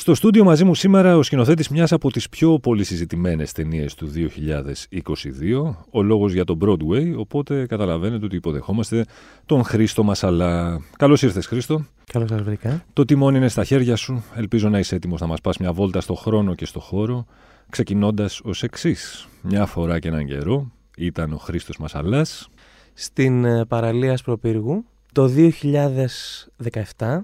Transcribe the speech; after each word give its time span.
Στο 0.00 0.14
στούντιο 0.14 0.44
μαζί 0.44 0.64
μου 0.64 0.74
σήμερα 0.74 1.16
ο 1.16 1.22
σκηνοθέτης 1.22 1.68
μιας 1.68 1.92
από 1.92 2.10
τις 2.10 2.28
πιο 2.28 2.58
πολύ 2.58 2.84
συζητημένε 2.84 3.44
ταινίες 3.54 3.94
του 3.94 4.10
2022, 4.14 5.74
ο 5.90 6.02
λόγος 6.02 6.32
για 6.32 6.44
τον 6.44 6.58
Broadway, 6.62 7.14
οπότε 7.16 7.66
καταλαβαίνετε 7.66 8.24
ότι 8.24 8.36
υποδεχόμαστε 8.36 9.04
τον 9.46 9.64
Χρήστο 9.64 10.02
Μασαλά. 10.02 10.80
Καλώς 10.96 11.22
ήρθες, 11.22 11.46
Χρήστο. 11.46 11.84
Καλώς 12.12 12.28
σας 12.28 12.42
βρήκα. 12.42 12.84
Το 12.92 13.04
τιμόνι 13.04 13.36
είναι 13.36 13.48
στα 13.48 13.64
χέρια 13.64 13.96
σου. 13.96 14.24
Ελπίζω 14.34 14.68
να 14.68 14.78
είσαι 14.78 14.94
έτοιμος 14.94 15.20
να 15.20 15.26
μας 15.26 15.40
πας 15.40 15.56
μια 15.56 15.72
βόλτα 15.72 16.00
στο 16.00 16.14
χρόνο 16.14 16.54
και 16.54 16.64
στο 16.64 16.80
χώρο, 16.80 17.26
ξεκινώντας 17.70 18.40
ως 18.44 18.62
εξής. 18.62 19.28
Μια 19.42 19.66
φορά 19.66 19.98
και 19.98 20.08
έναν 20.08 20.26
καιρό 20.26 20.70
ήταν 20.96 21.32
ο 21.32 21.36
Χρήστος 21.36 21.78
Μασαλάς. 21.78 22.48
Στην 22.92 23.44
ε, 23.44 23.64
παραλία 23.64 24.16
Σπροπύργου 24.16 24.84
το 25.12 25.30
2017 26.96 27.20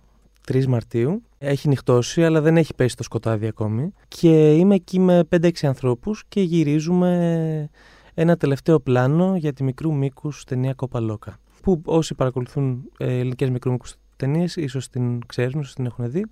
3 0.52 0.66
Μαρτίου. 0.66 1.22
Έχει 1.38 1.68
νυχτώσει, 1.68 2.24
αλλά 2.24 2.40
δεν 2.40 2.56
έχει 2.56 2.74
πέσει 2.74 2.96
το 2.96 3.02
σκοτάδι 3.02 3.46
ακόμη. 3.46 3.92
Και 4.08 4.54
είμαι 4.54 4.74
εκεί 4.74 4.98
με 4.98 5.24
5-6 5.30 5.50
ανθρώπους 5.62 6.24
και 6.28 6.40
γυρίζουμε 6.40 7.68
ένα 8.14 8.36
τελευταίο 8.36 8.80
πλάνο 8.80 9.36
για 9.36 9.52
τη 9.52 9.62
μικρού 9.62 9.94
μήκους 9.94 10.44
ταινία 10.44 10.74
Κοπαλόκα. 10.74 11.38
Που 11.62 11.82
όσοι 11.84 12.14
παρακολουθούν 12.14 12.90
ε, 12.98 13.18
ελληνικές 13.18 13.50
μικρού 13.50 13.70
μήκους 13.70 13.94
ταινίες, 14.16 14.56
ίσως 14.56 14.88
την 14.88 15.26
ξέρουν, 15.26 15.60
ίσως 15.60 15.74
την 15.74 15.86
έχουν 15.86 16.10
δει. 16.10 16.24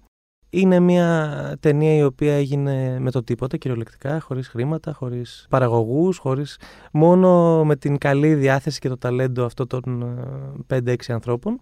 Είναι 0.50 0.80
μια 0.80 1.56
ταινία 1.60 1.94
η 1.94 2.02
οποία 2.02 2.34
έγινε 2.34 2.98
με 2.98 3.10
το 3.10 3.24
τίποτα, 3.24 3.56
κυριολεκτικά, 3.56 4.20
χωρίς 4.20 4.48
χρήματα, 4.48 4.92
χωρίς 4.92 5.46
παραγωγούς, 5.50 6.18
χωρίς 6.18 6.58
μόνο 6.92 7.64
με 7.64 7.76
την 7.76 7.98
καλή 7.98 8.34
διάθεση 8.34 8.78
και 8.78 8.88
το 8.88 8.98
ταλέντο 8.98 9.44
αυτών 9.44 9.66
των 9.66 10.18
5-6 10.68 10.94
ε, 11.06 11.12
ανθρώπων. 11.12 11.60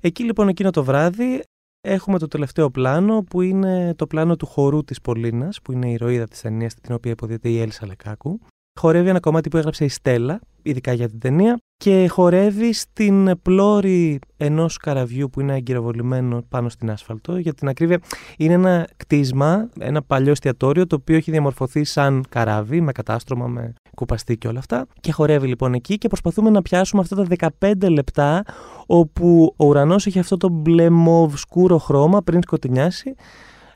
Εκεί 0.00 0.24
λοιπόν 0.24 0.48
εκείνο 0.48 0.70
το 0.70 0.84
βράδυ 0.84 1.42
Έχουμε 1.86 2.18
το 2.18 2.28
τελευταίο 2.28 2.70
πλάνο 2.70 3.22
που 3.22 3.40
είναι 3.40 3.94
το 3.94 4.06
πλάνο 4.06 4.36
του 4.36 4.46
χορού 4.46 4.84
της 4.84 5.00
Πολίνας, 5.00 5.62
που 5.62 5.72
είναι 5.72 5.88
η 5.88 5.92
ηρωίδα 5.92 6.28
της 6.28 6.40
ταινία 6.40 6.70
την 6.82 6.94
οποία 6.94 7.10
υποδείται 7.10 7.48
η 7.48 7.60
Έλισσα 7.60 7.86
Λεκάκου. 7.86 8.40
Χορεύει 8.80 9.08
ένα 9.08 9.20
κομμάτι 9.20 9.48
που 9.48 9.56
έγραψε 9.56 9.84
η 9.84 9.88
Στέλλα, 9.88 10.40
ειδικά 10.64 10.92
για 10.92 11.08
την 11.08 11.18
ταινία, 11.18 11.58
και 11.76 12.08
χορεύει 12.08 12.72
στην 12.72 13.40
πλώρη 13.42 14.18
ενός 14.36 14.76
καραβιού 14.76 15.30
που 15.30 15.40
είναι 15.40 15.52
αγκυροβολημένο 15.52 16.42
πάνω 16.48 16.68
στην 16.68 16.90
άσφαλτο. 16.90 17.36
Για 17.36 17.54
την 17.54 17.68
ακρίβεια, 17.68 18.00
είναι 18.36 18.52
ένα 18.52 18.88
κτίσμα, 18.96 19.68
ένα 19.78 20.02
παλιό 20.02 20.30
εστιατόριο, 20.30 20.86
το 20.86 20.96
οποίο 20.96 21.16
έχει 21.16 21.30
διαμορφωθεί 21.30 21.84
σαν 21.84 22.24
καράβι, 22.28 22.80
με 22.80 22.92
κατάστρωμα, 22.92 23.46
με 23.46 23.72
κουπαστή 23.94 24.38
και 24.38 24.48
όλα 24.48 24.58
αυτά. 24.58 24.86
Και 25.00 25.12
χορεύει 25.12 25.46
λοιπόν 25.46 25.74
εκεί 25.74 25.98
και 25.98 26.08
προσπαθούμε 26.08 26.50
να 26.50 26.62
πιάσουμε 26.62 27.02
αυτά 27.02 27.26
τα 27.26 27.52
15 27.60 27.90
λεπτά 27.90 28.42
όπου 28.86 29.54
ο 29.56 29.66
ουρανός 29.66 30.06
έχει 30.06 30.18
αυτό 30.18 30.36
το 30.36 30.48
μπλε 30.48 30.90
μοβ 30.90 31.34
σκούρο 31.36 31.78
χρώμα 31.78 32.22
πριν 32.22 32.42
σκοτεινιάσει 32.42 33.14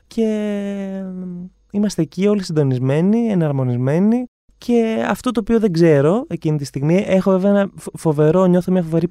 και 0.07 0.25
είμαστε 1.71 2.01
εκεί 2.01 2.27
όλοι 2.27 2.43
συντονισμένοι, 2.43 3.27
εναρμονισμένοι 3.27 4.25
και 4.65 5.05
αυτό 5.07 5.31
το 5.31 5.39
οποίο 5.39 5.59
δεν 5.59 5.71
ξέρω 5.71 6.25
εκείνη 6.27 6.57
τη 6.57 6.65
στιγμή, 6.65 7.03
έχω 7.07 7.31
βέβαια 7.31 7.49
ένα 7.49 7.69
φοβερό, 7.75 8.45
νιώθω 8.45 8.71
μια 8.71 8.83
φοβερή 8.83 9.09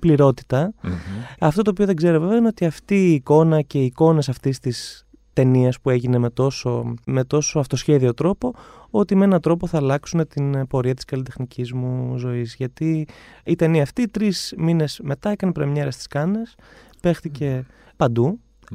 Αυτό 1.38 1.62
το 1.62 1.70
οποίο 1.70 1.86
δεν 1.86 1.96
ξέρω 1.96 2.20
βέβαια 2.20 2.36
είναι 2.36 2.46
ότι 2.46 2.64
αυτή 2.64 2.94
η 2.94 3.12
εικόνα 3.12 3.62
και 3.62 3.78
οι 3.78 3.84
εικόνες 3.84 4.28
αυτής 4.28 4.58
της 4.58 5.06
ταινίας 5.32 5.80
που 5.80 5.90
έγινε 5.90 6.18
με 6.18 6.30
τόσο, 6.30 6.94
με 7.06 7.24
τόσο 7.24 7.58
αυτοσχέδιο 7.58 8.14
τρόπο, 8.14 8.54
ότι 8.90 9.14
με 9.14 9.24
έναν 9.24 9.40
τρόπο 9.40 9.66
θα 9.66 9.76
αλλάξουν 9.76 10.28
την 10.28 10.66
πορεία 10.66 10.94
της 10.94 11.04
καλλιτεχνικής 11.04 11.72
μου 11.72 12.16
ζωής. 12.16 12.54
Γιατί 12.54 13.06
η 13.44 13.56
ταινία 13.56 13.82
αυτή 13.82 14.08
τρεις 14.08 14.54
μήνες 14.56 15.00
μετά 15.02 15.30
έκανε 15.30 15.52
πρεμιέρα 15.52 15.90
στις 15.90 16.06
Κάνες, 16.06 16.54
παίχτηκε 17.02 17.66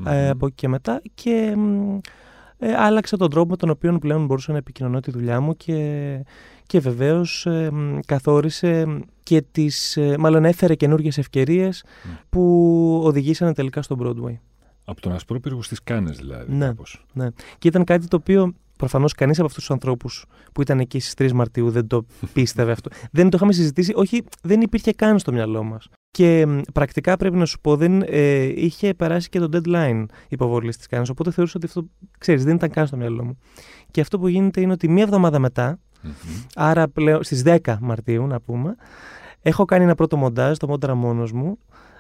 ε, 0.06 0.30
από 0.30 0.46
εκεί 0.46 0.56
και 0.56 0.68
μετά 0.68 1.02
και 1.14 1.56
ε, 2.58 2.74
άλλαξε 2.76 3.18
τον 3.18 3.30
τρόπο 3.30 3.50
με 3.50 3.56
τον 3.58 3.70
οποίο 3.70 3.98
πλέον 3.98 4.26
μπορούσα 4.26 4.52
να 4.52 4.58
επικοινωνώ 4.58 5.00
τη 5.00 5.12
δουλειά 5.12 5.42
μου 5.42 5.56
και, 5.56 6.20
και 6.66 6.80
βεβαίως 6.80 7.46
ε, 7.46 7.72
καθόρισε 8.06 9.00
και 9.24 9.44
τις, 9.52 9.98
ε, 9.98 10.16
μάλλον 10.20 10.46
έφερε 10.46 10.76
καινούργιες 10.76 11.18
ευκαιρίες 11.18 11.84
που 12.30 13.02
οδηγήσανε 13.04 13.54
τελικά 13.54 13.82
στο 13.82 13.98
Broadway. 14.00 14.38
Από 14.86 15.02
τον 15.02 15.14
Ασπρόπυργο 15.14 15.62
στις 15.62 15.84
Κάνες, 15.84 16.18
δηλαδή. 16.18 16.54
Ναι, 16.54 16.72
ναι. 17.14 17.28
Και 17.58 17.68
ήταν 17.68 17.84
κάτι 17.84 18.08
το 18.08 18.16
οποίο 18.16 18.54
προφανώς 18.78 19.14
κανείς 19.14 19.38
από 19.38 19.48
αυτούς 19.48 19.64
τους 19.64 19.72
ανθρώπους 19.72 20.26
που 20.54 20.62
ήταν 20.62 20.80
εκεί 20.80 21.00
στις 21.00 21.30
3 21.30 21.32
Μαρτίου 21.32 21.70
δεν 21.70 21.88
το 21.88 22.06
πίστευε 22.34 22.72
αυτό. 22.72 22.90
δεν 23.12 23.30
το 23.30 23.36
είχαμε 23.36 23.54
συζητήσει, 23.54 23.94
όχι, 23.96 24.24
δεν 24.42 24.62
υπήρχε 24.62 24.92
καν 24.92 25.20
στο 25.20 25.32
μυαλό 25.32 25.64
μας. 25.64 25.90
Και 26.12 26.48
πρακτικά 26.74 27.18
πρέπει 27.18 27.36
να 27.36 27.46
σου 27.46 27.60
πω, 27.62 27.76
δεν 27.76 28.02
ε, 28.06 28.44
είχε 28.44 28.94
περάσει 28.94 29.30
και 29.30 29.40
το 29.40 29.50
deadline 29.52 30.06
υποβολής 30.28 30.78
της 30.78 30.88
Κάνε. 30.88 31.06
Οπότε 31.12 31.32
θεωρούσα 31.32 31.54
ότι 31.58 31.66
αυτό, 31.66 31.88
ξέρεις, 32.18 32.44
δεν 32.44 32.56
ήταν 32.56 32.70
καν 32.70 32.88
στο 32.88 32.98
μυαλό 32.98 33.24
μου. 33.24 33.38
Και 33.92 34.02
αυτό 34.02 34.20
που 34.20 34.28
γίνεται 34.28 34.62
είναι 34.62 34.72
ότι 34.72 34.90
μία 34.90 35.04
εβδομάδα 35.04 35.40
μετά, 35.40 35.80
mm-hmm. 36.04 36.46
άρα 36.56 36.88
πλέον 36.88 37.24
στις 37.24 37.44
10 37.46 37.76
Μαρτίου 37.82 38.28
να 38.28 38.40
πούμε, 38.40 38.76
έχω 39.42 39.66
κάνει 39.66 39.84
ένα 39.84 39.96
πρώτο 39.96 40.18
μοντάζ, 40.18 40.58
το 40.58 40.68
μόντρα 40.68 40.96
μόνος 40.96 41.32
μου, 41.32 41.58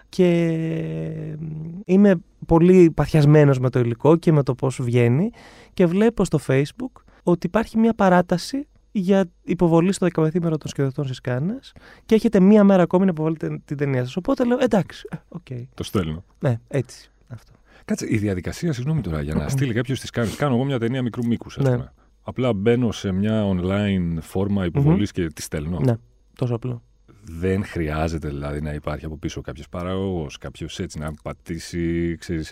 και 0.10 1.38
είμαι 1.86 2.16
πολύ 2.46 2.92
παθιασμένος 2.92 3.60
με 3.60 3.70
το 3.70 3.80
υλικό 3.80 4.16
και 4.16 4.32
με 4.32 4.44
το 4.44 4.56
πώς 4.56 4.82
βγαίνει 4.82 5.30
και 5.74 5.86
βλέπω 5.86 6.26
στο 6.26 6.40
facebook 6.48 7.02
ότι 7.24 7.48
υπάρχει 7.48 7.78
μια 7.78 7.94
παράταση 7.94 8.68
για 8.92 9.26
υποβολή 9.44 9.92
στο 9.92 10.06
δεκαμεθήμερο 10.06 10.58
των 10.58 10.70
σχεδιωτών 10.70 11.06
στις 11.06 11.22
Κάνες 11.22 11.74
και 12.06 12.16
έχετε 12.16 12.40
μία 12.40 12.64
μέρα 12.64 12.84
ακόμη 12.84 13.06
να 13.06 13.12
υποβάλλετε 13.12 13.62
την 13.66 13.78
ταινία 13.78 14.04
σας. 14.04 14.16
Οπότε 14.16 14.46
λέω 14.46 14.58
εντάξει, 14.62 15.08
okay. 15.30 15.64
Το 15.74 15.84
στέλνω. 15.84 16.24
Ναι, 16.40 16.60
έτσι. 16.68 17.12
Αυτό. 17.28 17.52
Κάτσε, 17.86 18.06
η 18.10 18.18
διαδικασία, 18.18 18.74
συγγνώμη 18.74 19.02
τώρα, 19.02 19.22
για 19.22 19.34
να 19.34 19.50
στείλει 19.54 19.74
κάποιος 19.74 20.00
τι 20.00 20.10
Κάνες. 20.10 20.36
Κάνω 20.36 20.56
εγώ 20.56 20.64
μια 20.64 20.80
ταινία 20.80 21.02
μικρού 21.02 21.26
μήκους, 21.26 21.58
ναι. 21.58 21.78
Απλά 22.24 22.54
μπαίνω 22.54 22.92
σε 22.92 23.12
μια 23.12 23.44
online 23.50 24.18
φόρμα 24.22 24.70
και 25.12 25.28
τη 25.28 25.42
στέλνω. 25.42 25.80
Ναι, 25.80 25.94
τόσο 26.36 26.56
απλό. 26.56 26.82
Δεν 27.22 27.66
χρειάζεται 27.66 28.28
δηλαδή 28.28 28.62
να 28.62 28.74
υπάρχει 28.74 29.06
από 29.06 29.18
πίσω 29.18 29.42
κάποιος 29.42 29.70
παραγωγός, 29.70 30.38
κάποιος 30.38 30.80
έτσι 30.80 31.00
να 31.00 31.14
πατήσει, 31.24 32.16
ξέρεις, 32.18 32.52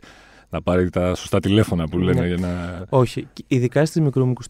να 0.51 0.61
πάρει 0.61 0.89
τα 0.89 1.15
σωστά 1.15 1.39
τηλέφωνα 1.39 1.87
που 1.87 1.97
λένε 1.97 2.19
ναι. 2.19 2.27
για 2.27 2.37
να. 2.37 2.85
Όχι. 2.89 3.27
Ειδικά 3.47 3.85
στις 3.85 4.01
μικρούμικου 4.01 4.41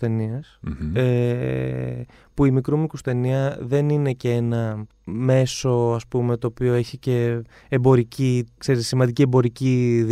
ε, 0.94 2.02
που 2.34 2.46
η 2.46 2.52
μικρούμικου 2.52 2.98
ταινία 3.04 3.58
δεν 3.62 3.90
είναι 3.90 4.12
και 4.14 4.32
ένα 4.32 4.86
μέσο 5.04 5.70
ας 5.96 6.08
πούμε 6.08 6.38
το 6.38 6.48
οποίο 6.48 6.74
έχει 6.74 6.98
και 6.98 7.42
εμπορική, 7.70 8.46
ξέρεις, 8.58 8.88
σημαντική 8.88 9.22
εμπορική 9.22 10.06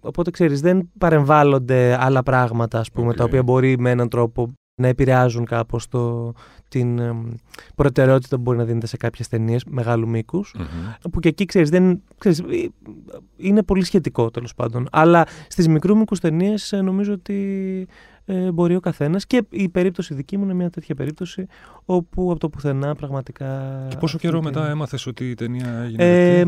Οπότε 0.00 0.30
ξέρεις 0.30 0.60
δεν 0.60 0.90
παρεμβάλλονται 0.98 1.96
άλλα 2.00 2.22
πράγματα 2.22 2.78
ας 2.78 2.90
πούμε 2.90 3.14
τα 3.14 3.24
οποία 3.24 3.42
μπορεί 3.42 3.78
με 3.78 3.90
έναν 3.90 4.08
τρόπο 4.08 4.52
να 4.80 4.88
επηρεάζουν 4.88 5.44
κάπως 5.44 5.88
το, 5.88 6.32
την 6.68 7.00
προτεραιότητα 7.74 8.36
που 8.36 8.42
μπορεί 8.42 8.58
να 8.58 8.64
δίνεται 8.64 8.86
σε 8.86 8.96
κάποιες 8.96 9.28
ταινίες 9.28 9.64
μεγάλου 9.64 10.08
μήκους, 10.08 10.54
που 11.12 11.20
και 11.20 11.28
εκεί 11.28 11.44
ξέρεις, 11.44 11.70
δεν, 11.70 12.02
ξέρεις, 12.18 12.38
ε, 12.38 12.68
είναι 13.36 13.62
πολύ 13.62 13.84
σχετικό 13.84 14.30
τέλος 14.30 14.54
πάντων. 14.54 14.88
Αλλά 14.90 15.26
στις 15.48 15.68
μικρού 15.68 15.96
μήκους 15.96 16.20
ταινίες 16.20 16.72
ε, 16.72 16.80
νομίζω 16.80 17.12
ότι 17.12 17.86
ε, 18.24 18.50
μπορεί 18.50 18.74
ο 18.74 18.80
καθένας. 18.80 19.26
Και 19.26 19.42
η 19.50 19.68
περίπτωση 19.68 20.14
δική 20.14 20.36
μου 20.36 20.44
είναι 20.44 20.54
μια 20.54 20.70
τέτοια 20.70 20.94
περίπτωση 20.94 21.46
όπου 21.84 22.30
από 22.30 22.40
το 22.40 22.48
πουθενά 22.48 22.94
πραγματικά... 22.94 23.86
Και 23.88 23.96
πόσο 23.96 24.18
καιρό 24.18 24.42
μετά 24.42 24.70
έμαθες 24.70 25.06
ότι 25.06 25.30
η 25.30 25.34
ταινία 25.34 25.78
έγινε 25.78 26.38
ε, 26.38 26.44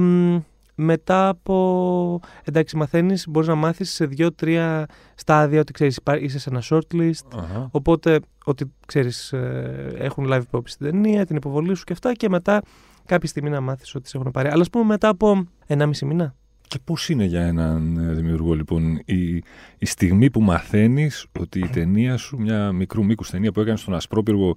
μετά 0.83 1.29
από. 1.29 2.21
Εντάξει, 2.45 2.77
μαθαίνεις, 2.77 3.27
μπορείς 3.29 3.49
να 3.49 3.55
μάθεις 3.55 3.93
σε 3.93 4.07
δύο-τρία 4.07 4.87
στάδια 5.15 5.61
ότι 5.61 5.73
ξέρεις, 5.73 5.99
είσαι 6.21 6.39
σε 6.39 6.51
ένα 6.51 6.63
shortlist. 6.71 7.43
Οπότε, 7.71 8.21
ότι 8.45 8.73
ξέρεις, 8.87 9.33
ε, 9.33 9.93
έχουν 9.97 10.27
live 10.33 10.43
υπόψη 10.43 10.77
την 10.79 10.91
ταινία, 10.91 11.27
την 11.27 11.37
υποβολή 11.37 11.75
σου 11.75 11.85
και 11.85 11.93
αυτά. 11.93 12.13
Και 12.13 12.29
μετά 12.29 12.63
κάποια 13.07 13.29
στιγμή 13.29 13.51
να 13.51 13.61
μάθεις 13.61 13.95
ότι 13.95 14.09
σε 14.09 14.17
έχουν 14.19 14.31
πάρει. 14.31 14.49
Αλλά 14.49 14.61
ας 14.61 14.71
πούμε 14.71 14.85
μετά 14.85 15.09
από 15.09 15.47
μισή 15.87 16.05
μήνα. 16.05 16.35
Και 16.69 16.79
πώς 16.85 17.09
είναι 17.09 17.25
για 17.25 17.43
έναν 17.43 17.97
ε, 17.97 18.13
δημιουργό, 18.13 18.55
λοιπόν, 18.55 19.01
η, 19.05 19.43
η 19.79 19.87
στιγμή 19.87 20.31
που 20.31 20.41
μαθαίνεις 20.41 21.27
ότι 21.41 21.59
η 21.59 21.69
ταινία 21.69 22.17
σου, 22.17 22.39
μια 22.39 22.73
μικρού 22.73 23.05
μήκους 23.05 23.31
ταινία 23.31 23.53
που 23.53 23.61
έκανες 23.61 23.81
στον 23.81 23.95
Ασπρόπυργο, 23.95 24.57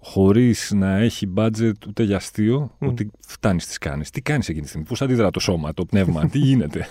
χωρίς 0.00 0.72
να 0.74 0.96
έχει 0.96 1.32
budget 1.36 1.86
ούτε 1.88 2.02
για 2.02 2.16
αστείο, 2.16 2.70
ότι 2.78 3.10
φτάνεις 3.26 3.66
τις 3.66 3.78
κάνεις. 3.78 4.10
Τι 4.10 4.20
κάνεις 4.20 4.48
εκείνη 4.48 4.62
τη 4.62 4.68
στιγμή, 4.68 4.86
πώς 4.86 5.02
αντιδρά 5.02 5.30
το 5.30 5.40
σώμα, 5.40 5.74
το 5.74 5.84
πνεύμα, 5.84 6.28
τι 6.28 6.38
γίνεται; 6.38 6.86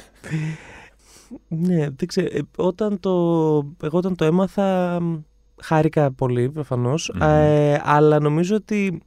ναι, 1.48 1.90
δεν 1.90 2.08
ξέρω. 2.08 2.28
Ε, 2.32 2.42
όταν 2.58 3.00
το, 3.00 3.12
εγώ 3.84 3.98
όταν 3.98 4.16
το 4.16 4.26
έμαθα, 4.26 5.00
χάρηκα 5.62 6.12
πολύ 6.12 6.50
προφανώς. 6.50 7.10
Ε, 7.22 7.82
αλλά 7.84 8.20
νομίζω 8.20 8.56
ότι 8.56 9.02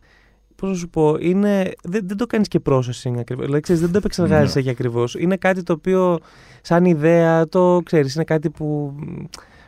Πώς 0.61 0.70
να 0.70 0.76
σου 0.76 0.88
πω, 0.88 1.17
είναι, 1.20 1.73
δεν, 1.82 2.06
δεν 2.06 2.17
το 2.17 2.26
κάνεις 2.26 2.49
και 2.49 2.61
processing 2.67 3.14
ακριβώς. 3.19 3.44
Δηλαδή, 3.44 3.61
ξέρεις, 3.61 3.81
δεν 3.81 3.91
το 3.93 3.99
επεξεργάζεσαι 3.99 4.56
Ναι. 4.58 4.62
για 4.62 4.73
ακριβώς. 4.73 5.14
Είναι 5.14 5.37
κάτι 5.37 5.62
το 5.62 5.73
οποίο, 5.73 6.19
σαν 6.62 6.85
ιδέα, 6.85 7.49
το 7.49 7.81
ξέρεις, 7.85 8.14
είναι 8.14 8.25
κάτι 8.25 8.50
που 8.50 8.94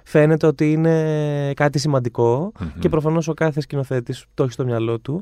φαίνεται 0.05 0.47
ότι 0.47 0.73
είναι 0.73 1.53
κάτι 1.57 1.79
σημαντικό 1.79 2.53
Μμμ. 2.61 2.69
και 2.79 2.89
προφανώς 2.89 3.29
ο 3.29 3.35
κάθε 3.35 3.61
σκηνοθέτης 3.61 4.25
το 4.35 4.43
έχει 4.43 4.53
στο 4.53 4.65
μυαλό 4.65 4.99
του. 5.01 5.21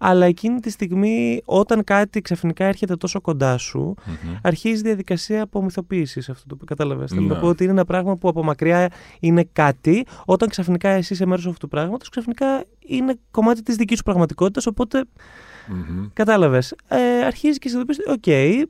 Αλλά 0.00 0.26
εκείνη 0.26 0.60
τη 0.60 0.70
στιγμή, 0.70 1.42
όταν 1.44 1.84
κάτι 1.84 2.20
ξαφνικά 2.20 2.64
έρχεται 2.64 2.96
τόσο 2.96 3.20
κοντά 3.20 3.56
σου, 3.58 3.94
Μμμ. 4.06 4.34
αρχίζει 4.42 4.80
η 4.80 4.82
διαδικασία 4.82 5.42
απομυθοποίησης 5.42 6.28
αυτό 6.28 6.46
το 6.46 6.56
που 6.56 6.64
κατάλαβε. 6.64 7.06
Θέλω 7.06 7.20
να 7.20 7.34
Ναι. 7.34 7.40
πω 7.40 7.46
ότι 7.46 7.62
είναι 7.62 7.72
ένα 7.72 7.84
πράγμα 7.84 8.16
που 8.16 8.28
από 8.28 8.42
μακριά 8.44 8.88
είναι 9.20 9.48
κάτι, 9.52 10.06
όταν 10.24 10.48
ξαφνικά 10.48 10.88
εσύ 10.88 11.12
είσαι 11.12 11.26
μέρος 11.26 11.46
αυτού 11.46 11.58
του 11.58 11.68
πράγματος, 11.68 12.08
ξαφνικά 12.08 12.64
είναι 12.86 13.14
κομμάτι 13.30 13.62
της 13.62 13.76
δικής 13.76 13.96
σου 13.96 14.02
πραγματικότητας. 14.04 14.66
Οπότε 14.66 15.04
Μμμ. 15.68 16.06
Κατάλαβε. 16.12 16.62
Ε, 16.88 17.24
αρχίζει 17.26 17.58
και 17.58 17.68
συνειδητοποιεί, 17.68 18.12
οκ, 18.12 18.26
ε, 18.26 18.64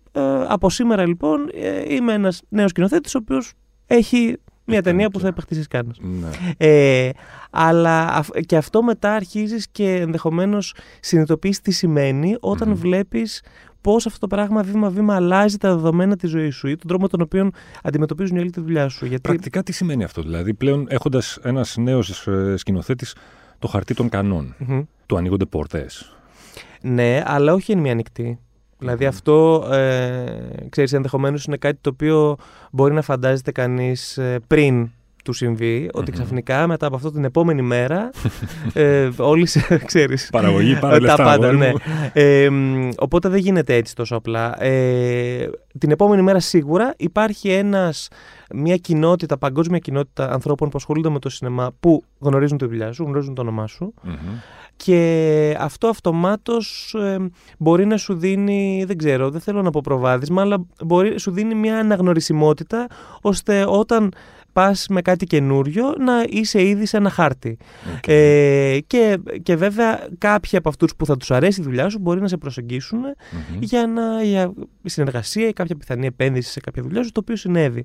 από 0.48 0.70
σήμερα 0.70 1.06
λοιπόν 1.06 1.48
ε, 1.54 1.94
είμαι 1.94 2.12
ένας 2.12 2.42
νέος 2.48 2.70
σκηνοθέτης, 2.70 3.14
ο 3.14 3.18
οποίος 3.18 3.52
έχει 3.86 4.36
μια 4.68 4.82
ταινία 4.82 5.10
που 5.10 5.20
θα 5.20 5.26
παιχτεί 5.28 5.54
στις 5.54 5.68
Κάννες. 5.68 5.90
Ναι. 6.00 6.28
Ε, 6.56 7.10
αλλά 7.50 8.06
αυ- 8.06 8.38
και 8.46 8.56
αυτό 8.56 8.82
μετά 8.82 9.12
αρχίζεις 9.14 9.68
και 9.72 9.94
ενδεχομένως 9.94 10.74
συνειδητοποιείς 11.00 11.60
τι 11.60 11.70
σημαίνει 11.70 12.36
όταν 12.40 12.68
Μμμ. 12.68 12.74
βλέπεις 12.76 13.42
πώς 13.80 14.06
αυτό 14.06 14.18
το 14.18 14.26
πράγμα 14.26 14.62
βήμα-βήμα 14.62 15.14
αλλάζει 15.14 15.56
τα 15.56 15.74
δεδομένα 15.74 16.16
της 16.16 16.30
ζωής 16.30 16.54
σου 16.56 16.68
ή 16.68 16.76
τον 16.76 16.86
τρόπο 16.88 17.02
με 17.02 17.08
τον 17.08 17.20
οποίο 17.20 17.50
αντιμετωπίζουν 17.82 18.36
οι 18.36 18.40
άλλοι 18.40 18.50
τη 18.50 18.60
δουλειά 18.60 18.88
σου. 18.88 19.06
Γιατί 19.06 19.20
Πρακτικά 19.22 19.62
τι 19.62 19.72
σημαίνει 19.72 20.04
αυτό, 20.04 20.22
δηλαδή 20.22 20.54
πλέον 20.54 20.86
έχοντας 20.88 21.38
ένας 21.42 21.76
νέος 21.76 22.28
σκηνοθέτης 22.54 23.14
το 23.58 23.68
χαρτί 23.68 23.94
των 23.94 24.08
κανόν, 24.08 24.54
Μμμ. 24.58 24.82
του 25.06 25.16
ανοίγονται 25.16 25.44
πόρτες. 25.44 26.12
Ναι, 26.82 27.22
αλλά 27.26 27.52
όχι 27.52 27.72
εν 27.72 27.78
μία 27.78 27.94
νυχτή. 27.94 28.38
Δηλαδή 28.78 29.06
αυτό, 29.06 29.68
ε, 29.72 30.24
ξέρεις, 30.68 30.92
ενδεχομένως 30.92 31.44
είναι 31.44 31.56
κάτι 31.56 31.78
το 31.80 31.90
οποίο 31.92 32.36
μπορεί 32.72 32.94
να 32.94 33.02
φαντάζεται 33.02 33.52
κανείς 33.52 34.18
ε, 34.18 34.38
πριν 34.46 34.90
του 35.24 35.32
συμβεί, 35.32 35.90
ότι 35.92 36.10
Μμμ. 36.10 36.16
ξαφνικά 36.16 36.66
μετά 36.66 36.86
από 36.86 36.96
αυτό 36.96 37.10
την 37.12 37.24
επόμενη 37.24 37.62
μέρα 37.62 38.10
ε, 38.72 39.08
όλοι, 39.16 39.46
σε- 39.46 39.78
ξέρεις, 39.84 40.28
Παραγωγή, 40.32 40.78
πάρε 40.78 40.94
τα 40.94 41.00
λεφτά. 41.00 41.16
πάντα, 41.24 41.30
αγόρι 41.46 41.56
ναι. 41.56 41.68
μου. 41.70 41.76
Ε, 42.12 42.48
μ, 42.50 42.88
οπότε 42.98 43.28
δεν 43.28 43.38
γίνεται 43.40 43.74
έτσι 43.74 43.94
τόσο 43.94 44.16
απλά. 44.16 44.62
Ε, 44.62 45.50
την 45.78 45.90
επόμενη 45.90 46.22
μέρα 46.22 46.40
σίγουρα 46.40 46.94
υπάρχει 46.96 47.50
ένας, 47.50 48.08
μια 48.54 48.76
κοινότητα, 48.76 49.38
παγκόσμια 49.38 49.78
κοινότητα 49.78 50.32
ανθρώπων 50.32 50.68
που 50.68 50.76
ασχολούνται 50.76 51.08
με 51.10 51.18
το 51.18 51.28
σινεμά 51.28 51.70
που 51.80 52.04
γνωρίζουν 52.18 52.58
τη 52.58 52.66
δουλειά 52.66 52.92
σου, 52.92 53.02
γνωρίζουν 53.04 53.34
το 53.34 53.40
όνομά 53.42 53.66
σου 53.66 53.94
Μμμ. 54.02 54.14
Και 54.84 55.56
αυτό 55.58 55.88
αυτομάτως 55.88 56.94
ε, 56.94 57.30
μπορεί 57.58 57.86
να 57.86 57.96
σου 57.96 58.14
δίνει, 58.14 58.84
δεν 58.86 58.98
ξέρω, 58.98 59.30
δεν 59.30 59.40
θέλω 59.40 59.62
να 59.62 59.70
πω 59.70 59.80
προβάδισμα, 59.84 60.42
αλλά 60.42 60.66
μπορεί, 60.84 61.18
σου 61.18 61.30
δίνει 61.30 61.54
μια 61.54 61.78
αναγνωρισιμότητα 61.78 62.86
ώστε 63.20 63.64
όταν 63.68 64.12
πας 64.58 64.86
με 64.88 65.02
κάτι 65.02 65.26
καινούριο 65.26 65.94
να 65.98 66.24
είσαι 66.28 66.62
ήδη 66.62 66.86
σε 66.86 66.96
ένα 66.96 67.10
χάρτη. 67.10 67.58
Οκ. 67.96 68.04
Ε, 68.06 68.78
και, 68.86 69.18
και 69.42 69.56
βέβαια 69.56 70.08
κάποιοι 70.18 70.58
από 70.58 70.68
αυτούς 70.68 70.96
που 70.96 71.06
θα 71.06 71.16
τους 71.16 71.30
αρέσει 71.30 71.60
η 71.60 71.64
δουλειά 71.64 71.88
σου 71.88 71.98
μπορεί 71.98 72.20
να 72.20 72.28
σε 72.28 72.36
προσεγγίσουν 72.36 72.98
Μμμ. 72.98 73.58
για, 73.60 73.86
να, 73.86 74.22
για 74.22 74.52
συνεργασία 74.84 75.48
ή 75.48 75.52
κάποια 75.52 75.76
πιθανή 75.76 76.06
επένδυση 76.06 76.50
σε 76.50 76.60
κάποια 76.60 76.82
δουλειά 76.82 77.02
σου, 77.02 77.12
το 77.12 77.20
οποίο 77.20 77.36
συνέβη. 77.36 77.84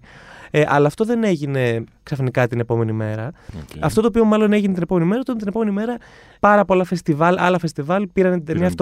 Ε, 0.52 0.64
αλλά 0.68 0.88
αυτό 0.88 1.06
δεν 1.06 1.24
έγινε 1.24 1.84
ξαφνικά 2.04 2.48
την 2.48 2.60
επόμενη 2.60 2.92
μέρα. 2.92 3.31
Οκ. 3.58 3.84
Αυτό 3.84 4.02
το 4.02 4.08
οποίο 4.08 4.26
μάλλον 4.26 4.54
έγινε 4.54 4.74
την 4.74 4.84
επόμενη 4.84 5.08
μέρα, 5.08 5.22
ήταν 5.22 5.38
την 5.38 5.48
επόμενη 5.48 5.72
μέρα 5.72 5.98
πάρα 6.40 6.66
πολλά 6.66 6.84
φεστιβάλ, 6.84 7.38
άλλα 7.38 7.60
φεστιβάλ 7.60 8.08
πήραν 8.14 8.31
την 8.31 8.46
ταινία 8.46 8.69
Πήραν 8.69 8.76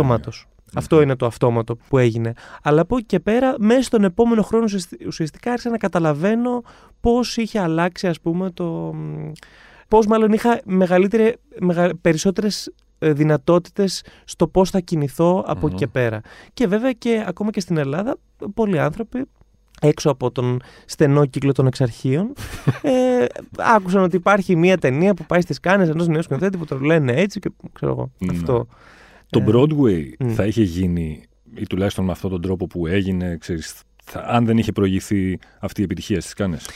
την 0.80 0.88
ταινία. 0.88 0.94
αυτομάτως. 0.94 0.96
Αυτό 0.96 1.02
είναι 1.02 1.16
το 1.16 1.26
αυτόματο 1.26 1.76
που 1.88 1.98
έγινε. 1.98 2.34
Αλλά 2.64 2.82
από 2.82 2.98
εκεί 2.98 3.06
και 3.06 3.20
πέρα, 3.20 3.56
μέσα 3.60 3.82
στον 3.82 4.04
επόμενο 4.04 4.42
χρόνο 4.42 4.64
ουσιαστι- 4.64 5.08
ουσιαστικά 5.08 5.52
άρχισα 5.52 5.70
να 5.70 5.78
καταλαβαίνω 5.78 6.64
πώς 7.00 7.38
είχε 7.38 7.60
αλλάξει, 7.60 8.08
ας 8.08 8.22
πούμε, 8.22 8.50
το... 8.52 8.96
Πώς 9.88 10.06
μάλλον 10.08 10.32
είχα 10.32 10.60
μεγαλύτερη, 10.66 11.36
μεγα, 11.60 11.92
περισσότερες 12.02 12.74
ε, 13.00 13.14
δυνατότητες 13.14 14.04
στο 14.24 14.48
πώς 14.48 14.70
θα 14.70 14.80
κινηθώ 14.80 15.44
από 15.48 15.60
εκεί 15.66 15.66
Μμμ. 15.70 15.76
και 15.76 15.88
πέρα. 15.88 16.22
Και 16.54 16.68
βέβαια 16.68 16.92
και 16.92 17.24
ακόμα 17.28 17.50
και 17.52 17.60
στην 17.60 17.78
Ελλάδα, 17.78 18.18
πολλοί 18.54 18.80
άνθρωποι 18.80 19.26
έξω 19.82 20.10
από 20.10 20.32
τον 20.32 20.60
στενό 20.86 21.26
κύκλο 21.26 21.52
των 21.52 21.68
Εξαρχείων 21.68 22.34
ε, 22.82 23.26
άκουσαν 23.58 24.04
ότι 24.04 24.16
υπάρχει 24.16 24.56
μια 24.56 24.78
ταινία 24.78 25.14
που 25.14 25.26
πάει 25.26 25.42
στις 25.42 25.60
Κάννες 25.60 25.90
ενός 25.90 26.08
νέου 26.08 26.22
σκηνοθέτη 26.22 26.58
που 26.58 26.66
το 26.66 26.80
λένε 26.80 27.14
έτσι 27.14 27.40
και 27.40 27.52
ξέρω 27.74 27.92
εγώ. 27.92 28.12
Ναι. 28.18 28.32
Αυτό. 28.32 28.68
Το 29.32 29.40
Ε, 29.40 29.46
Broadway 29.48 30.04
μ. 30.20 30.30
θα 30.30 30.46
είχε 30.46 30.64
γίνει, 30.64 31.24
ή 31.56 31.68
τουλάχιστον 31.68 32.06
με 32.06 32.12
αυτόν 32.12 32.30
τον 32.30 32.42
τρόπο 32.42 32.68
που 32.68 32.88
έγινε, 32.88 33.38
ξέρεις, 33.38 33.82
θα- 34.04 34.24
αν 34.28 34.46
δεν 34.46 34.58
είχε 34.58 34.72
προηγηθεί 34.72 35.40
αυτή 35.60 35.82
η 35.82 35.84
επιτυχία 35.84 36.22
στις 36.22 36.34
Κάννες. 36.34 36.70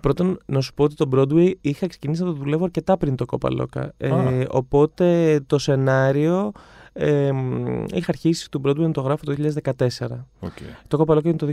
Πρώτον, 0.00 0.38
να 0.46 0.60
σου 0.60 0.74
πω 0.74 0.84
ότι 0.84 0.94
το 0.94 1.08
Broadway 1.12 1.52
είχα 1.60 1.86
ξεκινήσει 1.86 2.20
να 2.22 2.26
το 2.28 2.32
δουλεύω 2.34 2.64
αρκετά 2.64 2.96
πριν 2.96 3.16
το 3.16 3.24
Copa-Loca. 3.24 3.92
Ε, 3.96 4.08
Α. 4.10 4.46
οπότε 4.50 5.40
το 5.46 5.58
σενάριο 5.58 6.52
ε, 6.92 7.32
μ, 7.32 7.84
είχα 7.92 8.06
αρχίσει 8.08 8.50
του 8.50 8.60
Broadway 8.64 8.76
να 8.76 8.90
το 8.90 9.00
γράφω 9.00 9.24
το 9.24 9.32
2014. 9.32 10.26
Οκ. 10.40 10.50
Το 10.88 10.96
Κόπαλόκα 10.96 11.28
είναι 11.28 11.38
το 11.38 11.46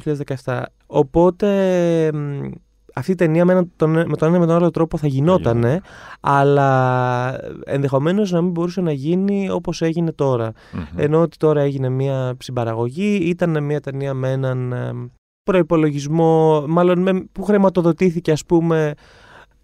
2017. 0.44 0.62
Οπότε 0.86 1.50
μ, 2.14 2.52
αυτή 2.98 3.12
η 3.12 3.16
ταινία 3.16 3.46
με, 3.46 3.52
έναν- 3.52 3.72
τον, 3.76 3.90
με 3.92 4.16
τον 4.18 4.28
ένα 4.28 4.38
ή 4.38 4.40
με 4.40 4.46
τον 4.46 4.56
άλλο 4.56 4.70
τρόπο 4.72 4.98
θα 4.98 5.08
γινότανε, 5.08 5.68
γινόταν. 5.68 5.84
αλλά 6.20 7.40
ενδεχομένως 7.66 8.32
να 8.32 8.42
μην 8.42 8.52
μπορούσε 8.52 8.82
να 8.82 8.92
γίνει 8.92 9.50
όπως 9.50 9.82
έγινε 9.82 10.12
τώρα. 10.12 10.52
Μμμ. 10.74 10.84
Ενώ 10.96 11.22
ότι 11.22 11.38
τώρα 11.38 11.62
έγινε 11.62 11.90
μια 11.90 12.36
συμπαραγωγή, 12.40 13.16
ήταν 13.16 13.64
μια 13.64 13.80
ταινία 13.82 14.14
με 14.14 14.32
έναν 14.32 14.72
ε, 14.74 14.92
προϋπολογισμό, 15.44 16.64
μάλλον 16.68 17.00
με, 17.02 17.26
που 17.32 17.44
χρηματοδοτήθηκε 17.44 18.32
ας 18.32 18.46
πούμε 18.46 18.94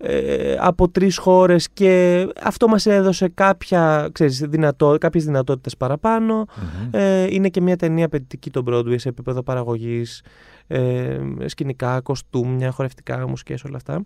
ε, 0.04 0.56
από 0.60 0.90
τρεις 0.90 1.18
χώρες 1.18 1.70
και 1.70 2.26
αυτό 2.44 2.68
μας 2.68 2.86
έδωσε 2.86 3.28
κάποια, 3.34 4.10
ξέρεις, 4.12 4.40
δυνατό, 4.40 4.96
κάποιες 5.00 5.26
δυνατότητες 5.26 5.78
παραπάνω. 5.78 6.36
Μμμ. 6.36 6.90
Ε, 6.92 7.28
είναι 7.30 7.50
και 7.50 7.62
μια 7.62 7.76
ταινία 7.76 8.06
απαιτητική 8.06 8.50
τον 8.50 8.66
Broadway 8.68 9.00
σε 9.00 9.10
επίπεδο 9.10 9.44
παραγωγής, 9.44 10.24
ε, 10.68 11.20
σκηνικά, 11.46 12.02
κοστούμια, 12.02 12.72
χορευτικά, 12.72 13.28
μουσικές, 13.28 13.64
όλα 13.64 13.76
αυτά. 13.76 14.04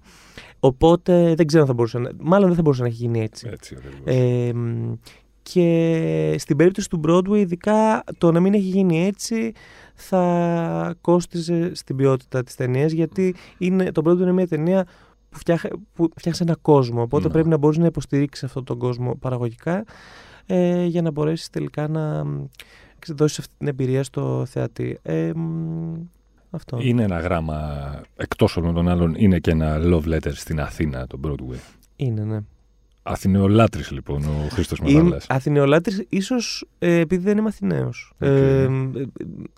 Οπότε 0.60 1.34
δεν 1.36 1.48
ξέρω 1.48 1.62
αν 1.62 1.68
θα 1.68 1.74
μπορούσε 1.74 1.98
να, 1.98 2.10
μάλλον 2.20 2.48
δεν 2.48 2.56
θα 2.56 2.62
μπορούσε 2.62 2.82
να 2.82 2.88
έχει 2.88 2.98
γίνει 2.98 3.22
έτσι. 3.22 3.48
Έτσι 3.52 3.76
ακριβώς. 3.78 4.00
Ε, 4.04 4.54
μ, 4.54 4.94
και 5.52 6.36
στην 6.38 6.58
περίπτωση 6.58 6.90
του 6.90 7.02
Broadway, 7.08 7.38
ειδικά 7.38 8.04
το 8.18 8.32
να 8.32 8.40
μην 8.40 8.54
έχει 8.54 8.68
γίνει 8.68 9.06
έτσι 9.06 9.52
θα 9.94 10.96
κόστιζε 11.02 11.76
στην 11.76 11.96
ποιότητα 11.96 12.44
της 12.44 12.56
ταινίας 12.56 12.92
γιατί 12.92 13.36
είναι, 13.58 13.92
το 13.92 14.02
Broadway 14.06 14.20
είναι 14.20 14.32
μια 14.32 14.48
ταινία 14.48 14.86
που, 14.86 14.90
φτιάχ, 15.38 15.64
που 15.94 16.10
φτιάχνει 16.16 16.46
ένα 16.48 16.58
κόσμο. 16.62 17.02
Οπότε 17.02 17.28
Ναι. 17.28 17.34
πρέπει 17.34 17.48
να 17.48 17.58
μπορείς 17.58 17.78
να 17.78 17.86
υποστηρίξεις 17.86 18.44
αυτόν 18.44 18.64
τον 18.64 18.78
κόσμο 18.78 19.16
παραγωγικά 19.16 19.84
ε, 20.46 20.86
για 20.86 21.02
να 21.02 21.12
μπορέσεις 21.12 21.50
τελικά 21.50 21.88
να 21.88 22.26
μ, 22.26 22.46
δώσεις 23.08 23.40
αυτή 23.40 23.54
την 23.58 23.68
εμπειρία 23.68 24.04
στο 24.04 24.46
θεατή. 24.46 25.00
Ε, 25.02 25.32
μ, 25.36 25.94
αυτό. 26.50 26.78
Είναι 26.82 27.04
ένα 27.04 27.20
γράμμα, 27.20 27.82
εκτός 28.16 28.58
όλων 28.58 28.74
των 28.74 28.88
άλλων, 28.88 29.14
είναι 29.18 29.40
και 29.40 29.52
ένα 29.52 29.78
love 29.84 30.04
letter 30.14 30.32
στην 30.34 30.60
Αθήνα, 30.60 31.08
το 31.08 31.20
Broadway. 31.24 31.60
Είναι, 31.96 32.24
ναι. 32.24 32.40
Αθηνεολάτρης 33.08 33.92
λοιπόν 33.92 34.24
ο 34.24 34.48
Χρήστος 34.52 34.80
Είμαι 34.80 34.92
Μασσαλάς. 34.92 35.26
Αθηνεολάτρης 35.30 36.06
ίσως 36.10 36.66
ε, 36.80 37.00
επειδή 37.00 37.24
δεν 37.24 37.38
είμαι 37.38 37.48
Αθηναίος. 37.48 38.12
Οκ. 38.16 38.28
Ε, 38.28 38.64
ε, 38.64 38.68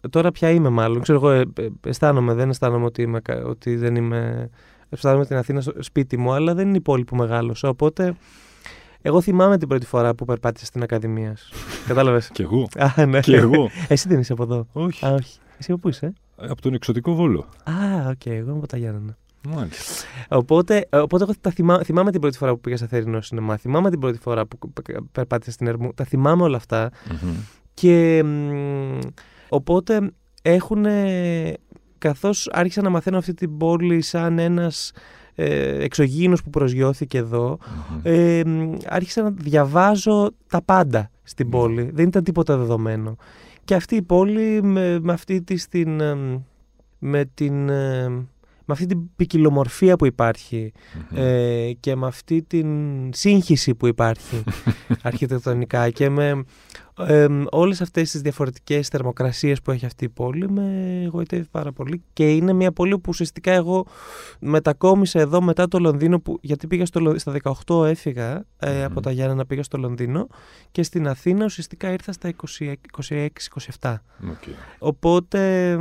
τώρα 0.09 0.31
πια 0.31 0.49
είμαι 0.49 0.69
μάλλον. 0.69 1.01
Ξέρω 1.01 1.17
εγώ, 1.17 1.29
ε, 1.29 1.43
ε, 1.59 1.67
αισθάνομαι, 1.87 2.33
δεν 2.33 2.49
αισθάνομαι 2.49 2.85
ότι, 2.85 3.01
είμαι, 3.01 3.19
κα- 3.19 3.43
ότι 3.45 3.75
δεν 3.75 3.95
είμαι... 3.95 4.49
Αισθάνομαι 4.89 5.25
την 5.25 5.35
Αθήνα 5.37 5.61
στο 5.61 5.73
σπίτι 5.79 6.17
μου, 6.17 6.31
αλλά 6.33 6.53
δεν 6.53 6.67
είναι 6.67 6.77
η 6.77 6.81
πόλη 6.81 7.03
που 7.03 7.15
μεγάλωσα. 7.15 7.69
Οπότε, 7.69 8.13
εγώ 9.01 9.21
θυμάμαι 9.21 9.57
την 9.57 9.67
πρώτη 9.67 9.85
φορά 9.85 10.15
που 10.15 10.25
περπάτησα 10.25 10.65
στην 10.65 10.83
Ακαδημία. 10.83 11.37
Κατάλαβες; 11.87 12.29
Και 12.33 12.43
εγώ. 12.43 12.67
Α, 12.77 13.05
ναι. 13.05 13.19
και 13.19 13.35
εγώ. 13.35 13.69
Εσύ 13.87 14.07
δεν 14.07 14.19
είσαι 14.19 14.33
από 14.33 14.43
εδώ. 14.43 14.67
Όχι. 14.71 15.05
Α, 15.05 15.13
όχι. 15.13 15.39
Εσύ 15.57 15.71
από 15.71 15.81
πού 15.81 15.89
είσαι; 15.89 16.13
Από 16.35 16.61
τον 16.61 16.73
εξωτικό 16.73 17.13
Βόλο. 17.15 17.45
Α, 17.63 18.09
οκ, 18.09 18.25
εγώ 18.25 18.49
είμαι 18.49 18.57
από 18.57 18.67
τα 18.67 18.77
Γιάννενα. 18.77 19.17
Μάλιστα. 19.49 19.93
Οπότε, 20.29 20.87
ε, 20.89 20.97
οπότε 20.97 21.23
εγώ 21.23 21.33
τα 21.41 21.49
θυμά, 21.51 21.83
θυμάμαι 21.83 22.11
την 22.11 22.21
πρώτη 22.21 22.37
φορά 22.37 22.51
που 22.53 22.59
πήγα 22.59 22.77
σε 22.77 22.87
θερινό 22.87 23.21
σινεμά, 23.21 23.57
θυμάμαι 23.57 23.89
την 23.89 23.99
πρώτη 23.99 24.17
φορά 24.17 24.45
που 24.45 24.71
πε- 24.73 24.97
περπάτησα 25.11 25.51
στην 25.51 25.67
Ερμού. 25.67 25.93
Τα 25.93 26.03
θυμάμαι 26.03 26.43
όλα 26.43 26.57
αυτά. 26.57 26.89
Μμμ. 27.23 27.29
Και 27.73 28.23
μ, 28.23 28.99
οπότε 29.49 30.11
έχουν, 30.41 30.85
καθώς 31.97 32.49
άρχισα 32.51 32.81
να 32.81 32.89
μαθαίνω 32.89 33.17
αυτή 33.17 33.33
την 33.33 33.57
πόλη 33.57 34.01
σαν 34.01 34.39
ένας 34.39 34.91
ε, 35.35 35.83
εξωγήινος 35.83 36.43
που 36.43 36.49
προσγειώθηκε 36.49 37.17
εδώ, 37.17 37.57
Μμμ. 37.89 37.99
ε, 38.03 38.41
μ, 38.45 38.73
άρχισα 38.85 39.21
να 39.21 39.31
διαβάζω 39.31 40.31
τα 40.49 40.61
πάντα 40.61 41.09
στην 41.23 41.45
Ναι. 41.45 41.51
πόλη. 41.51 41.89
Δεν 41.93 42.07
ήταν 42.07 42.23
τίποτα 42.23 42.57
δεδομένο. 42.57 43.15
Και 43.63 43.75
αυτή 43.75 43.95
η 43.95 44.01
πόλη 44.01 44.63
με, 44.63 44.99
με 44.99 45.13
αυτή 45.13 45.41
της 45.41 45.67
την... 45.67 45.99
ε, 45.99 46.41
με 46.99 47.25
την... 47.33 47.69
ε, 47.69 48.07
με 48.69 48.73
αυτή 48.73 48.85
την 48.85 48.99
ποικιλομορφία 49.15 49.95
που 49.95 50.05
υπαρχει 50.05 50.71
ε, 51.15 51.71
και 51.79 51.95
με 51.95 52.07
αυτή 52.07 52.43
την 52.43 52.67
σύγχυση 53.13 53.75
που 53.75 53.87
υπάρχει 53.87 54.43
αρχιτεκτονικά 55.03 55.89
και 55.89 56.09
με 56.09 56.43
ε, 56.97 57.27
όλες 57.49 57.81
αυτές 57.81 58.11
τις 58.11 58.21
διαφορετικές 58.21 58.87
θερμοκρασίες 58.87 59.61
που 59.61 59.71
έχει 59.71 59.85
αυτή 59.85 60.03
η 60.03 60.09
πόλη 60.09 60.49
με 60.49 61.01
εγωιτεύει 61.03 61.47
πάρα 61.51 61.71
πολύ 61.71 62.03
και 62.13 62.35
είναι 62.35 62.53
μια 62.53 62.71
πόλη 62.71 62.93
που 62.93 63.03
ουσιαστικά 63.07 63.51
εγώ 63.51 63.85
μετακόμισα 64.39 65.19
εδώ 65.19 65.41
μετά 65.41 65.67
το 65.67 65.79
Λονδίνο 65.79 66.19
που, 66.19 66.37
γιατί 66.41 66.67
πήγα 66.67 66.85
στο, 66.85 67.19
στα 67.19 67.35
18 67.65 67.85
έφυγα 67.85 68.45
ε, 68.59 68.83
από 68.83 69.01
τα 69.01 69.11
Γιάννα 69.11 69.35
να 69.35 69.45
πήγα 69.45 69.63
στο 69.63 69.77
Λονδίνο 69.77 70.27
και 70.71 70.83
στην 70.83 71.07
Αθήνα 71.07 71.45
ουσιαστικά 71.45 71.91
ήρθα 71.91 72.11
στα 72.11 72.33
26-27 73.79 73.95
οπότε 74.79 75.77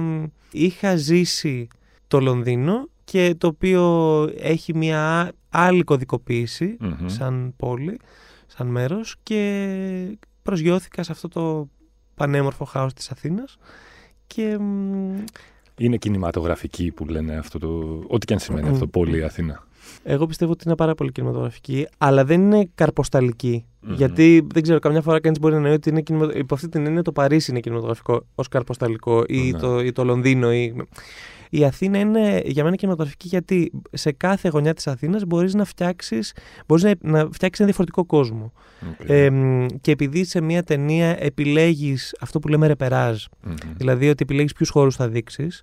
είχα 0.51 0.97
ζήσει 0.97 1.69
το 2.09 2.21
Λονδίνο 2.21 2.89
και 3.05 3.35
το 3.39 3.47
οποίο 3.47 4.23
έχει 4.39 4.75
μια 4.75 5.33
άλλη 5.49 5.85
σαν 7.07 7.55
πόλη, 7.57 7.99
σαν 8.47 8.67
μέρος 8.67 9.17
και 9.23 10.19
προσγειώθηκα 10.47 11.03
σε 11.03 11.13
αυτό 11.13 11.29
το 11.29 11.69
πανέμορφο 12.15 12.65
χάος 12.65 12.93
της 12.93 13.11
Αθήνας 13.11 13.57
και... 14.27 14.59
Είναι 15.79 15.97
κινηματογραφική 15.97 16.91
που 16.91 17.07
λένε 17.07 17.37
αυτό 17.37 17.59
το... 17.59 18.01
Ό,τι 18.07 18.27
και 18.27 18.33
αν 18.33 18.39
σημαίνει 18.39 18.69
αυτό, 18.69 18.87
πόλη 18.87 19.25
Αθήνα. 19.25 19.67
Εγώ 20.03 20.27
πιστεύω 20.27 20.53
ότι 20.53 20.63
είναι 20.67 20.77
πάρα 20.77 20.95
πολύ 20.95 21.13
κινηματογραφική, 21.13 21.87
αλλά 21.99 22.25
δεν 22.25 22.41
είναι 22.41 22.69
Γιατί 23.81 24.47
δεν 24.53 24.63
ξέρω, 24.63 24.79
καμιά 24.79 25.03
φορά 25.03 25.21
κανείς 25.21 25.39
μπορεί 25.39 25.53
να 25.53 25.59
εννοεί 25.59 25.75
ότι 25.75 25.89
είναι 25.89 26.01
κινηματογραφικό. 26.01 26.45
Υπό 26.45 26.55
αυτή 26.55 26.69
την 26.69 26.87
έννοια 26.87 27.03
το 27.03 27.13
Παρίσι 27.13 27.51
είναι 27.51 27.61
κινηματογραφικό 27.61 28.27
ως 28.35 28.49
καρποσταλικό 28.49 29.25
ή, 29.27 29.51
ναι. 29.51 29.59
το, 29.59 29.81
ή 29.81 29.93
το 29.93 30.05
Λονδίνο. 30.05 30.53
Ή... 30.53 30.75
Η 31.57 31.65
Αθήνα 31.65 31.99
είναι 31.99 32.43
για 32.45 32.65
μένα 32.65 32.77
κινηματογραφική 32.77 33.29
γιατί 33.29 33.73
σε 33.93 34.13
κάθε 34.13 34.49
γωνιά 34.49 34.75
της 34.75 34.87
Αθήνας 34.87 35.25
μπορείς 35.25 35.55
να 35.55 35.65
φτιάξεις 35.65 36.33
μπορείς 36.67 36.83
να, 36.85 36.95
να 37.01 37.19
φτιάξεις 37.19 37.59
ένα 37.59 37.65
διαφορετικό 37.65 38.05
κόσμο. 38.05 38.53
Ε, 39.07 39.31
και 39.81 39.91
επειδή 39.91 40.25
σε 40.25 40.41
μια 40.41 40.63
ταινία 40.63 41.17
επιλέγεις 41.23 42.17
αυτό 42.21 42.39
που 42.39 42.49
λέμε 42.49 42.67
ρεπεράζ, 42.67 43.25
δηλαδή 43.77 44.09
ότι 44.09 44.23
επιλέγεις 44.23 44.53
ποιους 44.53 44.69
χώρους 44.71 44.97
θα 44.97 45.09
δείξεις. 45.09 45.63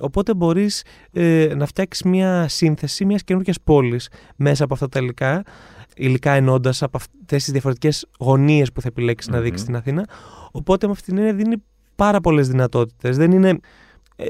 Οπότε 0.00 0.34
μπορείς 0.34 0.84
ε, 1.12 1.52
να 1.56 1.66
φτιάξεις 1.66 2.02
μια 2.02 2.48
σύνθεση 2.48 3.04
μιας 3.04 3.24
καινούργιας 3.24 3.56
πόλης 3.64 4.08
μέσα 4.36 4.64
από 4.64 4.74
αυτά 4.74 4.88
τα 4.88 5.00
υλικά, 5.00 5.42
υλικά 5.96 6.32
ενώντας 6.32 6.82
από 6.82 6.96
αυτές 6.96 7.42
τις 7.44 7.52
διαφορετικές 7.52 8.06
γωνίες 8.18 8.72
που 8.72 8.80
θα 8.80 8.88
επιλέξεις 8.88 9.30
να 9.30 9.40
δείξεις 9.40 9.62
στην 9.62 9.76
Αθήνα. 9.76 10.06
Οπότε 10.50 10.86
με 10.86 10.92
αυτήν 10.92 11.14
την 11.14 11.24
έννοια 11.24 11.44
δίνει 11.44 11.62
πάρα 11.96 12.20
πολλές 12.20 12.48
δυνατότητες. 12.48 13.16
Δεν 13.16 13.32
είναι 13.32 13.48
ε, 13.48 13.56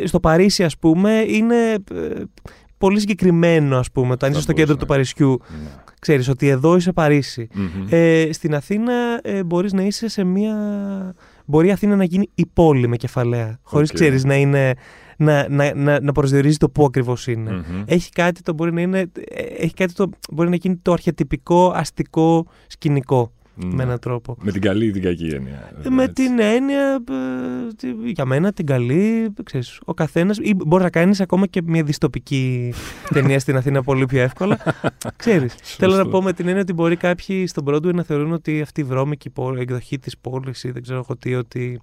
στο 0.05 0.21
Παρίσι, 0.21 0.65
ας 0.65 0.79
πούμε, 0.79 1.25
είναι 1.29 1.73
ε, 1.73 2.23
πολύ 2.79 3.01
συγκεκριμένο, 3.01 3.79
ας 3.79 3.91
πούμε, 3.91 4.13
όταν 4.13 4.31
είσαι 4.31 4.41
στο 4.41 4.53
κέντρο 4.53 4.77
του 4.77 4.87
Παρισιού. 4.87 5.41
Ναι. 5.49 5.69
Ξέρεις 6.01 6.29
ότι 6.29 6.49
εδώ 6.49 6.77
είσαι 6.77 6.93
Ε, 7.89 8.29
στην 8.33 8.55
Αθήνα 8.55 9.21
ε, 9.23 9.45
μπορείς 9.45 9.73
να 9.73 9.83
είσαι 9.83 10.09
σε 10.09 10.25
μια... 10.25 10.55
Μπορεί 11.47 11.69
η 11.69 11.71
Αθήνα 11.71 11.97
να 11.97 12.05
γίνει 12.05 12.31
η 12.35 12.47
πόλη 12.47 12.89
με 12.89 12.97
κεφαλαία, 12.97 13.59
χωρίς 13.63 13.93
ξέρεις 13.93 14.25
να 14.25 14.35
είναι... 14.35 14.75
Να, 15.17 15.49
να, 15.49 15.75
να, 15.75 16.01
να 16.01 16.13
προσδιορίζει 16.13 16.57
το 16.57 16.69
πού 16.71 16.85
ακριβώς 16.85 17.27
Έχει 17.85 18.11
κάτι 18.11 18.43
το 18.43 18.53
μπορεί 18.53 18.73
να 18.73 18.81
είναι. 18.81 18.99
Ε, 18.99 19.43
έχει 19.43 19.75
κάτι 19.75 19.93
το 19.93 20.11
μπορεί 20.33 20.49
να 20.49 20.57
γίνει 20.57 20.77
το 20.77 20.93
αρχιετυπικό 20.93 21.73
αστικό 21.75 22.47
σκηνικό 22.67 23.33
με 23.64 23.75
ναι. 23.75 23.83
έναν 23.83 23.99
τρόπο. 23.99 24.37
Με 24.43 24.52
την 24.52 24.61
καλή 24.61 24.87
ή 24.87 24.90
την 24.90 25.02
κακή 25.02 25.26
έννοια. 25.26 25.73
Με 25.90 26.09
την 26.09 26.40
έννοια, 26.40 27.05
για 28.05 28.25
μένα 28.25 28.52
την 28.52 28.67
καλή, 28.67 29.33
ξέρεις, 29.43 29.81
ο 29.85 29.95
καθένας, 29.95 30.38
ή 30.38 30.55
μπορεί 30.55 30.83
να 30.83 30.90
κάνεις 30.90 31.21
ακόμα 31.21 31.47
και 31.47 31.62
μια 31.64 31.83
διστοπική 31.83 32.75
ταινία 33.14 33.38
στην 33.38 33.57
Αθήνα 33.57 33.83
πολύ 33.83 34.07
πιο 34.07 34.21
εύκολα. 34.21 34.59
ξέρεις, 35.17 35.55
θέλω 35.79 35.97
να 35.97 36.09
πω 36.09 36.23
με 36.23 36.33
την 36.33 36.47
έννοια 36.47 36.62
ότι 36.62 36.73
μπορεί 36.73 36.97
κάποιοι 36.97 37.47
στον 37.47 37.64
Broadway 37.69 37.95
να 37.95 38.02
θεωρούν 38.02 38.33
ότι 38.33 38.61
αυτή 38.61 38.81
η 38.81 38.85
βρώμικη 38.85 39.33
εκδοχή 39.59 39.99
της 39.99 40.19
πόλης 40.19 40.64
ή 40.64 40.71
δεν 40.71 40.83
ξέρω 40.83 40.99
εγώ 40.99 41.17
τι, 41.17 41.35
ότι 41.35 41.81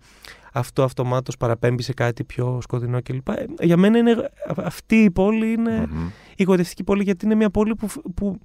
αυτό 0.53 0.84
αυτομάτως 0.84 1.38
παραπέμπει 1.38 1.84
σε 1.84 1.93
κάτι 1.93 2.24
πιο 2.24 2.60
σκοτεινό 2.62 3.01
κλπ. 3.01 3.29
Ε, 3.29 3.46
για 3.62 3.77
μένα 3.77 3.98
είναι, 3.98 4.29
αυτή 4.55 4.96
η 4.96 5.12
πόλη 5.12 5.51
είναι 5.51 5.88
mm-hmm. 5.88 6.12
η 6.36 6.43
γοητευτική 6.43 6.84
πόλη 6.84 7.03
γιατί 7.03 7.25
είναι 7.25 7.36
μια 7.36 7.50
πόλη 7.50 7.75
που, 7.75 7.88
που 8.15 8.39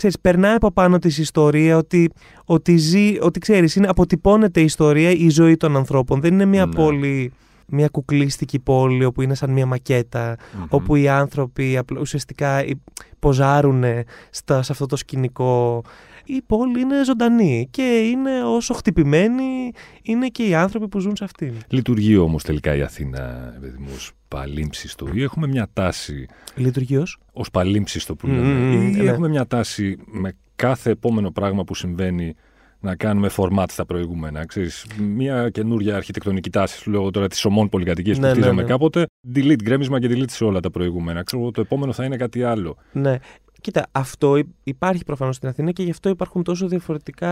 ξέρεις, 0.00 0.20
περνάει 0.20 0.54
από 0.54 0.72
πάνω 0.72 0.98
της 0.98 1.18
ιστορία, 1.18 1.76
ότι, 1.76 2.10
ότι, 2.44 2.76
ζει, 2.76 3.16
ότι 3.20 3.38
ξέρεις, 3.40 3.76
είναι, 3.76 3.86
αποτυπώνεται 3.88 4.60
η 4.60 4.64
ιστορία, 4.64 5.10
η 5.10 5.28
ζωή 5.28 5.56
των 5.56 5.76
ανθρώπων. 5.76 6.20
Δεν 6.20 6.32
είναι 6.32 6.44
μια 6.44 6.66
ναι. 6.66 6.74
πόλη, 6.74 7.32
μια 7.66 7.88
κουκλίστικη 7.88 8.58
πόλη 8.58 9.04
όπου 9.04 9.22
είναι 9.22 9.34
σαν 9.34 9.50
μια 9.50 9.66
μακετα 9.66 10.36
όπου 10.68 10.96
οι 10.96 11.08
άνθρωποι 11.08 11.82
ουσιαστικά 11.98 12.64
ποζάρουν 13.18 13.84
σε 14.30 14.72
αυτό 14.72 14.86
το 14.86 14.96
σκηνικό 14.96 15.82
η 16.24 16.42
πόλη 16.46 16.80
είναι 16.80 17.04
ζωντανή 17.04 17.68
και 17.70 17.82
είναι 17.82 18.44
όσο 18.44 18.74
χτυπημένη 18.74 19.72
είναι 20.02 20.26
και 20.26 20.46
οι 20.46 20.54
άνθρωποι 20.54 20.88
που 20.88 20.98
ζουν 20.98 21.16
σε 21.16 21.24
αυτήν. 21.24 21.54
Λειτουργεί 21.68 22.16
όμως 22.16 22.42
τελικά 22.42 22.74
η 22.74 22.82
Αθήνα, 22.82 23.54
παιδί 23.60 23.84
ως 23.94 24.12
παλίμψιστο 24.30 25.06
ή 25.12 25.22
έχουμε 25.22 25.46
μια 25.46 25.68
τάση. 25.72 26.26
Λειτουργεί 26.54 26.96
ως. 26.96 27.18
Ω 27.32 27.42
παλίμψιστο 27.52 28.14
που 28.14 28.26
λέμε. 28.26 28.74
ή 28.74 28.76
ναι. 28.76 29.04
έχουμε 29.04 29.28
μια 29.28 29.46
τάση 29.46 29.96
με 30.06 30.32
κάθε 30.56 30.90
επόμενο 30.90 31.30
πράγμα 31.30 31.64
που 31.64 31.74
συμβαίνει 31.74 32.34
να 32.80 32.96
κάνουμε 32.96 33.30
format 33.36 33.64
στα 33.68 33.86
προηγούμενα. 33.86 34.46
Ξέρεις, 34.46 34.86
μια 34.98 35.50
καινούργια 35.50 35.96
αρχιτεκτονική 35.96 36.50
τάση, 36.50 36.88
λόγω 36.90 37.10
τώρα 37.10 37.26
τη 37.26 37.40
ομών 37.44 37.68
πολυκατοικία 37.68 38.14
που 38.14 38.20
ναι, 38.20 38.30
χτίζαμε 38.30 38.54
ναι, 38.54 38.62
ναι. 38.62 38.68
κάποτε. 38.68 39.06
Delete, 39.34 39.62
γκρέμισμα 39.62 40.00
και 40.00 40.08
delete 40.10 40.30
σε 40.30 40.44
όλα 40.44 40.60
τα 40.60 40.70
προηγούμενα. 40.70 41.22
Ξέρω, 41.22 41.50
το 41.50 41.60
επόμενο 41.60 41.92
θα 41.92 42.04
είναι 42.04 42.16
κάτι 42.16 42.42
άλλο. 42.42 42.76
Ναι. 42.92 43.18
Κοίτα, 43.60 43.86
αυτό 43.92 44.42
υπάρχει 44.64 45.04
προφανώς 45.04 45.36
στην 45.36 45.48
Αθήνα 45.48 45.70
και 45.70 45.82
γι' 45.82 45.90
αυτό 45.90 46.08
υπάρχουν 46.08 46.42
τόσο 46.42 46.68
διαφορετικά 46.68 47.30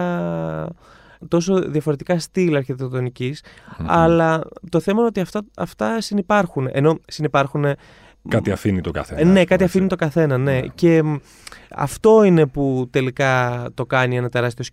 τόσο 1.29 1.71
διαφορετικά 1.71 2.19
στυλ 2.19 2.57
αρχιτεκτονικής, 2.57 3.45
αλλά 3.87 4.41
το 4.69 4.81
θέμα 4.81 4.99
είναι 4.99 5.09
ότι 5.09 5.21
αυτά, 5.21 5.43
αυτά 5.57 6.01
συνυπάρχουν. 6.01 6.69
Ενώ 6.73 6.99
συνυπάρχουν... 7.07 7.65
Κάτι 8.29 8.51
αφήνει 8.51 8.81
το 8.81 8.91
καθένα. 8.91 9.21
Ε, 9.21 9.25
ναι, 9.25 9.45
κάτι 9.45 9.65
αφήνει 9.65 9.87
το 9.87 9.97
καθένα, 9.97 10.39
ναι. 10.39 10.53
ναι. 10.53 10.67
Και 10.75 11.03
αυτό 11.71 12.23
είναι 12.23 12.47
που 12.47 12.89
τελικά 12.91 13.65
το 13.75 13.87
κάνει 13.87 14.17
ένα 14.17 14.29
τεράστιο 14.29 14.65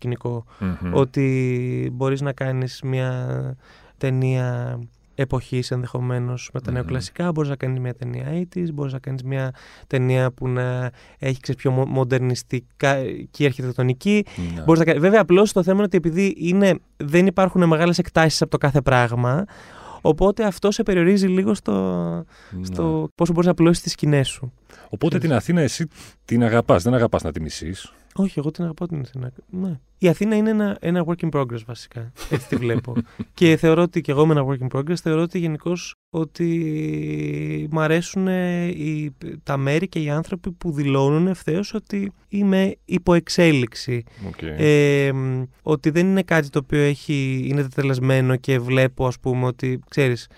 Ότι 0.94 1.90
μπορείς 1.94 2.22
να 2.22 2.32
κάνεις 2.34 2.82
μια 2.84 3.56
ταινία 3.98 4.80
εποχής 5.16 5.72
ενδεχομένως 5.72 6.50
με 6.54 6.62
τα 6.62 6.72
νεοκλασικά. 6.72 7.32
Μπορείς 7.32 7.50
να 7.50 7.56
κάνεις 7.56 7.80
μια 7.80 7.94
ταινία 7.94 8.48
80s, 8.56 8.74
μπορείς 8.74 8.94
να 8.94 9.00
κάνεις 9.00 9.24
μια 9.24 9.54
ταινία 9.88 10.32
που 10.32 10.48
να 10.48 10.92
έχει 11.20 11.40
ξέρεις, 11.40 11.62
πιο 11.62 11.72
μοντερνιστική 11.72 13.46
αρχιτεκτονική. 13.46 14.26
Mm-hmm. 14.26 14.64
Μπορείς 14.66 14.86
να... 14.86 15.00
Βέβαια, 15.00 15.22
απλώς 15.22 15.52
το 15.52 15.64
θέμα 15.64 15.76
είναι 15.76 15.86
ότι 15.86 15.98
επειδή 15.98 16.36
είναι, 16.38 16.80
δεν 16.98 17.28
υπάρχουν 17.28 17.68
μεγάλες 17.68 17.98
εκτάσεις 17.98 18.42
από 18.42 18.52
το 18.52 18.58
κάθε 18.58 18.82
πράγμα, 18.82 19.46
Οπότε 20.08 20.44
αυτό 20.44 20.72
σε 20.72 20.84
περιορίζει 20.84 21.28
λίγο 21.28 21.54
στο, 21.54 21.74
ναι. 22.52 22.66
στο 22.66 23.10
πόσο 23.16 23.34
μπορείς 23.34 23.48
να 23.48 23.54
πλώσει 23.54 23.82
τις 23.82 23.92
σκηνές 23.92 24.28
σου. 24.28 24.54
Οπότε 24.90 25.18
την 25.18 25.34
Αθήνα 25.34 25.62
εσύ 25.62 25.88
την 26.26 26.44
αγαπάς, 26.44 26.84
δεν 26.84 26.94
αγαπάς 26.94 27.24
να 27.24 27.32
τη 27.32 27.42
μισείς; 27.42 27.94
Όχι, 28.18 28.40
εγώ 28.40 28.52
την 28.52 28.64
αγαπάω 28.64 28.88
την 28.88 29.02
Αθήνα. 29.02 29.32
Ναι. 29.50 29.80
Η 29.98 30.08
Αθήνα 30.08 30.36
είναι 30.36 30.50
ένα, 30.50 30.78
ένα 30.80 31.06
work 31.08 31.26
in 31.26 31.40
progress 31.40 31.64
βασικά. 31.66 32.12
Έτσι 32.30 32.48
τη 32.48 32.56
βλέπω. 32.56 32.94
και 33.34 33.58
θεωρώ 33.58 33.82
ότι 33.82 34.02
και 34.02 34.12
εγώ 34.12 34.24
είμαι 34.24 34.34
ένα 34.34 34.46
work 34.46 34.68
in 34.68 34.78
progress. 34.78 34.96
Θεωρώ 34.96 35.22
ότι 35.22 35.40
γενικώ 35.40 35.74
ότι 36.10 37.68
μου 37.72 37.80
αρέσουν 37.80 38.28
οι, 38.28 39.16
τα 39.44 39.58
μέρη 39.58 39.88
και 39.88 40.00
οι 40.00 40.10
άνθρωποι 40.10 40.52
που 40.52 40.72
δηλώνουν 40.72 41.28
ευθέως 41.28 41.74
ότι 41.74 42.12
είμαι 42.28 42.76
υπό 42.86 43.14
εξέλιξη. 43.14 44.04
Okay. 44.32 44.54
Ε, 44.58 45.12
ότι 45.62 45.90
δεν 45.90 46.08
είναι 46.08 46.24
κάτι 46.24 46.50
το 46.50 46.60
οποίο 46.64 46.82
έχει, 46.82 47.46
είναι 47.50 47.62
τετελεσμένο 47.62 48.36
και 48.36 48.60
βλέπω 48.60 49.08
ας 49.08 49.20
πούμε 49.20 49.46
ότι 49.46 49.80
ξέρεις 49.90 50.30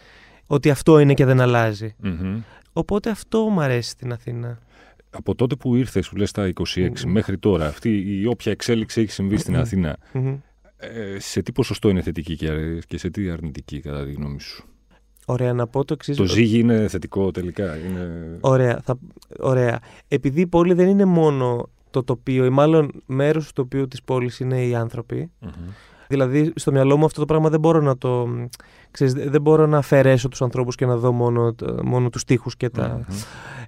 ότι 0.47 0.69
αυτό 0.69 0.99
είναι 0.99 1.13
και 1.13 1.25
δεν 1.25 1.41
αλλαζει 1.41 1.95
Οπότε 2.73 3.09
αυτό 3.09 3.39
μου 3.39 3.61
αρέσει 3.61 3.89
στην 3.89 4.11
Αθήνα 4.11 4.59
από 5.17 5.35
τότε 5.35 5.55
που 5.55 5.75
ήρθε, 5.75 6.01
σου 6.01 6.15
λες 6.15 6.31
τα 6.31 6.53
26, 6.75 6.89
μέχρι 7.05 7.37
τώρα, 7.37 7.65
αυτή 7.65 8.19
η 8.21 8.25
όποια 8.25 8.51
εξέλιξη 8.51 9.01
έχει 9.01 9.11
συμβεί 9.11 9.37
στην 9.37 9.57
αθηνα 9.57 9.97
ε, 10.77 11.19
σε 11.19 11.41
τι 11.41 11.51
ποσοστό 11.51 11.89
είναι 11.89 12.01
θετική 12.01 12.35
και 12.87 12.97
σε 12.97 13.09
τι 13.09 13.29
αρνητική, 13.29 13.79
κατά 13.79 14.05
τη 14.05 14.11
γνώμη 14.11 14.39
σου; 14.39 14.65
Ωραία, 15.25 15.53
να 15.53 15.67
πω 15.67 15.85
το 15.85 15.93
εξής. 15.93 16.17
Το 16.17 16.25
ζύγι 16.25 16.59
είναι 16.59 16.87
θετικό 16.87 17.31
τελικά. 17.31 17.77
Είναι... 17.77 18.37
Ωραία, 18.39 18.79
θα... 18.83 18.99
Ωραία. 19.39 19.79
Επειδή 20.07 20.41
η 20.41 20.47
πόλη 20.47 20.73
δεν 20.73 20.87
είναι 20.87 21.05
μόνο 21.05 21.69
το 21.89 22.03
τοπίο, 22.03 22.45
ή 22.45 22.49
μάλλον 22.49 22.91
μέρος 23.05 23.45
του 23.45 23.51
τοπίου 23.53 23.87
της 23.87 24.03
πόλης 24.03 24.39
είναι 24.39 24.65
οι 24.65 24.75
άνθρωποι. 24.75 25.31
Δηλαδή, 26.07 26.53
στο 26.55 26.71
μυαλό 26.71 26.97
μου 26.97 27.05
αυτό 27.05 27.19
το 27.19 27.25
πράγμα 27.25 27.49
δεν 27.49 27.59
μπορώ 27.59 27.81
να 27.81 27.97
το. 27.97 28.27
Ξέρεις, 28.91 29.13
δεν 29.13 29.41
μπορώ 29.41 29.65
να 29.65 29.77
αφαιρέσω 29.77 30.27
τους 30.29 30.41
ανθρώπους 30.41 30.75
και 30.75 30.85
να 30.85 30.97
δω 30.97 31.11
μόνο, 31.11 31.55
μόνο 31.83 32.09
τους 32.09 32.23
τοίχου 32.23 32.49
και 32.57 32.69
τα. 32.69 33.05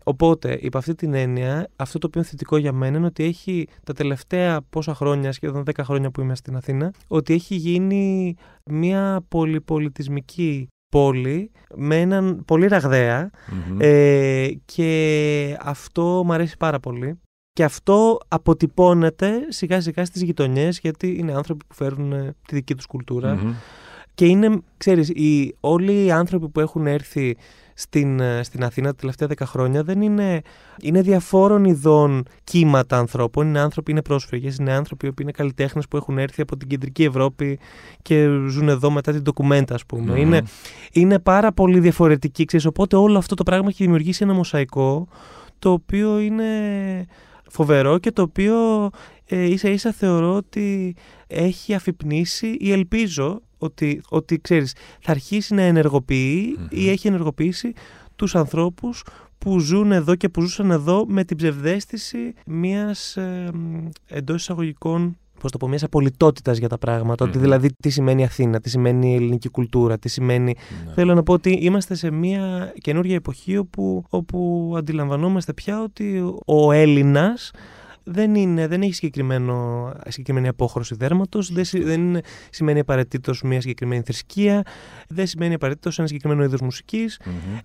Οπότε, 0.04 0.58
υπ' 0.62 0.78
αυτή 0.78 0.96
την 0.96 1.14
έννοια, 1.14 1.70
αυτό 1.76 2.00
το 2.00 2.08
οποίο 2.08 2.22
είναι 2.22 2.30
θετικό 2.30 2.58
για 2.58 2.72
μένα 2.72 2.98
είναι 2.98 3.06
ότι 3.06 3.24
έχει 3.24 3.68
τα 3.84 3.94
τελευταία 3.94 4.62
πόσα 4.70 4.94
χρόνια, 4.94 5.32
σχεδόν 5.32 5.64
10 5.66 5.72
χρόνια 5.84 6.12
που 6.12 6.22
είμαι 6.22 6.36
στην 6.36 6.56
Αθήνα, 6.56 6.94
ότι 7.08 7.34
έχει 7.34 7.56
γίνει 7.56 8.36
μια 8.66 9.22
πολυπολιτισμική 9.28 10.68
πόλη 10.90 11.52
με 11.76 12.00
έναν 12.00 12.44
πολύ 12.46 12.68
ε, 13.78 14.50
και 14.66 15.58
αυτό 15.62 16.22
μου 16.26 16.34
αρέσει 16.34 16.58
πάρα 16.58 16.80
πολύ. 16.80 17.20
Και 17.60 17.66
αυτό 17.66 18.18
αποτυπώνεται 18.28 19.32
σιγά 19.48 19.82
σιγά 19.82 20.06
στις 20.06 20.22
γειτονιές 20.22 20.80
γιατί 20.80 21.16
είναι 21.18 21.34
άνθρωποι 21.34 21.66
που 21.68 21.76
φέρουν 21.76 22.12
ε, 22.12 22.36
τη 22.48 22.56
δική 22.56 22.76
τους 22.76 22.86
κουλτουρα 22.86 23.56
Και 24.14 24.26
είναι, 24.26 24.62
ξέρεις, 24.78 25.10
οι, 25.10 25.56
όλοι 25.60 26.04
οι 26.04 26.12
άνθρωποι 26.12 26.50
που 26.50 26.60
έχουν 26.60 26.88
έρθει 26.88 27.38
στην, 27.74 28.20
ε, 28.20 28.44
στην 28.44 28.64
Αθήνα 28.64 28.88
τα 28.88 28.96
τελευταία 28.96 29.28
δέκα 29.28 29.46
χρόνια 29.46 29.84
δεν 29.84 30.02
είναι, 30.02 30.42
είναι 30.82 31.02
διαφόρων 31.02 31.66
ειδών 31.66 32.26
κύματα 32.44 32.98
ανθρώπων. 32.98 33.48
Είναι 33.48 33.60
άνθρωποι, 33.60 33.92
είναι 33.92 34.02
πρόσφυγες, 34.02 34.58
είναι 34.58 34.74
άνθρωποι 34.74 35.14
που 35.14 35.22
είναι 35.22 35.32
καλλιτέχνες 35.32 35.88
που 35.88 35.98
έχουν 35.98 36.18
έρθει 36.18 36.42
από 36.42 36.58
την 36.58 36.68
κεντρική 36.68 37.04
Ευρώπη 37.04 37.60
και 38.02 38.28
ζουν 38.48 38.70
εδώ 38.70 38.92
μετά 38.92 39.12
την 39.12 39.22
ντοκουμέντα 39.22 39.76
ας 39.76 39.86
πούμε. 39.86 40.20
Είναι, 40.20 40.42
είναι 40.92 41.20
πάρα 41.20 41.52
πολύ 41.52 41.80
διαφορετικοί, 41.80 42.46
ξέρεις, 42.46 42.66
οπότε 42.66 42.96
όλο 42.96 43.18
αυτό 43.18 43.36
το 43.36 43.44
πράγμα 43.44 43.68
έχει 43.70 43.84
δημιουργήσει 43.84 44.24
ένα 44.24 44.34
μοσαϊκό 44.34 45.08
το 45.60 45.72
οποίο 45.72 46.20
είναι 46.20 46.46
φοβερό 47.50 47.98
και 47.98 48.12
το 48.12 48.22
οποίο 48.22 48.90
ε, 49.26 49.46
ίσα 49.46 49.70
ίσα 49.70 49.92
θεωρώ 49.92 50.36
ότι 50.36 50.96
έχει 51.28 51.74
αφυπνήσει 51.74 52.58
ή 52.60 52.72
ελπίζω 52.72 53.42
ότι, 53.58 54.02
ότι 54.10 54.40
ξέρεις, 54.40 54.76
θα 55.02 55.12
αρχίσει 55.12 55.54
να 55.54 55.62
ενεργοποιει 55.62 56.58
ή 56.70 56.90
έχει 56.90 57.08
ενεργοποιήσει 57.08 57.74
τους 58.16 58.36
ανθρώπους 58.36 59.04
που 59.38 59.60
ζουν 59.60 59.92
εδώ 59.92 60.16
και 60.16 60.30
που 60.30 60.42
ζούσαν 60.42 60.72
εδώ 60.72 61.06
με 61.08 61.24
την 61.24 61.38
ψευδέστηση 61.38 62.34
μιας 62.46 63.18
ε, 63.18 63.52
εντός 64.08 64.42
εισαγωγικών 64.42 65.18
πώς 65.40 65.52
το 65.52 65.58
πω, 65.58 65.68
μιας 65.68 65.84
απολυτότητας 65.84 66.58
για 66.58 66.70
τα 66.70 66.78
πράγματα. 66.78 67.26
Ότι 67.26 67.38
δηλαδή 67.38 67.70
τι 67.82 67.90
σημαίνει 67.90 68.24
Αθήνα, 68.24 68.60
τι 68.60 68.70
σημαίνει 68.70 69.12
η 69.12 69.16
ελληνική 69.16 69.50
κουλτούρα, 69.50 69.98
τι 69.98 70.10
σημαίνει... 70.10 70.56
Ναι. 70.86 70.94
Θέλω 70.94 71.14
να 71.14 71.24
πω 71.24 71.34
ότι 71.34 71.52
είμαστε 71.52 71.96
σε 71.96 72.12
μια 72.12 72.74
καινούργια 72.78 73.16
εποχή 73.16 73.58
όπου, 73.58 74.04
όπου 74.10 74.74
αντιλαμβανόμαστε 74.78 75.54
πια 75.54 75.82
ότι 75.82 76.34
ο 76.46 76.72
Έλληνας 76.72 77.52
δεν, 78.12 78.36
είναι, 78.36 78.68
δεν 78.68 78.82
έχει 78.82 78.94
συγκεκριμένο, 78.94 79.92
συγκεκριμένη 80.08 80.48
απόχρωση 80.48 80.96
δέρματος, 80.96 81.52
δεν, 81.52 81.66
δεν 81.74 82.22
σημαίνει 82.50 82.80
απαραίτητος 82.80 83.42
μια 83.42 83.62
συγκεκριμένη 83.62 84.02
θρησκεία, 84.02 84.64
δεν 85.08 85.28
σημαίνει 85.28 85.54
απαραίτητος 85.54 86.00
ένα 86.00 86.08
συγκεκριμένο 86.08 86.44
είδος 86.44 86.62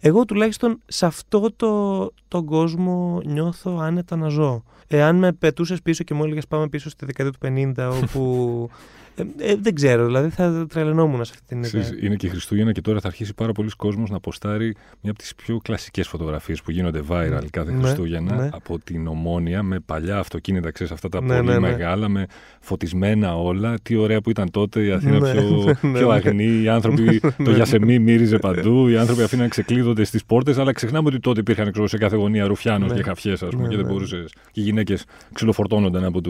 Εγώ 0.00 0.24
τουλάχιστον 0.24 0.80
σε 0.86 1.06
αυτό 1.06 1.52
το, 1.56 2.12
τον 2.28 2.44
κόσμο 2.44 3.20
νιώθω 3.24 3.78
άνετα 3.80 4.16
να 4.16 4.28
ζω. 4.28 4.62
Εάν 4.86 5.16
με 5.16 5.32
πετούσες 5.32 5.82
πίσω 5.82 6.04
και 6.04 6.14
μου 6.14 6.24
έλεγες 6.24 6.46
πάμε 6.46 6.68
πίσω 6.68 6.90
στη 6.90 7.06
δεκαετία 7.06 7.38
του 7.38 7.72
50, 7.76 8.00
όπου 8.02 8.70
ε, 9.16 9.50
ε, 9.50 9.56
δεν 9.60 9.74
ξέρω, 9.74 10.04
δηλαδή 10.06 10.28
θα 10.28 10.66
τρελαινόμουν 10.68 11.24
σε 11.24 11.32
αυτή 11.34 11.46
την 11.46 11.62
ιδέα. 11.62 11.90
Είναι 12.02 12.14
και 12.14 12.28
Χριστούγεννα 12.28 12.72
και 12.72 12.80
τώρα 12.80 13.00
θα 13.00 13.08
αρχίσει 13.08 13.34
πάρα 13.34 13.52
πολλοί 13.52 13.70
κόσμος 13.76 14.10
να 14.10 14.16
αποστάρει 14.16 14.76
μια 15.00 15.10
από 15.10 15.18
τις 15.18 15.34
πιο 15.34 15.58
κλασικές 15.62 16.08
φωτογραφίες 16.08 16.62
που 16.62 16.70
γίνονται 16.70 17.00
viral 17.08 17.28
ναι. 17.30 17.38
κάθε 17.50 17.72
ναι, 17.72 17.82
Χριστούγεννα 17.82 18.36
ναι. 18.36 18.48
από 18.52 18.78
την 18.78 19.06
Ομόνια 19.06 19.62
με 19.62 19.80
παλιά 19.80 20.18
αυτοκίνητα, 20.18 20.70
ξέρεις 20.70 20.92
αυτά 20.92 21.08
τα 21.08 21.20
ναι, 21.20 21.36
πολύ 21.36 21.48
ναι, 21.48 21.58
μεγάλα, 21.58 22.08
με 22.08 22.26
φωτισμένα 22.60 23.36
όλα. 23.36 23.74
Τι 23.82 23.96
ωραία 23.96 24.20
που 24.20 24.30
ήταν 24.30 24.50
τότε 24.50 24.84
η 24.84 24.90
Αθήνα 24.90 25.18
πιο, 25.32 25.76
πιο 25.92 26.10
αγνή, 26.10 26.62
οι 26.62 26.68
άνθρωποι, 26.68 27.20
το 27.44 27.50
γιασεμί 27.50 27.98
μύριζε 27.98 28.38
παντού, 28.38 28.88
οι 28.88 28.96
άνθρωποι 28.96 29.22
αφήναν 29.22 29.48
ξεκλείδονται 29.48 30.04
στις 30.04 30.24
πόρτες, 30.24 30.58
αλλά 30.58 30.72
ξεχνάμε 30.72 31.08
ότι 31.08 31.20
τότε 31.20 31.40
υπήρχαν 31.40 31.72
ξέρω, 31.72 31.86
σε 31.86 31.98
κάθε 31.98 32.16
γωνία 32.16 32.46
ρουφιάνο 32.46 32.94
και 32.94 33.02
χαφιέ, 33.02 33.32
ας 33.32 33.48
πούμε, 33.50 33.68
και 33.68 33.76
δεν 33.76 33.86
μπορούσες. 33.86 34.32
Και 34.50 34.60
οι 34.60 34.64
γυναίκες 34.64 35.04
ξυλοφορτώνονταν 35.32 36.04
από, 36.04 36.20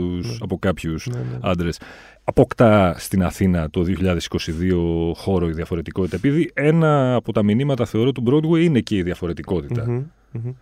από 0.41 0.59
κάποιους 0.59 1.09
άντρες 1.41 1.79
αποκτά 2.25 2.74
στην 2.97 3.23
Αθήνα 3.23 3.71
το 3.71 3.85
2022 3.89 5.13
χώρο 5.15 5.49
η 5.49 5.53
διαφορετικότητα. 5.53 6.17
Επειδή 6.17 6.51
ένα 6.55 7.15
από 7.15 7.33
τα 7.33 7.43
μηνύματα 7.43 7.85
θεωρώ 7.85 8.13
του 8.13 8.23
Broadway 8.27 8.63
είναι 8.63 8.81
και 8.81 8.97
η 8.97 9.03
διαφορετικοτητα 9.03 10.07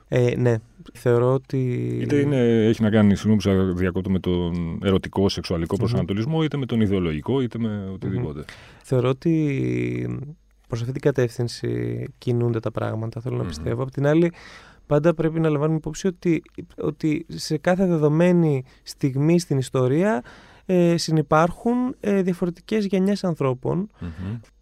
Ε, 0.09 0.35
ναι, 0.37 0.57
θεωρώ 0.92 1.33
ότι. 1.33 1.59
Είτε 2.01 2.16
είναι, 2.16 2.66
έχει 2.66 2.83
να 2.83 2.90
κάνει, 2.90 3.16
συγγνώμη 3.16 3.70
που 3.70 3.79
διακόπτω, 3.79 4.11
με 4.11 4.18
τον 4.18 4.79
ερωτικό 4.85 5.29
σεξουαλικό 5.29 5.77
προσανατολισμό, 5.77 6.42
είτε 6.42 6.57
με 6.57 6.66
τον 6.66 6.81
ιδεολογικό, 6.81 7.40
είτε 7.40 7.59
με 7.59 7.90
οτιδήποτε. 7.92 8.44
Θεωρώ 8.83 9.09
ότι 9.09 10.27
προς 10.68 10.81
αυτή 10.81 10.92
την 10.92 11.03
κατεύθυνση 11.03 12.05
κινούνται 12.18 12.61
τα 12.61 12.70
πράγματα, 12.70 13.20
θέλω 13.20 13.37
να 13.37 13.44
πιστεύω. 13.44 13.83
Απ' 13.83 13.90
την 13.90 14.07
άλλη, 14.07 14.33
πάντα 14.87 15.14
πρέπει 15.14 15.40
να 15.40 15.48
λαμβάνουμε 15.48 15.77
υπόψη 15.79 16.07
ότι, 16.07 16.42
ότι 16.79 17.27
σε 17.29 17.57
κάθε 17.57 17.87
δεδομένη 17.87 18.64
στιγμή 18.83 19.38
στην 19.38 19.59
ιστορία 19.59 20.22
ε, 20.72 20.96
συνυπάρχουν 20.96 21.96
ε, 22.00 22.22
διαφορετικές 22.22 22.87
γενιές 22.87 23.24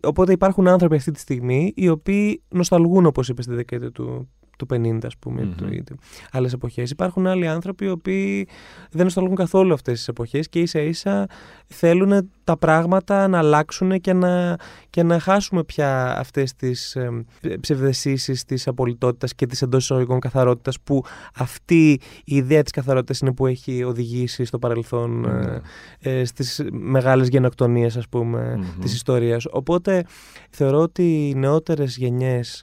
Οπότε 0.02 0.32
υπάρχουν 0.32 0.68
άνθρωποι 0.68 0.96
αυτή 0.96 1.10
τη 1.10 1.20
στιγμή 1.20 1.72
οι 1.76 1.88
οποίοι 1.88 2.42
νοσταλγούν, 2.48 3.06
όπως 3.06 3.28
είπες 3.28 3.44
στη 3.44 3.54
δεκαετία 3.54 3.90
του 3.90 4.28
του 4.66 4.66
50, 4.74 4.98
ας 5.04 5.16
πούμε, 5.16 5.54
mm-hmm. 5.60 5.94
άλλες 6.30 6.52
εποχές. 6.52 6.90
Υπάρχουν 6.90 7.26
άλλοι 7.26 7.46
άνθρωποι 7.46 7.84
οι 7.84 7.88
οποίοι 7.88 8.48
δεν 8.90 9.04
νοσταλγούν 9.04 9.34
καθόλου 9.34 9.72
αυτές 9.72 9.98
τις 9.98 10.08
εποχές 10.08 10.48
και 10.48 10.60
ίσα 10.60 10.80
ίσα 10.80 11.26
θέλουν 11.66 12.30
τα 12.44 12.56
πράγματα 12.56 13.28
να 13.28 13.38
αλλάξουν 13.38 14.00
και 14.00 14.12
να, 14.12 14.56
και 14.90 15.02
να 15.02 15.18
χάσουμε 15.18 15.64
πια 15.64 16.18
αυτές 16.18 16.54
τις 16.54 16.96
ε, 16.96 17.24
ψευδεσίσει 17.60 18.46
της 18.46 18.68
απολυτότητας 18.68 19.34
και 19.34 19.46
της 19.46 19.62
εντός 19.62 19.82
εισαγωγικών 19.82 20.20
καθαρότητας 20.20 20.80
που 20.80 21.04
αυτή 21.34 21.90
η 22.24 22.36
ιδέα 22.36 22.62
της 22.62 22.72
καθαρότητας 22.72 23.20
είναι 23.20 23.32
που 23.32 23.46
έχει 23.46 23.84
οδηγήσει 23.84 24.44
στο 24.44 24.58
παρελθόν 24.58 25.26
mm-hmm. 25.26 25.60
ε, 26.00 26.24
στις 26.24 26.62
μεγάλες 26.70 27.28
γενοκτονίες, 27.28 27.96
ας 27.96 28.08
πούμε, 28.08 28.58
mm-hmm. 28.58 28.80
της 28.80 28.94
ιστορίας. 28.94 29.44
Οπότε 29.50 30.04
θεωρώ 30.50 30.78
ότι 30.78 31.28
οι 31.28 31.34
νεότερες 31.34 31.96
γενιές 31.96 32.62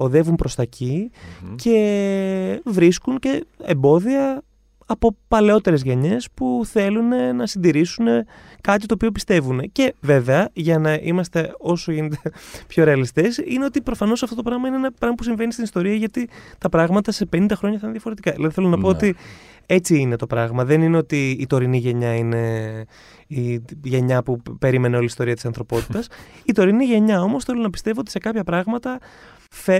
οδεύουν 0.00 0.34
προς 0.34 0.54
τα 0.54 0.62
εκει 0.62 1.10
και 1.56 2.60
βρίσκουν 2.64 3.18
και 3.18 3.44
εμπόδια 3.62 4.42
από 4.86 5.16
παλαιότερες 5.28 5.82
γενιές 5.82 6.28
που 6.34 6.62
θέλουν 6.64 7.36
να 7.36 7.46
συντηρήσουν 7.46 8.06
κάτι 8.60 8.86
το 8.86 8.94
οποίο 8.94 9.10
πιστεύουν. 9.10 9.72
Και 9.72 9.94
βέβαια, 10.00 10.48
για 10.52 10.78
να 10.78 10.94
είμαστε 10.94 11.54
όσο 11.58 11.92
γίνεται 11.92 12.30
πιο 12.66 12.84
ρεαλιστές, 12.84 13.38
είναι 13.44 13.64
ότι 13.64 13.80
προφανώς 13.82 14.22
αυτό 14.22 14.34
το 14.34 14.42
πράγμα 14.42 14.68
είναι 14.68 14.76
ένα 14.76 14.92
πράγμα 14.92 15.16
που 15.16 15.22
συμβαίνει 15.22 15.52
στην 15.52 15.64
ιστορία 15.64 15.94
γιατί 15.94 16.28
τα 16.58 16.68
πράγματα 16.68 17.12
σε 17.12 17.28
50 17.32 17.50
χρόνια 17.54 17.78
θα 17.78 17.86
είναι 17.86 17.92
διαφορετικά. 17.92 18.32
Δηλαδή 18.32 18.54
θέλω 18.54 18.68
να 18.68 18.78
πω 18.78 18.90
ναι. 18.90 18.96
ότι 18.96 19.16
έτσι 19.66 19.98
είναι 19.98 20.16
το 20.16 20.26
πράγμα. 20.26 20.64
Δεν 20.64 20.82
είναι 20.82 20.96
ότι 20.96 21.30
η 21.30 21.46
τωρινή 21.46 21.78
γενιά 21.78 22.14
είναι 22.14 22.84
η 23.26 23.62
γενιά 23.82 24.22
που 24.22 24.42
περίμενε 24.58 24.94
όλη 24.94 25.04
η 25.04 25.08
ιστορία 25.08 25.34
της 25.34 25.44
ανθρωπότητας. 25.44 26.06
η 26.50 26.52
τωρινή 26.52 26.84
γενιά 26.84 27.22
όμως 27.22 27.44
θέλω 27.44 27.60
να 27.60 27.70
πιστεύω 27.70 28.00
ότι 28.00 28.10
σε 28.10 28.18
κάποια 28.18 28.44
πράγματα 28.44 28.98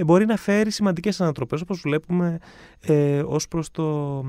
μπορεί 0.04 0.26
να 0.26 0.36
φέρει 0.36 0.70
σημαντικές 0.70 1.20
ανατροπές 1.20 1.60
όπως 1.60 1.80
βλέπουμε 1.80 2.38
ε, 2.80 3.22
ως 3.26 3.48
προς 3.48 3.70
το 3.70 4.24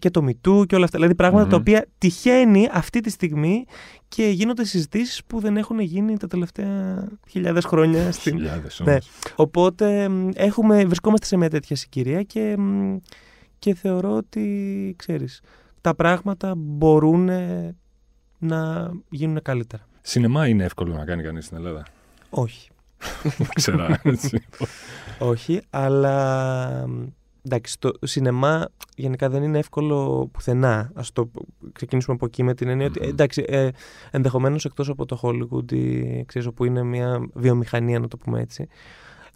και 0.00 0.10
το 0.10 0.22
Μητού 0.22 0.64
και 0.66 0.74
όλα 0.74 0.84
αυτά. 0.84 0.98
Δηλαδή 0.98 1.14
τα 1.50 1.56
οποία 1.56 1.86
τυχαίνει 1.98 2.68
αυτή 2.72 3.00
τη 3.00 3.10
στιγμή 3.10 3.64
και 4.08 4.28
γίνονται 4.28 4.64
συζητήσεις 4.64 5.24
που 5.24 5.40
δεν 5.40 5.56
έχουν 5.56 5.80
γίνει 5.80 6.16
τα 6.16 6.26
τελευταία 6.26 7.08
χιλιάδες 7.28 7.64
χρόνια. 7.64 8.12
Στην... 8.12 8.36
Χιλιάδες 8.36 8.80
ναι. 8.84 8.96
Οπότε 9.34 10.08
έχουμε, 10.34 10.84
βρισκόμαστε 10.84 11.26
σε 11.26 11.36
μια 11.36 11.50
τέτοια 11.50 11.76
συγκυρία 11.76 12.22
και, 12.22 12.56
και 13.58 13.74
θεωρώ 13.74 14.16
ότι, 14.16 14.94
ξέρεις, 14.98 15.40
τα 15.80 15.94
πράγματα 15.94 16.52
μπορούν 16.56 17.30
να 18.38 18.90
γίνουν 19.10 19.42
καλύτερα. 19.42 19.86
Σινεμά 20.00 20.48
είναι 20.48 20.64
εύκολο 20.64 20.94
να 20.94 21.04
κάνει 21.04 21.22
κανείς 21.22 21.44
στην 21.44 21.56
Ελλάδα; 21.56 21.86
Όχι. 22.30 22.69
Ξέρω, 23.54 23.96
έτσι. 24.02 24.44
Όχι, 25.18 25.60
αλλά 25.70 26.86
εντάξει, 27.42 27.78
το 27.78 27.92
σινεμά 28.00 28.68
γενικά 28.96 29.28
δεν 29.28 29.42
είναι 29.42 29.58
εύκολο 29.58 30.28
πουθενά. 30.32 30.78
Α 30.94 31.02
το 31.12 31.30
ξεκινήσουμε 31.72 32.16
από 32.16 32.26
εκεί 32.26 32.42
με 32.42 32.54
την 32.54 32.68
εννοια 32.68 32.86
ότι 32.86 33.00
εντάξει, 33.08 33.44
ε, 33.48 33.68
ενδεχομένως 34.10 34.64
εκτός 34.64 34.88
από 34.88 35.06
το 35.06 35.20
Hollywood, 35.22 35.72
ή, 35.72 36.24
ξέρεις, 36.24 36.48
όπου 36.48 36.64
είναι 36.64 36.82
μια 36.82 37.28
βιομηχανία, 37.34 37.98
να 37.98 38.08
το 38.08 38.16
πούμε 38.16 38.40
έτσι. 38.40 38.68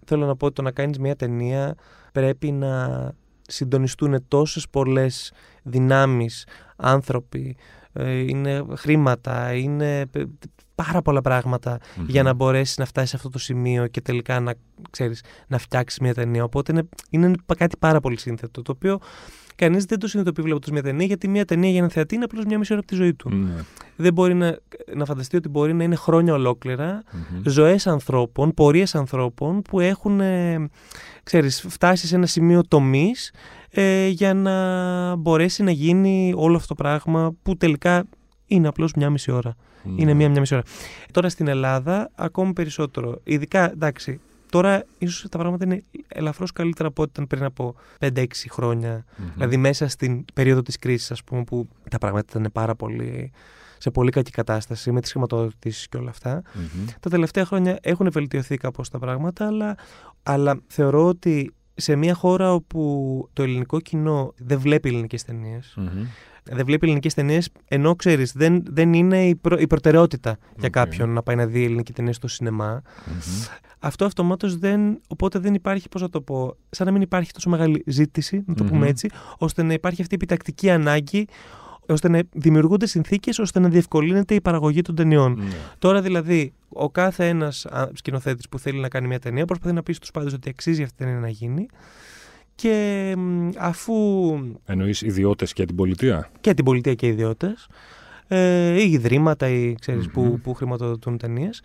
Θέλω 0.07 0.27
να 0.27 0.37
πω 0.37 0.46
ότι 0.46 0.55
το 0.55 0.62
να 0.62 0.70
κάνεις 0.70 0.98
μια 0.98 1.16
ταινία 1.16 1.74
πρέπει 2.12 2.53
να 2.53 3.12
συντονιστούν 3.48 4.24
τόσες 4.29 4.68
πολλές 4.68 5.33
δυνάμεις, 5.62 6.46
άνθρωποι, 6.77 7.57
ε, 7.92 8.12
είναι 8.12 8.64
χρήματα, 8.77 9.55
είναι 9.55 10.07
πάρα 10.75 11.03
πολλά 11.03 11.21
για 12.07 12.23
να 12.23 12.33
μπορέσεις 12.33 12.77
να 12.79 12.85
φτάσεις 12.85 13.11
σε 13.11 13.17
αυτό 13.17 13.29
το 13.29 13.39
σημείο 13.39 13.87
και 13.87 14.01
τελικά 14.01 14.41
να, 14.41 14.55
ξέρεις, 14.91 15.23
να 15.47 15.59
φτιάξεις 15.59 15.99
μια 15.99 16.15
ταινία. 16.15 16.45
Οπότε 16.45 16.73
είναι, 16.73 16.89
είναι 17.11 17.35
κάτι 17.57 17.77
πάρα 17.77 18.01
πολύ 18.01 18.19
σύνθετο, 18.19 18.63
το 18.63 18.73
οποίο 18.73 18.99
κανείς 19.55 19.85
δεν 19.85 19.99
το 19.99 20.07
συνειδητοποιεί 20.07 20.45
βλέποντας 20.45 20.71
μια 20.71 20.83
ταινία, 20.83 21.07
γιατί 21.07 21.29
μια 21.29 21.45
ταινία 21.45 21.71
για 21.71 21.79
ένα 21.79 21.89
θεατή 21.89 22.15
είναι 22.15 22.25
απλώς 22.25 22.45
μια 22.45 22.59
μισή 22.59 22.73
ώρα 22.73 22.81
από 22.81 22.91
τη 22.91 22.97
ζωή 22.97 23.15
του. 23.15 23.31
Ναι. 23.31 23.65
Δεν 23.97 24.13
μπορεί 24.13 24.35
να, 24.35 24.59
να 24.95 25.05
φανταστεί 25.05 25.37
ότι 25.37 25.49
μπορεί 25.49 25.75
να 25.75 25.85
είναι 25.85 25.95
χρόνια 25.95 26.33
ολόκληρα 26.33 27.03
mm-hmm. 27.03 27.41
ζωές 27.45 27.87
ανθρώπων, 27.87 28.55
πορείες 28.55 28.95
ανθρώπων 28.95 29.63
που 29.63 29.81
έχουν 29.81 30.21
ε, 30.21 30.69
ξέρεις, 31.23 31.65
φτάσει 31.69 32.07
σε 32.07 32.15
ένα 32.15 32.27
σημείο 32.27 32.61
τομής 32.69 33.33
ε, 33.71 34.07
για 34.07 34.35
να 34.35 35.17
μπορέσει 35.17 35.63
να 35.63 35.71
γίνει 35.71 36.33
όλο 36.37 36.57
αυτό 36.57 36.75
το 36.75 36.83
πράγμα 36.83 37.35
που 37.43 37.57
τελικά 37.57 38.05
είναι 38.55 38.69
απλώς 38.69 38.93
μια 38.93 39.11
μισή 39.11 39.31
ώρα. 39.31 39.57
Είναι 39.97 40.14
μία, 40.14 40.29
μια 40.29 40.40
μισή 40.40 40.55
ώρα. 40.55 40.64
Τώρα 41.12 41.29
στην 41.29 41.49
Ελλάδα 41.49 42.11
ακόμη 42.14 42.53
περισσότερο. 42.53 43.21
Ειδικά, 43.25 43.71
εντάξει, 43.71 44.21
Τώρα 44.51 44.85
ίσως 44.99 45.29
τα 45.29 45.38
πράγματα 45.38 45.64
είναι 45.64 45.83
ελαφρώς 46.09 46.53
καλύτερα 46.53 46.88
από 46.88 47.03
ό,τι 47.03 47.11
ήταν 47.12 47.27
πριν 47.27 47.45
από 47.45 47.75
5-6 47.99 48.25
χρονια 48.51 49.05
Δηλαδή 49.35 49.57
μέσα 49.57 49.88
στην 49.88 50.25
περίοδο 50.35 50.62
της 50.62 50.79
κρίσης, 50.79 51.11
ας 51.11 51.25
πούμε, 51.25 51.45
που 51.45 51.69
τα 51.90 51.99
πράγματα 51.99 52.27
ήταν 52.31 52.51
πάρα 52.53 52.75
πολύ 52.75 53.33
σε 53.79 53.90
πολύ 53.90 54.11
κακή 54.11 54.31
κατάσταση 54.31 54.93
με 54.93 55.01
τις 55.01 55.11
χρηματοδοτήσεις 55.11 55.88
και 55.88 55.97
όλα 55.97 56.12
Τα 57.01 57.11
τελευταία 57.11 57.45
χρόνια 57.45 57.79
έχουν 57.83 58.11
βελτιωθεί 58.11 58.57
κάπως 58.57 58.88
τα 58.88 58.99
πράγματα, 58.99 59.47
αλλά, 59.47 59.77
αλλά 60.23 60.61
θεωρώ 60.67 61.07
ότι 61.07 61.55
σε 61.75 61.97
μια 61.97 62.14
χώρα 62.14 62.53
όπου 62.53 63.29
το 63.33 63.43
ελληνικό 63.43 63.81
κοινό 63.81 64.33
δεν 64.37 64.59
βλέπει 64.59 64.88
ελληνικές 64.88 65.25
δεν 66.51 66.65
βλέπει 66.65 66.87
ελληνικές 66.87 67.15
ταινίες, 67.15 67.51
ενώ 67.69 67.97
ξέρεις, 67.97 68.33
δεν, 68.33 68.63
δεν 68.67 68.93
είναι 68.93 69.27
η, 69.27 69.35
προ, 69.35 69.57
η 69.59 69.67
προτεραιότητα 69.67 70.39
για 70.59 70.69
κάποιον 70.69 71.11
να 71.11 71.23
πάει 71.23 71.37
να 71.37 71.47
δει 71.47 71.65
ελληνική 71.65 71.93
ταινία 71.93 72.13
στο 72.13 72.29
σινεμα 72.29 72.83
Αυτό 73.79 74.05
αυτομάτως 74.05 74.59
δεν. 74.59 75.01
Οπότε 75.09 75.39
δεν 75.39 75.55
υπάρχει, 75.55 75.89
πώς 75.89 76.03
να 76.03 76.11
το 76.11 76.21
πω, 76.21 76.57
σαν 76.71 76.87
να 76.87 76.93
μην 76.93 77.03
υπάρχει 77.03 77.33
τόσο 77.33 77.51
μεγάλη 77.51 77.83
ζήτηση, 77.87 78.43
να 78.47 78.55
το 78.55 78.65
πούμε 78.65 78.87
έτσι, 78.89 79.09
ώστε 79.39 79.63
να 79.63 79.73
υπάρχει 79.73 80.01
αυτή 80.01 80.15
η 80.15 80.19
επιτακτική 80.23 80.71
ανάγκη 80.71 81.27
ώστε 81.87 82.09
να 82.09 82.21
δημιουργούνται 82.33 82.87
συνθήκες 82.87 83.39
ώστε 83.39 83.61
να 83.61 83.69
διευκολύνεται 83.69 84.35
η 84.35 84.41
παραγωγή 84.41 84.83
των 84.83 84.95
ταινιών. 84.95 85.35
Ναι. 85.39 85.45
Τώρα 85.79 86.03
δηλαδή, 86.03 86.53
ο 86.69 86.91
κάθε 86.91 87.29
ένας 87.29 87.67
σκηνοθέτης 87.93 88.49
που 88.49 88.59
θέλει 88.59 88.81
να 88.81 88.89
κάνει 88.89 89.07
μια 89.07 89.19
ταινία 89.19 89.45
προσπαθεί 89.45 89.75
να 89.75 89.83
πει 89.83 89.93
στους 89.93 90.11
πάντες 90.11 90.33
ότι 90.33 90.49
αξίζει 90.49 90.83
αυτή 90.83 91.03
η 91.03 91.07
ταινία 91.07 91.21
να 91.21 91.29
γίνει. 91.29 91.67
Και 92.55 93.17
αφού. 93.59 93.95
Εννοείς 94.64 95.03
ιδιώτες 95.03 95.53
και 95.53 95.64
την 95.64 95.77
πολιτεία; 95.77 96.31
Και 96.40 96.55
την 96.55 96.64
πολιτεία 96.64 96.95
και 96.95 97.07
ιδιώτες. 97.07 97.67
Ε, 98.29 98.83
ή 98.83 98.93
ιδρύματα 98.93 99.49
ή, 99.49 99.75
ξέρεις, 99.75 100.11
που, 100.11 100.40
που 100.43 100.55
χρηματοδοτούν 100.55 101.19
ταινίες. 101.19 101.62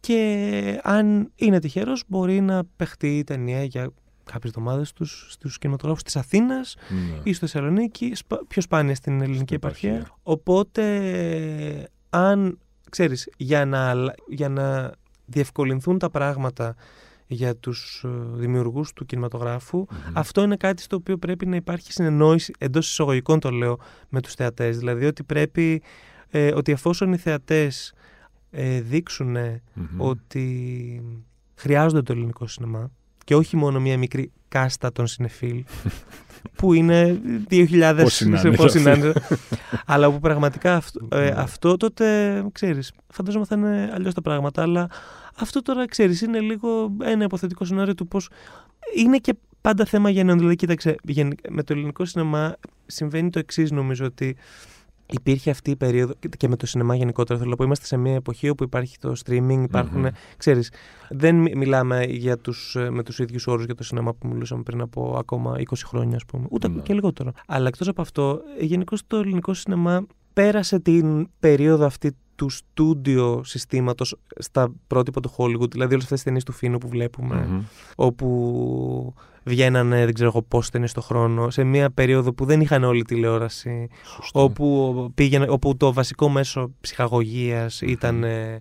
Και 0.00 0.80
αν 0.82 1.32
είναι 1.34 1.58
τυχερός, 1.58 2.02
μπορεί 2.06 2.40
να 2.40 2.62
παιχτεί 2.76 3.18
η 3.18 3.24
ταινία 3.24 3.64
για 3.64 3.92
κάποιες 4.24 4.52
εβδομάδες 4.56 4.92
στους 5.28 5.58
κινηματογράφους 5.58 6.02
της 6.02 6.16
Αθήνας 6.16 6.76
ναι. 6.88 7.18
ή 7.22 7.32
στη 7.32 7.46
Θεσσαλονίκη, 7.46 8.12
πιο 8.48 8.62
σπάνια 8.62 8.94
στην 8.94 9.20
ελληνική 9.20 9.54
επαρχία. 9.54 10.06
Οπότε, 10.22 10.84
αν 12.10 12.58
ξέρεις, 12.90 13.28
για 13.36 13.64
να, 13.64 13.94
για 14.28 14.48
να 14.48 14.92
διευκολυνθούν 15.26 15.98
τα 15.98 16.10
πράγματα 16.10 16.74
για 17.32 17.56
τους 17.56 18.04
ε, 18.04 18.08
δημιουργούς 18.32 18.92
του 18.92 19.06
κινηματογραφου 19.06 19.86
Αυτό 20.12 20.42
είναι 20.42 20.56
κάτι 20.56 20.82
στο 20.82 20.96
οποίο 20.96 21.16
πρέπει 21.16 21.46
να 21.46 21.56
υπάρχει 21.56 21.92
συνεννόηση, 21.92 22.52
εντός 22.58 22.90
εισαγωγικών 22.90 23.40
το 23.40 23.50
λέω, 23.50 23.78
με 24.08 24.20
τους 24.20 24.34
θεατές. 24.34 24.78
Δηλαδή 24.78 25.06
ότι 25.06 25.22
πρέπει, 25.22 25.82
ε, 26.30 26.52
ότι 26.54 26.72
εφόσον 26.72 27.12
οι 27.12 27.16
θεατές 27.16 27.92
ε, 28.50 28.80
δείξουν 28.80 29.36
ότι 29.96 31.02
χρειάζονται 31.54 32.02
το 32.02 32.12
ελληνικό 32.12 32.46
σινεμά 32.46 32.90
και 33.24 33.34
όχι 33.34 33.56
μόνο 33.56 33.80
μια 33.80 33.98
μικρή 33.98 34.32
κάστα 34.48 34.92
των 34.92 35.06
συνεφίλ 35.06 35.64
που 36.58 36.72
είναι 36.72 37.20
2.000 37.50 38.02
πόσοι 38.56 38.80
να 38.80 38.92
είναι. 38.92 39.12
αλλά 39.86 40.10
που 40.10 40.20
πραγματικά 40.20 40.76
αυτό, 40.76 41.08
ε, 41.12 41.18
ναι. 41.18 41.32
αυτό 41.36 41.76
τότε, 41.76 42.44
ξέρεις, 42.52 42.92
φαντάζομαι 43.08 43.44
θα 43.44 43.56
είναι 43.56 43.90
αλλιώς 43.94 44.14
τα 44.14 44.22
πράγματα, 44.22 44.62
αλλά 44.62 44.88
αυτό 45.36 45.62
τώρα, 45.62 45.86
ξέρεις, 45.86 46.20
είναι 46.20 46.40
λίγο 46.40 46.92
ένα 47.02 47.24
υποθετικό 47.24 47.64
σενάριο 47.64 47.94
του 47.94 48.08
πώς 48.08 48.28
είναι 48.96 49.18
και 49.18 49.34
πάντα 49.60 49.84
θέμα 49.84 50.10
γενναιών. 50.10 50.38
Δηλαδή, 50.38 50.56
κοίταξε, 50.56 50.96
με 51.48 51.62
το 51.62 51.72
ελληνικό 51.72 52.04
σινεμά 52.04 52.56
συμβαίνει 52.86 53.30
το 53.30 53.38
εξής 53.38 53.70
νομίζω 53.70 54.04
ότι 54.04 54.36
υπήρχε 55.12 55.50
αυτή 55.50 55.70
η 55.70 55.76
περίοδο 55.76 56.12
και 56.36 56.48
με 56.48 56.56
το 56.56 56.66
σινεμά 56.66 56.94
γενικότερα 56.94 57.38
θέλω 57.38 57.50
να 57.50 57.56
πω 57.56 57.64
είμαστε 57.64 57.86
σε 57.86 57.96
μια 57.96 58.14
εποχή 58.14 58.48
όπου 58.48 58.62
υπάρχει 58.62 58.98
το 58.98 59.12
streaming 59.26 59.62
υπάρχουν, 59.62 60.06
mm-hmm. 60.06 60.34
ξέρεις 60.36 60.72
δεν 61.08 61.36
μιλάμε 61.36 62.04
για 62.04 62.38
τους, 62.38 62.76
ε, 62.76 62.90
με 62.90 63.02
τους 63.02 63.18
ίδιους 63.18 63.46
όρους 63.46 63.64
για 63.64 63.74
το 63.74 63.82
σινεμά 63.82 64.14
που 64.14 64.28
μιλούσαμε 64.28 64.62
πριν 64.62 64.80
από 64.80 65.14
ακόμα 65.18 65.56
20 65.56 65.62
χρόνια 65.84 66.16
ας 66.16 66.24
πούμε 66.24 66.46
ούτε 66.50 66.68
mm-hmm. 66.68 66.82
και 66.82 66.94
λιγότερο 66.94 67.32
αλλά 67.46 67.68
εκτός 67.68 67.88
από 67.88 68.00
αυτό 68.02 68.40
γενικώς 68.60 69.02
το 69.06 69.16
ελληνικό 69.16 69.54
σινεμά 69.54 70.06
πέρασε 70.32 70.78
την 70.78 71.28
περίοδο 71.40 71.84
αυτή 71.86 72.16
του 72.40 72.48
στούντιο 72.48 73.40
συστήματος 73.44 74.16
στα 74.38 74.72
πρότυπα 74.86 75.20
του 75.20 75.34
Hollywood, 75.36 75.70
δηλαδή 75.70 75.92
όλες 75.92 76.02
αυτές 76.02 76.08
τις 76.08 76.22
ταινίες 76.22 76.44
του 76.44 76.52
Φίνου 76.52 76.78
που 76.78 76.88
βλέπουμε, 76.88 77.46
mm-hmm. 77.48 77.92
όπου 77.96 79.14
βγαίνανε 79.44 80.04
δεν 80.04 80.14
ξέρω 80.14 80.28
εγώ 80.28 80.42
πόσες 80.42 80.70
ταινίες 80.70 80.92
το 80.92 81.00
χρόνο, 81.00 81.50
σε 81.50 81.64
μια 81.64 81.90
περίοδο 81.90 82.32
που 82.32 82.44
δεν 82.44 82.60
είχαν 82.60 82.84
όλη 82.84 83.02
τηλεόραση, 83.02 83.88
όπου, 84.32 85.10
πήγαινε, 85.14 85.46
όπου 85.48 85.76
το 85.76 85.92
βασικό 85.92 86.28
μέσο 86.28 86.70
ψυχαγωγίας 86.80 87.80
ήταν 87.80 88.24
ε, 88.24 88.60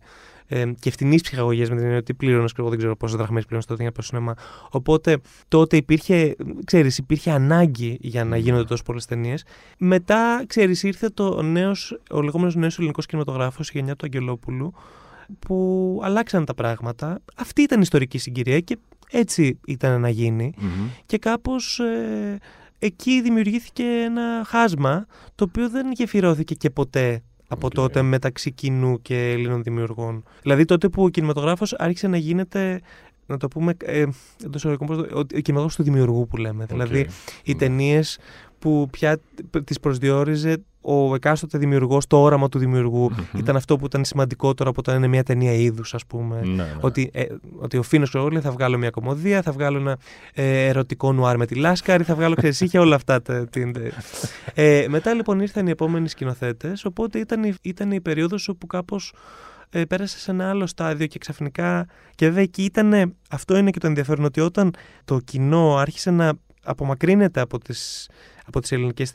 ε, 0.52 0.72
και 0.80 0.92
φτηνής 0.92 1.22
ψυχαγωγίας 1.22 1.70
με 1.70 1.76
την 1.76 1.84
έννοια 1.84 2.00
ότι 2.00 2.14
πλήρωνες, 2.14 2.54
δεν 2.58 2.78
ξέρω 2.78 2.96
πόσε 2.96 3.18
δραχμές 3.18 3.46
πλήρωνε 3.46 3.66
τότε 3.68 3.82
για 3.82 3.92
το 3.92 4.02
σινεμά. 4.02 4.34
Οπότε 4.70 5.18
τότε 5.48 5.78
υπήρχε, 5.78 6.36
ξέρεις, 6.66 6.98
υπήρχε 6.98 7.32
ανάγκη 7.32 7.98
για 8.02 8.24
να 8.24 8.38
γίνονται 8.38 8.64
τόσο 8.64 8.84
πολλές 8.84 9.06
ταινίες. 9.06 9.44
Μετά, 9.78 10.44
ξέρεις, 10.48 10.84
ήρθε 10.84 11.10
το 11.10 11.42
νέος, 11.42 12.00
ο 12.12 12.22
λεγόμενος 12.22 12.56
νέος 12.56 12.78
ελληνικός 12.78 13.06
κινηματογράφος, 13.06 13.70
η 13.70 13.72
γενιά 13.74 13.96
του 13.96 14.06
Αγγελόπουλου, 14.06 14.74
που 15.40 16.00
αλλάξαν 16.04 16.46
τα 16.46 16.54
πράγματα. 16.54 17.20
Αυτή 17.36 17.62
ήταν 17.62 17.78
η 17.78 17.82
ιστορική 17.84 18.18
συγκυρία 18.18 18.60
και 18.60 18.78
έτσι 19.12 19.60
ήταν 19.66 20.02
να 20.02 20.10
γινει 20.10 20.54
Και 21.06 21.18
κάπως 21.18 21.80
ε, 21.80 22.38
εκεί 22.80 23.22
δημιουργήθηκε 23.22 23.84
ένα 23.84 24.44
χάσμα 24.46 25.06
το 25.36 25.44
οποίο 25.44 25.70
δεν 25.70 25.92
γεφυρώθηκε 25.92 26.54
και 26.54 26.70
ποτέ 26.70 27.24
από 27.52 27.70
τότε 27.70 28.02
μεταξύ 28.02 28.52
κοινού 28.52 29.02
και 29.02 29.32
Ελλήνων 29.32 29.64
δημιουργών. 29.64 30.24
Δηλαδή 30.42 30.66
τότε 30.66 30.90
που 30.90 31.04
ο 31.04 31.10
κινηματογράφος 31.10 31.74
άρχισε 31.74 32.08
να 32.08 32.18
γίνεται 32.18 32.82
να 33.26 33.38
το 33.38 33.48
πούμε, 33.48 33.74
ε, 33.84 34.02
ο 34.02 35.24
κινηματογράφος 35.24 35.76
του 35.76 35.84
δημιουργού 35.84 36.28
που 36.28 36.38
λέμε. 36.38 36.66
Δηλαδή 36.66 37.08
οι 37.44 37.56
ταινίες 37.56 38.20
που 38.60 38.88
πια 38.92 39.20
τις 39.64 39.80
προσδιοριζε 39.80 40.64
ο 40.82 41.16
εκάστοτε 41.16 41.58
δημιουργός, 41.58 42.08
το 42.08 42.22
όραμα 42.22 42.50
του 42.50 42.60
δημιουργου 42.60 43.12
ήταν 43.38 43.56
αυτό 43.56 43.78
που 43.78 43.86
ήταν 43.86 44.06
σημαντικότερο 44.06 44.70
από 44.70 44.82
το 44.82 44.92
να 44.92 44.98
είναι 44.98 45.08
μια 45.08 45.24
ταινία 45.24 45.54
είδους, 45.54 45.94
ας 45.94 46.06
πούμε. 46.06 46.42
Ναι, 46.42 46.64
ναι. 46.64 46.76
Ότι, 46.80 47.10
ε, 47.14 47.26
ότι 47.60 47.78
ο 47.78 47.84
Φίνος 47.84 48.10
Κρογόλη 48.10 48.40
θα 48.40 48.52
βγάλω 48.52 48.78
μια 48.78 48.90
κομμωδία, 48.90 49.42
θα 49.42 49.52
βγάλω 49.52 49.78
ένα 49.78 49.98
ε, 50.34 50.68
ερωτικό 50.68 51.14
νουάρ 51.14 51.38
με 51.38 51.46
τη 51.46 51.56
Λάσκαρη, 51.56 52.04
θα 52.04 52.16
βγάλω 52.16 52.36
ξέρεις, 52.36 52.62
είχε 52.62 52.80
όλα 52.80 52.96
αυτά. 52.96 53.22
Τα, 53.22 53.48
την, 53.48 53.76
ε, 54.54 54.86
μετά 54.90 55.14
λοιπόν 55.14 55.40
ήρθαν 55.40 55.68
οι 55.68 55.70
επόμενοι 55.70 56.10
σκηνοθέτες, 56.10 56.86
οπότε 56.86 57.20
ήταν, 57.20 57.58
ήταν 57.62 57.92
η 57.92 58.02
περίοδος 58.02 58.48
όπου 58.48 58.68
κάπως 58.68 59.14
ε, 59.70 59.86
πέρασε 59.86 60.20
σε 60.20 60.32
ένα 60.32 60.50
άλλο 60.50 60.68
στάδιο 60.68 61.08
και 61.08 61.20
ξαφνικά. 61.20 61.88
Και 62.16 62.26
βέβαια 62.26 62.44
εκεί 62.44 62.64
ήταν. 62.64 63.16
Αυτό 63.30 63.58
είναι 63.58 63.70
και 63.70 63.80
το 63.80 63.88
ενδιαφέρον, 63.88 64.26
ότι 64.26 64.40
όταν 64.40 64.74
το 65.06 65.20
κοινό 65.20 65.78
άρχισε 65.78 66.12
να 66.12 66.34
απομακρύνεται 66.64 67.40
από 67.40 67.60
τις, 67.60 68.10
από 68.46 68.60
τις 68.60 68.72
ελληνικές 68.72 69.12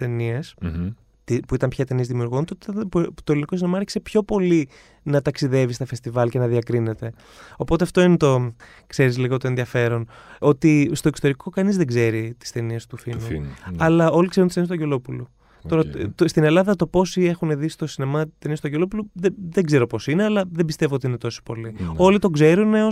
που 1.46 1.54
ήταν 1.54 1.68
πια 1.68 1.84
ταινίες 1.84 2.06
δημιουργών, 2.06 2.44
τότε 2.44 2.84
το 3.24 3.32
ελληνικό 3.32 3.56
σινεμά 3.56 3.76
άρχισε 3.76 4.00
πιο 4.00 4.22
πολύ 4.22 4.68
να 5.02 5.22
ταξιδεύει 5.22 5.72
στα 5.72 5.86
φεστιβάλ 5.86 6.28
και 6.28 6.38
να 6.38 6.46
διακρίνεται. 6.46 7.12
Οπότε 7.56 7.84
αυτό 7.84 8.02
είναι 8.02 8.16
το, 8.16 8.54
ξέρεις 8.86 9.18
λίγο 9.18 9.36
το 9.36 9.46
ενδιαφέρον. 9.46 10.08
Ότι 10.38 10.90
στο 10.92 11.08
εξωτερικό 11.08 11.50
κανείς 11.50 11.76
δεν 11.76 11.86
ξέρει 11.86 12.34
τις 12.38 12.52
ταινίες 12.52 12.86
του 12.86 12.96
Φίνου. 12.96 13.28
Ναι. 13.30 13.46
Αλλά 13.76 14.10
όλοι 14.10 14.28
ξέρουν 14.28 14.48
τις 14.48 14.56
ταινίες 14.56 14.76
του 14.76 14.82
Αγγελόπουλου. 14.82 15.28
Okay. 15.28 15.68
Τώρα, 15.68 15.82
το, 16.14 16.28
στην 16.28 16.44
Ελλάδα 16.44 16.76
το 16.76 16.86
πόσοι 16.86 17.22
έχουν 17.22 17.58
δει 17.58 17.68
στο 17.68 17.86
σινεμά 17.86 18.24
ταινίες 18.38 18.60
του 18.60 18.66
Αγγελόπουλου 18.66 19.10
δεν, 19.12 19.34
δεν 19.50 19.64
ξέρω 19.64 19.86
πώ 19.86 19.98
είναι, 20.06 20.24
αλλά 20.24 20.44
δεν 20.50 20.64
πιστεύω 20.64 20.94
ότι 20.94 21.06
είναι 21.06 21.16
τόσο 21.16 21.40
πολύ. 21.44 21.74
Ναι. 21.78 21.92
Όλοι 21.96 22.18
το 22.18 22.30
ξέρουν 22.30 22.74
ω 22.74 22.88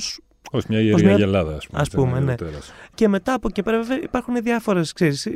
Ω 0.51 0.59
μια 0.69 0.81
ιερή 0.81 1.05
μια... 1.05 1.15
αγελάδα, 1.15 1.59
ας 1.73 1.91
πούμε. 1.91 2.07
πούμε 2.07 2.21
ναι. 2.21 2.35
Και 2.95 3.09
μετά 3.09 3.33
από 3.35 3.49
εκεί 3.51 3.63
πέρα, 3.63 3.81
υπάρχουν 4.03 4.43
διάφορες. 4.43 4.93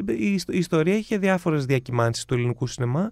Η, 0.07 0.33
η 0.33 0.59
ιστορία 0.59 0.97
είχε 0.97 1.19
διάφορες 1.19 1.65
διακυμάνσεις 1.65 2.25
του 2.25 2.35
ελληνικού 2.35 2.67
σινεμά. 2.67 3.11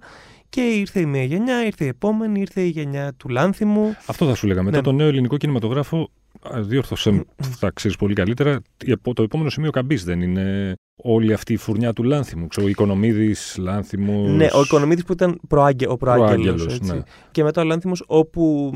Και 0.48 0.60
ήρθε 0.60 1.00
η 1.00 1.06
μία 1.06 1.24
γενιά, 1.24 1.64
ήρθε 1.64 1.84
η 1.84 1.88
επόμενη, 1.88 2.40
ήρθε 2.40 2.60
η 2.60 2.68
γενιά 2.68 3.12
του 3.16 3.28
Λάνθιμου. 3.28 3.96
Αυτό 4.06 4.26
θα 4.26 4.34
σου 4.34 4.46
λέγαμε. 4.46 4.64
Μετά 4.64 4.76
ναι. 4.76 4.82
το 4.82 4.92
νέο 4.92 5.08
ελληνικό 5.08 5.36
κινηματογράφο, 5.36 6.10
διόρθωσε, 6.54 7.24
θα 7.36 7.70
ξέρεις 7.70 7.96
πολύ 7.96 8.14
καλύτερα, 8.14 8.60
το 9.14 9.22
επόμενο 9.22 9.50
σημείο 9.50 9.70
καμπής 9.70 10.04
δεν 10.04 10.20
είναι 10.20 10.74
όλη 10.96 11.32
αυτή 11.32 11.52
η 11.52 11.56
φουρνιά 11.56 11.92
του 11.92 12.02
Λάνθιμου. 12.02 12.46
Ξέρω, 12.46 12.66
ο 12.66 12.68
Οικονομίδης, 12.68 13.56
Λάνθιμος. 13.58 14.30
Ναι, 14.30 14.48
ο 14.52 14.60
Οικονομίδης 14.60 15.04
που 15.04 15.12
ήταν 15.12 15.40
προάγγε, 15.48 15.88
ο 15.88 15.96
προάγγελος. 15.96 16.80
Ναι. 16.80 17.02
Και 17.30 17.42
μετά 17.42 17.62
ο 17.62 17.64
Λάνθιμος, 17.64 18.04
όπου. 18.06 18.72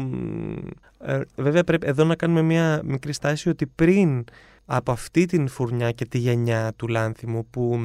Ε, 0.99 1.21
βέβαια, 1.37 1.65
πρέπει 1.65 1.87
εδώ 1.87 2.05
να 2.05 2.17
κάνουμε 2.17 2.43
μια 2.43 2.81
μικρή 2.85 3.13
στάση 3.13 3.49
ότι 3.49 3.67
πριν 3.67 4.25
από 4.65 4.93
αυτή 4.93 5.27
την 5.27 5.49
φουρνιά 5.49 5.91
και 5.91 6.05
τη 6.05 6.19
γενιά 6.19 6.73
του 6.77 6.89
Λάνθιμου 6.89 7.47
που 7.51 7.81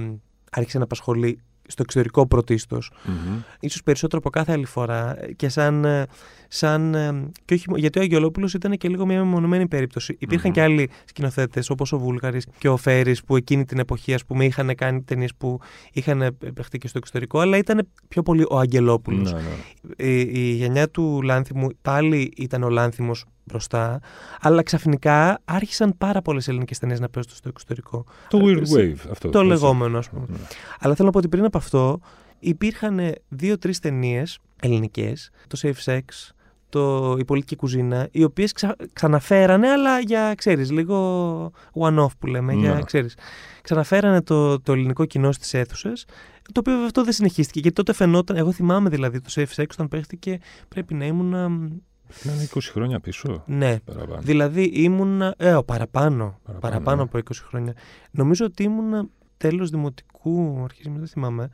άρχισε 0.51 0.77
να 0.77 0.83
απασχολεί 0.83 1.39
στο 1.67 1.81
εξωτερικό 1.81 2.27
πρωτίστως, 2.27 2.91
mm-hmm. 2.93 3.43
ίσως 3.59 3.83
περισσότερο 3.83 4.17
από 4.17 4.29
κάθε 4.29 4.51
άλλη 4.51 4.65
φορά 4.65 5.17
και 5.35 5.49
σαν, 5.49 5.85
ε, 5.85 6.05
σαν 6.47 6.93
ε, 6.93 7.29
και 7.45 7.53
όχι, 7.53 7.65
γιατί 7.75 7.99
ο 7.99 8.01
Αγγελόπουλος 8.01 8.53
ήταν 8.53 8.77
και 8.77 8.89
λίγο 8.89 9.05
μια 9.05 9.17
μεμονωμένη 9.17 9.67
περίπτωση. 9.67 10.15
Υπήρχαν 10.19 10.51
και 10.51 10.61
άλλοι 10.61 10.89
σκηνοθέτες 11.05 11.69
όπως 11.69 11.91
ο 11.91 11.97
Βούλγαρης 11.97 12.47
και 12.57 12.69
ο 12.69 12.77
Φέρης 12.77 13.23
που 13.23 13.35
εκείνη 13.35 13.65
την 13.65 13.79
εποχή 13.79 14.13
ας 14.13 14.25
πούμε 14.25 14.45
είχαν 14.45 14.75
κάνει 14.75 15.01
ταινίες 15.01 15.35
που 15.35 15.59
είχαν 15.93 16.37
παιχτεί 16.53 16.77
και 16.77 16.87
στο 16.87 16.97
εξωτερικό 16.97 17.39
αλλά 17.39 17.57
ήταν 17.57 17.87
πιο 18.07 18.23
πολύ 18.23 18.45
ο 18.49 18.59
Αγγελόπουλος. 18.59 19.33
Mm-hmm. 19.33 19.93
Η, 19.97 20.19
η 20.19 20.53
γενιά 20.53 20.89
του 20.89 21.21
Λάνθιμου 21.21 21.67
πάλι 21.81 22.33
ήταν 22.37 22.63
ο 22.63 22.69
Λάνθιμος 22.69 23.25
μπροστά. 23.43 23.99
Αλλά 24.41 24.63
ξαφνικά 24.63 25.39
άρχισαν 25.45 25.97
πάρα 25.97 26.21
πολλές 26.21 26.47
ελληνικές 26.47 26.79
ταινίες 26.79 26.99
να 26.99 27.09
παίζουν 27.09 27.35
στο 27.35 27.49
εξωτερικό. 27.49 28.05
Το 28.29 28.39
Weird 28.41 28.77
Wave, 28.77 28.95
αυτό. 29.11 29.29
Το 29.29 29.43
λεγόμενο, 29.43 29.97
ας 29.97 30.09
πούμε. 30.09 30.25
Ναι. 30.29 30.37
Αλλά 30.79 30.93
θέλω 30.95 31.07
να 31.07 31.11
πω 31.13 31.17
ότι 31.17 31.27
πριν 31.27 31.45
από 31.45 31.57
αυτό 31.57 31.99
υπήρχαν 32.39 32.99
δύο-τρεις 33.29 33.79
ταινίες 33.79 34.39
ελληνικές, 34.61 35.29
το 35.47 35.59
Safe 35.61 35.91
Sex, 35.91 36.01
το 36.69 37.15
Η 37.19 37.25
Πολιτική 37.25 37.55
Κουζίνα, 37.55 38.07
οι 38.11 38.23
οποίες 38.23 38.51
ξα... 38.51 38.75
ξαναφέρανε, 38.93 39.69
αλλά 39.69 39.99
για 39.99 40.33
ξέρεις, 40.35 40.71
λίγο 40.71 41.51
one-off 41.73 42.17
που 42.19 42.27
λέμε. 42.27 42.53
Για, 42.53 42.73
Ναι. 42.73 42.81
ξέρεις, 42.81 43.17
ξαναφέρανε 43.61 44.21
το, 44.21 44.59
το 44.61 44.71
ελληνικό 44.71 45.05
κοινό 45.05 45.31
στις 45.31 45.53
αίθουσες. 45.53 46.05
Το 46.51 46.59
οποίο 46.59 46.71
βέβαια 46.71 46.85
αυτό 46.85 47.03
δεν 47.03 47.13
συνεχίστηκε. 47.13 47.59
Γιατί 47.59 47.75
τότε 47.75 47.93
φαινόταν, 47.93 48.37
εγώ 48.37 48.51
θυμάμαι 48.51 48.89
δηλαδή 48.89 49.21
το 49.21 49.29
Safe 49.35 49.61
Sex 49.61 49.65
όταν 49.71 49.87
παίχτηκε, 49.87 50.39
πρέπει 50.67 50.93
να 50.93 51.05
ήμουνα. 51.05 51.49
Να 52.23 52.33
είναι 52.33 52.47
20 52.53 52.59
χρόνια 52.61 52.99
πίσω. 52.99 53.43
Ναι, 53.45 53.79
Παραπάνω. 53.79 54.21
Δηλαδή 54.21 54.63
ήμουνα. 54.63 55.33
Ε, 55.37 55.53
ο, 55.53 55.63
παραπάνω. 55.63 56.39
Παραπάνω, 56.43 56.59
Παραπάνω, 56.59 56.95
ναι. 56.95 57.01
από 57.01 57.17
20 57.17 57.37
χρόνια. 57.47 57.73
Νομίζω 58.11 58.45
ότι 58.45 58.63
ήμουνα 58.63 59.07
τέλος 59.37 59.69
δημοτικού, 59.69 60.61
αρχίζει 60.63 60.89
δεν 60.97 61.07
θυμάμαι. 61.07 61.49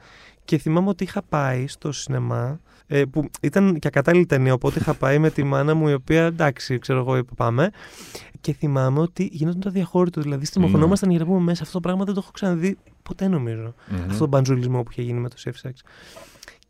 Και 0.46 0.58
θυμάμαι 0.58 0.90
ότι 0.90 1.04
είχα 1.04 1.22
πάει 1.22 1.68
στο 1.68 1.92
σινεμά, 1.92 2.60
ε, 2.88 3.06
που 3.06 3.30
ήταν 3.42 3.80
και 3.80 3.88
ακατάλληλη 3.88 4.26
ταινία, 4.26 4.54
οπότε 4.54 4.80
είχα 4.80 4.94
πάει 4.94 5.20
με 5.20 5.30
τη 5.30 5.44
μάνα 5.44 5.74
μου, 5.74 5.88
η 5.88 5.94
οποία 5.94 6.26
εντάξει, 6.26 6.80
ξέρω 6.80 7.00
εγώ, 7.00 7.18
είπε 7.18 7.32
πάμε. 7.36 7.70
Και 8.42 8.54
θυμάμαι 8.54 9.00
ότι 9.00 9.30
γινόταν 9.32 9.60
το 9.60 9.70
διαχώρητο. 9.70 10.22
Δηλαδή, 10.22 10.46
στριμωχωνόμασταν 10.46 11.10
για 11.10 11.20
να 11.20 11.26
πούμε 11.26 11.40
μέσα. 11.40 11.62
Αυτό 11.62 11.74
το 11.74 11.80
πράγμα 11.80 12.04
δεν 12.04 12.14
το 12.14 12.20
έχω 12.24 12.32
ξαναδεί 12.32 12.78
ποτέ, 13.04 13.28
νομίζω. 13.28 13.74
Μμμ. 13.88 14.02
Αυτό 14.10 14.20
το 14.20 14.28
μπαντζουλισμό 14.28 14.84
που 14.84 14.92
είχε 14.92 15.02
γίνει 15.02 15.20
με 15.20 15.30
το 15.30 15.36
safe 15.44 15.68
sex. 15.68 15.72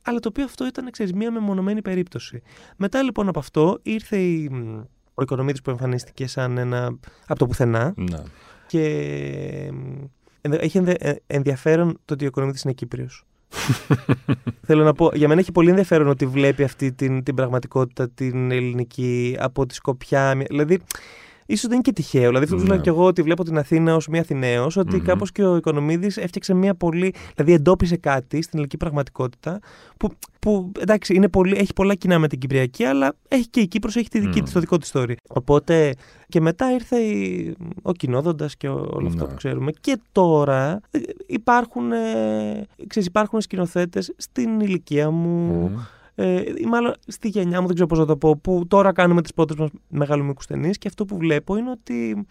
Αλλά 0.04 0.20
το 0.20 0.28
οποίο 0.30 0.44
αυτό 0.44 0.66
ήταν, 0.68 0.92
ξέρεις, 0.92 1.14
μία 1.14 1.32
μεμονωμένη 1.32 1.82
περίπτωση. 1.82 2.42
Μετά 2.78 3.04
λοιπόν 3.04 3.28
από 3.28 3.40
αυτό 3.40 3.80
ήρθε 3.84 4.18
η, 4.18 4.50
μ, 4.50 4.80
ο 5.14 5.22
Οικονομίδης 5.22 5.62
που 5.62 5.70
εμφανίστηκε 5.70 6.28
σαν 6.28 6.58
ένα 6.58 6.98
από 7.28 7.40
το 7.40 7.46
πουθενά 7.48 7.94
Ναι. 7.98 8.18
και 8.68 8.80
μ, 9.74 10.04
ενδε- 10.42 10.62
έχει 10.64 10.78
ενδε- 10.78 11.04
ε, 11.04 11.16
ενδιαφέρον 11.28 12.00
το 12.06 12.14
ότι 12.14 12.24
ο 12.24 12.28
Οικονομίδης 12.28 12.62
είναι 12.62 12.74
Κύπριος. 12.74 13.24
Θέλω 14.68 14.84
να 14.84 14.94
πω, 14.94 15.12
για 15.14 15.28
μένα 15.28 15.40
έχει 15.40 15.52
πολύ 15.52 15.70
ενδιαφέρον 15.70 16.08
ότι 16.08 16.26
βλέπει 16.26 16.64
αυτή 16.64 16.92
την, 16.94 17.24
την 17.24 17.36
πραγματικότητα 17.36 18.10
την 18.10 18.52
ελληνική 18.52 19.36
από 19.40 19.66
τη 19.66 19.74
σκοπιά. 19.74 20.36
μια- 20.36 20.46
Δηλαδή, 20.50 20.80
ίσως 21.54 21.62
δεν 21.62 21.72
είναι 21.74 21.82
και 21.82 21.92
τυχαίο. 21.92 22.28
Δηλαδή, 22.28 22.44
αυτό 22.44 22.56
που 22.56 22.62
Ναι. 22.62 22.68
λέω 22.68 22.78
και 22.78 22.90
εγώ 22.90 23.04
ότι 23.06 23.22
βλέπω 23.22 23.44
την 23.44 23.58
Αθήνα 23.58 23.96
ως 23.96 24.08
μια 24.08 24.22
Αθηναίος, 24.22 24.78
ότι 24.78 24.96
Μμμ. 24.96 25.04
κάπως 25.06 25.32
και 25.32 25.44
ο 25.44 25.56
Οικονομίδης 25.56 26.18
έφτιαξε 26.18 26.54
μια 26.54 26.76
πολύ. 26.76 27.14
Δηλαδή, 27.36 27.54
εντόπισε 27.54 27.98
κάτι 27.98 28.38
στην 28.38 28.50
ελληνική 28.54 28.78
πραγματικότητα 28.78 29.60
που, 29.98 30.10
που 30.40 30.72
εντάξει, 30.80 31.14
είναι 31.16 31.30
πολύ, 31.30 31.56
έχει 31.58 31.74
πολλά 31.74 31.96
κοινά 31.96 32.20
με 32.20 32.28
την 32.28 32.40
Κυπριακή, 32.40 32.84
αλλά 32.84 33.16
έχει 33.28 33.48
και 33.48 33.60
η 33.60 33.68
Κύπρος 33.68 33.96
έχει 33.96 34.10
τη 34.10 34.20
δική 34.20 34.40
Μμ. 34.40 34.44
της, 34.44 34.54
το 34.54 34.60
δικό 34.60 34.78
της 34.78 34.92
story. 34.94 35.14
Οπότε 35.30 35.94
και 36.28 36.42
μετά 36.42 36.72
ήρθε 36.74 36.98
η, 36.98 37.56
ο 37.82 37.92
κοινόδοντας 37.92 38.56
και 38.58 38.68
ο- 38.70 38.90
όλο 38.94 39.08
αυτό 39.08 39.24
Ναι. 39.24 39.30
που 39.30 39.36
ξέρουμε. 39.36 39.72
Και 39.82 40.00
τώρα 40.12 40.82
ε, 40.92 41.00
υπάρχουν, 41.26 41.92
ε, 41.92 42.66
ξέρεις, 42.88 43.08
υπάρχουν 43.08 43.42
σκηνοθέτες 43.42 44.14
στην 44.18 44.60
ηλικία 44.60 45.10
μου, 45.10 45.54
Μμμ. 45.70 45.80
Ε, 46.22 46.44
ή 46.58 46.66
μάλλον 46.66 46.94
στη 47.08 47.28
γενιά 47.28 47.60
μου, 47.62 47.66
δεν 47.66 47.76
ξέρω 47.76 47.90
πώς 47.90 48.00
να 48.00 48.06
το 48.06 48.18
πω, 48.18 48.38
που 48.38 48.66
τώρα 48.68 48.92
κάνουμε 48.92 49.22
τις 49.22 49.34
πρώτες 49.34 49.58
μας 49.58 49.70
μεγάλου 49.88 50.24
μήκους 50.24 50.46
ταινίες 50.46 50.78
και 50.78 50.88
αυτό 50.88 51.06
που 51.06 51.18
βλέπω 51.18 51.58
είναι 51.58 51.70
ότι 51.70 52.26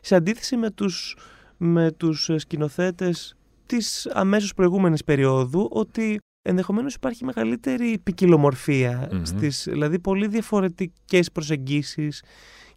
σε 0.00 0.14
αντίθεση 0.14 0.56
με 0.56 0.70
τους, 0.70 1.16
με 1.56 1.92
τους 1.92 2.28
ε, 2.28 2.38
σκηνοθέτες 2.38 3.36
της 3.66 4.06
αμέσως 4.06 4.54
προηγούμενης 4.54 5.04
περίοδου, 5.04 5.68
ότι 5.70 6.18
ενδεχομένως 6.42 6.94
υπάρχει 6.94 7.24
μεγαλύτερη 7.24 7.98
ποικιλομορφία, 8.02 9.08
Μμμ. 9.12 9.24
στις, 9.24 9.66
δηλαδή 9.70 9.98
πολύ 9.98 10.26
διαφορετικές 10.26 11.32
προσεγγίσεις 11.32 12.22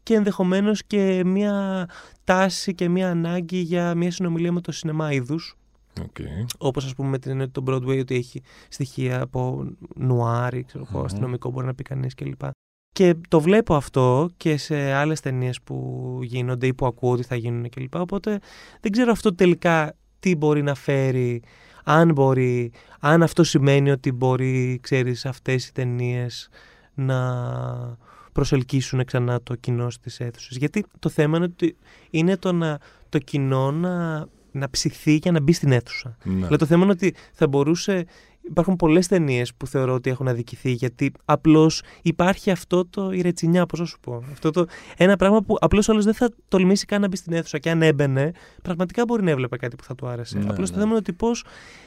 και 0.03 0.13
ενδεχομένως 0.15 0.83
και 0.87 1.21
μια 1.25 1.87
τάση 2.23 2.75
και 2.75 2.89
μια 2.89 3.09
ανάγκη 3.09 3.57
για 3.57 3.95
μια 3.95 4.11
συνομιλία 4.11 4.51
με 4.51 4.61
το 4.61 4.71
σινεμά 4.71 5.11
είδους 5.11 5.57
Οκ. 6.01 6.17
όπως 6.57 6.85
ας 6.85 6.95
πούμε 6.95 7.09
με 7.09 7.19
την 7.19 7.31
έννοια 7.31 7.49
του 7.49 7.63
Broadway 7.67 7.99
ότι 7.99 8.15
έχει 8.15 8.41
στοιχεία 8.69 9.21
από 9.21 9.65
νουάρ, 9.95 10.63
ξέρω 10.63 10.85
εγώ, 10.89 10.99
Μμμ. 10.99 11.05
αστυνομικό 11.05 11.51
μπορεί 11.51 11.65
να 11.65 11.75
πει 11.75 11.83
κανείς 11.83 12.13
κλπ. 12.13 12.41
Και 12.91 13.15
το 13.27 13.41
βλέπω 13.41 13.75
αυτό 13.75 14.29
και 14.37 14.57
σε 14.57 14.91
άλλες 14.91 15.19
ταινίες 15.19 15.61
που 15.61 16.19
γίνονται 16.21 16.67
ή 16.67 16.73
που 16.73 16.85
ακούω 16.85 17.11
ότι 17.11 17.23
θα 17.23 17.35
γίνουν 17.35 17.69
κλπ. 17.69 17.95
Οπότε 17.95 18.39
δεν 18.79 18.91
ξέρω 18.91 19.11
αυτό 19.11 19.35
τελικά 19.35 19.95
τι 20.19 20.35
μπορεί 20.35 20.61
να 20.61 20.75
φέρει, 20.75 21.41
αν 21.83 22.11
μπορεί, 22.11 22.71
αν 22.99 23.23
αυτό 23.23 23.43
σημαίνει 23.43 23.91
ότι 23.91 24.11
μπορεί, 24.11 24.79
ξέρεις, 24.81 25.25
αυτές 25.25 25.67
οι 25.67 25.73
ταινίες 25.73 26.49
να 26.93 27.97
προσελκύσουν 28.31 29.05
ξανά 29.05 29.41
το 29.41 29.55
κοινό 29.55 29.89
στις 29.89 30.19
αίθουσες. 30.19 30.57
Γιατί 30.57 30.85
το 30.99 31.09
θέμα 31.09 31.37
είναι 31.37 31.45
ότι 31.45 31.77
είναι 32.09 32.37
το, 32.37 32.51
να, 32.51 32.79
το 33.09 33.17
κοινό 33.17 33.71
να, 33.71 34.25
να 34.53 34.69
ψηθεί 34.69 35.15
για 35.15 35.31
να 35.31 35.41
μπει 35.41 35.53
στην 35.53 35.71
αίθουσα. 35.71 36.17
Ναι. 36.23 36.33
Δηλαδή 36.33 36.57
το 36.57 36.65
θέμα 36.65 36.83
είναι 36.83 36.91
ότι 36.91 37.15
θα 37.33 37.47
μπορούσε. 37.47 38.05
Υπάρχουν 38.49 38.75
πολλές 38.75 39.07
ταινίες 39.07 39.53
που 39.53 39.67
θεωρώ 39.67 39.93
ότι 39.93 40.09
έχουν 40.09 40.27
αδικηθεί 40.27 40.71
γιατί 40.71 41.11
απλώς 41.25 41.81
υπάρχει 42.01 42.51
αυτό 42.51 42.85
το 42.85 43.11
η 43.11 43.21
ρετσινιά, 43.21 43.65
πώς 43.65 43.79
να 43.79 43.85
σου 43.85 43.99
πω. 43.99 44.23
Αυτό 44.31 44.51
το, 44.51 44.65
ένα 44.97 45.15
πράγμα 45.15 45.41
που 45.41 45.57
απλώς 45.59 45.87
όλο 45.87 46.01
δεν 46.01 46.13
θα 46.13 46.29
τολμήσει 46.47 46.85
καν 46.85 47.01
να 47.01 47.07
μπει 47.07 47.15
στην 47.15 47.33
αίθουσα 47.33 47.59
και 47.59 47.69
αν 47.69 47.81
έμπαινε, 47.81 48.31
πραγματικά 48.63 49.05
μπορεί 49.05 49.23
να 49.23 49.29
έβλεπε 49.29 49.57
κάτι 49.57 49.75
που 49.75 49.83
θα 49.83 49.95
του 49.95 50.07
άρεσε. 50.07 50.37
Ναι, 50.37 50.49
απλώς 50.49 50.69
το 50.69 50.75
ναι. 50.75 50.81
θέμα 50.81 50.89
είναι 50.89 50.99
ότι 50.99 51.13
πώς 51.13 51.45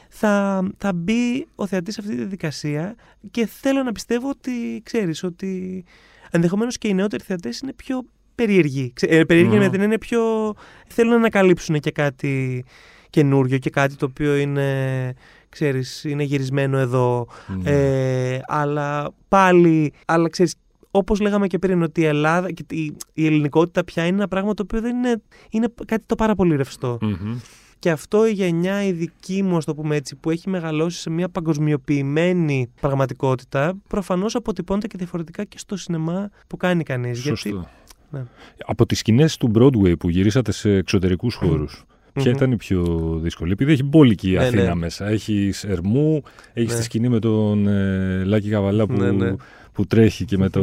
θα, 0.09 0.63
θα 0.77 0.93
μπει 0.93 1.47
ο 1.55 1.67
θεατής 1.67 1.93
σε 1.93 1.99
αυτή 1.99 2.13
τη 2.13 2.19
διαδικασία 2.19 2.95
και 3.31 3.45
θέλω 3.45 3.83
να 3.83 3.91
πιστεύω 3.91 4.29
ότι 4.29 4.81
ξέρεις 4.83 5.23
ότι 5.23 5.83
ενδεχομένως 6.31 6.77
και 6.77 6.87
οι 6.87 6.93
νεότεροι 6.93 7.23
θεατές 7.23 7.59
είναι 7.59 7.73
πιο 7.73 8.05
περίεργοι. 8.37 8.91
Ξε- 8.95 9.11
ε, 9.11 9.23
περίεργοι 9.23 9.55
Μμμ. 9.55 9.59
με 9.61 9.69
την 9.69 9.81
είναι 9.81 9.97
πιο. 9.97 10.53
θέλουν 10.87 11.11
να 11.11 11.17
ανακαλύψουν 11.17 11.79
και 11.79 11.91
κάτι 11.91 12.65
καινούριο 13.09 13.57
και 13.57 13.69
κάτι 13.69 13.95
το 13.95 14.05
οποίο 14.05 14.35
είναι, 14.35 15.13
ξέρεις, 15.49 16.03
είναι 16.03 16.23
γυρισμένο 16.23 16.77
εδώ. 16.77 17.27
Ναι. 17.63 17.71
Ε, 17.71 18.39
αλλά 18.47 19.11
πάλι, 19.27 19.93
αλλά 20.05 20.29
ξέρεις, 20.29 20.55
όπως 20.91 21.19
λέγαμε 21.19 21.47
και 21.47 21.59
πριν, 21.59 21.81
ότι 21.81 22.01
η 22.01 22.05
Ελλάδα 22.05 22.51
και 22.51 22.65
η, 22.69 22.95
η 23.13 23.25
ελληνικότητα 23.25 23.83
πια 23.83 24.05
είναι 24.05 24.15
ένα 24.17 24.27
πράγμα 24.27 24.53
το 24.53 24.63
οποίο 24.63 24.81
δεν 24.81 24.95
είναι, 24.95 25.21
είναι 25.49 25.67
κάτι 25.85 26.03
το 26.05 26.15
πάρα 26.15 26.35
πολύ 26.35 26.55
ρευστό. 26.55 26.97
Μμμ. 27.01 27.37
Και 27.79 27.89
αυτό 27.91 28.27
η 28.27 28.31
γενιά 28.31 28.83
η 28.83 28.91
δική 28.91 29.43
μου, 29.43 29.57
ας 29.57 29.65
το 29.65 29.75
πούμε 29.75 29.95
έτσι, 29.95 30.15
που 30.15 30.29
έχει 30.29 30.49
μεγαλώσει 30.49 30.99
σε 30.99 31.09
μια 31.09 31.29
παγκοσμιοποιημένη 31.29 32.69
πραγματικότητα, 32.81 33.73
προφανώς 33.87 34.35
αποτυπώνεται 34.35 34.87
και 34.87 34.97
διαφορετικά 34.97 35.43
και 35.43 35.57
στο 35.57 35.75
σινεμά 35.77 36.29
που 36.47 36.57
κάνει 36.57 36.83
κανείς. 36.83 37.19
Σωστό. 37.19 37.49
Γιατί, 37.49 37.67
ναι. 38.09 38.23
Από 38.65 38.85
τις 38.85 38.99
σκηνές 38.99 39.37
του 39.37 39.51
Broadway 39.55 39.97
που 39.99 40.09
γυρίσατε 40.09 40.51
σε 40.51 40.69
εξωτερικούς 40.71 41.35
χώρους, 41.35 41.85
ποια 42.13 42.29
Μμμ. 42.31 42.35
ήταν 42.37 42.51
η 42.51 42.55
πιο 42.55 42.83
δύσκολη; 43.21 43.51
Επειδή 43.51 43.71
έχει 43.71 43.83
μπόλικη 43.83 44.29
η 44.31 44.33
Ναι, 44.33 44.45
Αθήνα 44.45 44.63
ναι. 44.63 44.75
μέσα. 44.75 45.07
Έχεις 45.07 45.63
Ερμού, 45.63 46.21
έχεις 46.53 46.71
Ναι. 46.71 46.77
τη 46.77 46.83
σκηνή 46.83 47.09
με 47.09 47.19
τον 47.19 47.67
ε, 47.67 48.23
Λάκη 48.23 48.49
Καβαλά 48.49 48.85
που, 48.87 48.93
Ναι, 48.93 49.11
ναι. 49.11 49.33
που 49.71 49.85
τρέχει 49.85 50.25
και 50.25 50.37
με, 50.37 50.49
το, 50.49 50.61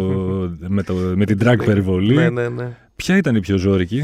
με, 0.69 0.83
το, 0.83 0.95
με 0.95 1.25
την 1.25 1.39
drag 1.43 1.65
περιβολή. 1.65 2.15
ναι, 2.15 2.31
ναι, 2.31 2.49
ναι. 2.49 2.77
Ποια 2.97 3.17
ήταν 3.17 3.35
η 3.37 3.41
πιο 3.41 3.57
ζώρικη, 3.57 4.03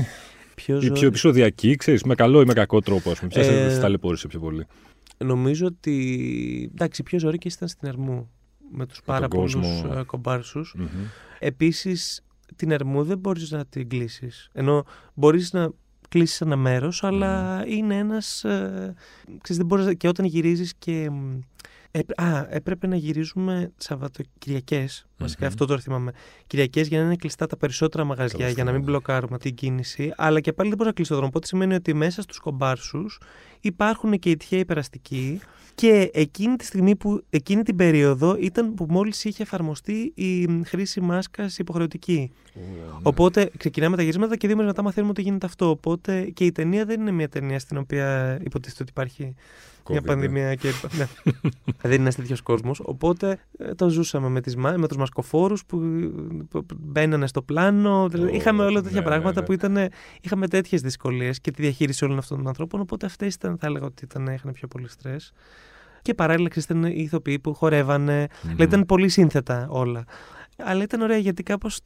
Πιο 0.54 0.76
η 0.76 0.80
ζω- 0.80 0.92
πιο 0.94 1.06
επεισοδιακή, 1.06 1.76
ξέρεις, 1.76 2.02
με 2.02 2.14
καλό 2.14 2.40
ή 2.40 2.44
με 2.44 2.52
κακό 2.52 2.80
τρόπο, 2.80 3.10
ας 3.10 3.18
πούμε. 3.18 3.30
Ποια 3.34 3.42
Ε, 3.42 3.70
σε 3.70 3.80
ταλαιπώρησε 3.80 4.28
πιο 4.28 4.40
πολύ; 4.40 4.66
Νομίζω 5.24 5.66
ότι. 5.66 6.70
Εντάξει, 6.74 7.00
οι 7.00 7.04
πιο 7.04 7.18
ζωρικέ 7.18 7.48
ήταν 7.48 7.68
στην 7.68 7.88
Ερμού. 7.88 8.30
Με 8.72 8.86
τους 8.86 9.00
πάρα 9.04 9.28
τον 9.28 9.38
πολλούς 9.38 9.54
κόσμο. 9.54 10.04
κομπάρσους. 10.06 10.74
Μμμ. 10.78 10.86
Επίση, 12.50 12.54
την 12.56 12.70
Ερμού 12.70 13.04
δεν 13.04 13.18
μπορείς 13.18 13.50
να 13.50 13.64
την 13.66 13.88
κλείσεις. 13.88 14.48
Ενώ 14.52 14.84
μπορείς 15.14 15.52
να 15.52 15.70
κλείσεις 16.08 16.40
ένα 16.40 16.56
μέρος, 16.56 17.04
αλλά 17.04 17.64
είναι 17.66 17.96
ένας. 17.96 18.44
Ε, 18.44 18.94
ξέρεις, 19.26 19.56
δεν 19.56 19.66
μπορείς, 19.66 19.96
και 19.96 20.08
όταν 20.08 20.24
γυρίζεις 20.24 20.74
και. 20.78 21.10
Μ, 21.92 21.98
Ε, 21.98 22.24
α, 22.24 22.46
έπρεπε 22.50 22.86
να 22.86 22.96
γυρίζουμε 22.96 23.72
Σαββατοκυριακές. 23.76 25.06
Βασικά 25.18 25.42
Μμμ. 25.44 25.48
αυτό 25.48 25.66
τώρα 25.66 25.80
θυμάμαι. 25.80 26.12
Κυριακές 26.46 26.88
για 26.88 26.98
να 26.98 27.04
είναι 27.04 27.16
κλειστά 27.16 27.46
τα 27.46 27.56
περισσότερα 27.56 28.04
μαγαζιά, 28.04 28.38
Καλά, 28.38 28.50
για 28.50 28.64
να 28.64 28.70
μην 28.70 28.80
ναι. 28.80 28.86
μπλοκάρουμε 28.86 29.38
την 29.38 29.54
κίνηση. 29.54 30.12
Αλλά 30.16 30.40
και 30.40 30.52
πάλι 30.52 30.68
δεν 30.68 30.76
μπορείς 30.78 30.92
να 30.92 30.96
κλείσει 30.96 31.10
το 31.10 31.16
δρόμο. 31.16 31.30
Οπότε 31.30 31.46
σημαίνει 31.46 31.74
ότι 31.74 31.94
μέσα 31.94 32.22
στους 32.22 32.38
κομπάρσους 32.38 33.20
υπάρχουν 33.60 34.18
και 34.18 34.30
οι 34.30 34.36
τυχαίοι 34.36 34.64
περαστικοί. 34.64 35.40
Και 35.74 36.10
εκείνη 36.12 36.56
τη 36.56 36.64
στιγμή 36.64 36.96
που, 36.96 37.24
εκείνη 37.30 37.62
την 37.62 37.76
περίοδο 37.76 38.36
ήταν 38.40 38.74
που 38.74 38.86
μόλις 38.88 39.24
είχε 39.24 39.42
εφαρμοστεί 39.42 40.12
η 40.14 40.46
μ, 40.46 40.62
χρήση 40.64 41.00
μάσκας 41.00 41.58
υποχρεωτική. 41.58 42.32
Οπότε 43.02 43.50
ξεκινάμε 43.56 43.96
τα 43.96 44.02
γυρίσματα 44.02 44.36
και 44.36 44.46
δύο 44.46 44.56
μέρες 44.56 44.70
μετά 44.70 44.82
μαθαίνουμε 44.82 45.10
ότι 45.12 45.22
γίνεται 45.22 45.46
αυτό. 45.46 45.68
Οπότε 45.70 46.22
και 46.22 46.44
η 46.44 46.52
ταινία 46.52 46.84
δεν 46.84 47.00
είναι 47.00 47.10
μια 47.10 47.28
ταινία 47.28 47.58
στην 47.58 47.76
οποία 47.76 48.38
υποτίθεται 48.44 48.82
ότι 48.82 48.90
υπάρχει 48.90 49.34
μια 49.90 50.00
COVID, 50.00 50.06
πανδημία 50.06 50.54
και. 50.54 50.68
ναι. 50.96 51.06
δεν 51.82 51.92
είναι 51.92 52.00
ένας 52.00 52.14
τέτοιος 52.14 52.40
κόσμος. 52.40 52.80
Οπότε 52.84 53.38
ε, 53.58 53.74
το 53.74 53.88
ζούσαμε 53.88 54.28
με, 54.28 54.40
τις, 54.40 54.56
μα- 54.56 54.76
με 54.76 54.88
τους 54.88 54.96
μασκοφόρους 54.96 55.64
που, 55.64 55.78
που 56.50 56.64
μπαίνανε 56.76 57.26
στο 57.26 57.42
πλάνο. 57.42 58.08
Δηλαδή, 58.08 58.32
Ω, 58.32 58.34
είχαμε 58.34 58.64
όλα 58.64 58.82
τέτοια 58.82 59.00
ναι, 59.00 59.06
πράγματα 59.06 59.34
ναι, 59.34 59.40
ναι. 59.40 59.46
που 59.46 59.52
ήταν. 59.52 59.88
Είχαμε 60.20 60.48
τέτοιες 60.48 60.80
δυσκολίες 60.80 61.40
και 61.40 61.50
τη 61.50 61.62
διαχείριση 61.62 62.04
όλων 62.04 62.18
αυτών 62.18 62.36
των 62.36 62.48
ανθρώπων. 62.48 62.80
Οπότε 62.80 63.06
αυτές 63.06 63.34
ήταν, 63.34 63.58
θα 63.58 63.66
έλεγα 63.66 63.86
ότι 63.86 64.04
ήταν, 64.04 64.26
είχαν 64.26 64.52
πιο 64.52 64.68
πολύ 64.68 64.88
στρες. 64.88 65.32
Και 66.02 66.14
παράλληλα, 66.14 66.48
ξέρετε, 66.48 66.72
ήταν 66.72 66.84
οι 66.90 67.02
ηθοποιοί 67.02 67.38
που 67.38 67.54
χορεύανε. 67.54 68.18
Μμμ. 68.20 68.50
Δηλαδή 68.50 68.62
ήταν 68.62 68.86
πολύ 68.86 69.08
σύνθετα 69.08 69.66
όλα. 69.70 70.04
Αλλά 70.64 70.82
ήταν 70.82 71.00
ωραία 71.00 71.18
γιατί 71.18 71.42
κάπως 71.42 71.80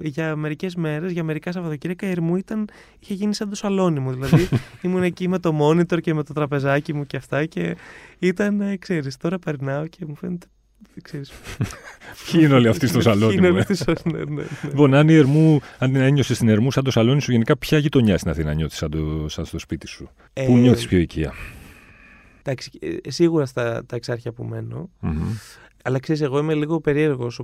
για 0.00 0.36
μερικές 0.36 0.74
μέρες, 0.74 1.12
για 1.12 1.24
μερικά 1.24 1.52
Σαββατοκύριακα, 1.52 2.06
η 2.06 2.10
Ερμού 2.10 2.36
ήταν, 2.36 2.68
είχε 2.98 3.14
γίνει 3.14 3.34
σαν 3.34 3.48
το 3.48 3.54
σαλόνι 3.54 4.00
μου. 4.00 4.12
Δηλαδή 4.12 4.48
ήμουν 4.82 5.02
εκεί 5.02 5.28
με 5.28 5.38
το 5.38 5.58
monitor 5.60 6.00
και 6.00 6.14
με 6.14 6.22
το 6.22 6.32
τραπεζάκι 6.32 6.94
μου 6.94 7.06
και 7.06 7.16
αυτά 7.16 7.46
και 7.46 7.76
ήταν, 8.18 8.78
ξέρεις, 8.78 9.16
τώρα 9.16 9.38
περνάω 9.38 9.86
και 9.86 10.04
μου 10.06 10.16
φαίνεται 10.16 10.46
ξέρεις. 11.02 11.32
Ποιοι 12.30 12.40
είναι 12.44 12.54
όλοι 12.54 12.68
αυτοί 12.68 12.86
στο 12.86 13.00
σαλόνι 13.00 13.40
μου. 13.40 13.46
Ε; 13.46 13.50
ναι, 13.50 13.62
ναι, 14.04 14.24
ναι. 14.24 14.42
Λοιπόν, 14.62 14.94
αν, 14.94 15.08
η 15.08 15.14
Ερμού, 15.14 15.60
αν 15.78 15.94
ένιωσες 15.94 16.36
στην 16.36 16.48
Ερμού 16.48 16.70
σαν 16.70 16.84
το 16.84 16.90
σαλόνι 16.90 17.20
σου, 17.20 17.30
γενικά 17.32 17.56
ποια 17.56 17.78
γειτονιά 17.78 18.18
στην 18.18 18.30
Αθήνα 18.30 18.54
νιώθεις 18.54 18.78
σαν, 18.78 18.90
το, 18.90 19.28
σαν 19.28 19.44
στο 19.44 19.58
σπίτι 19.58 19.86
σου; 19.86 20.10
Ε, 20.32 20.44
Πού 20.44 20.56
νιώθεις 20.56 20.86
πιο 20.86 20.98
οικία; 20.98 21.32
Εντάξει, 22.38 22.70
ε, 22.80 23.10
σίγουρα 23.10 23.46
στα 23.46 23.84
τα 23.86 23.96
εξάρχεια 23.96 24.32
που 24.32 24.44
μένω. 24.44 24.90
Αλλά 25.82 25.98
ξέρεις, 25.98 26.20
εγώ 26.20 26.38
είμαι 26.38 26.54
λίγο 26.54 26.80
περίεργος. 26.80 27.40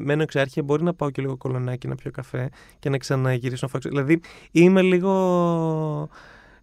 Μένω 0.00 0.22
εξάρχεια, 0.22 0.62
μπορεί 0.62 0.82
να 0.82 0.94
πάω 0.94 1.10
και 1.10 1.22
λίγο 1.22 1.36
κολονάκι 1.36 1.88
να 1.88 1.94
πιω 1.94 2.10
καφέ 2.10 2.50
και 2.78 2.90
να 2.90 2.98
ξαναγυρίσω 2.98 3.58
να 3.62 3.68
φάξω. 3.68 3.88
Δηλαδή 3.88 4.20
είμαι 4.50 4.82
λίγο. 4.82 6.10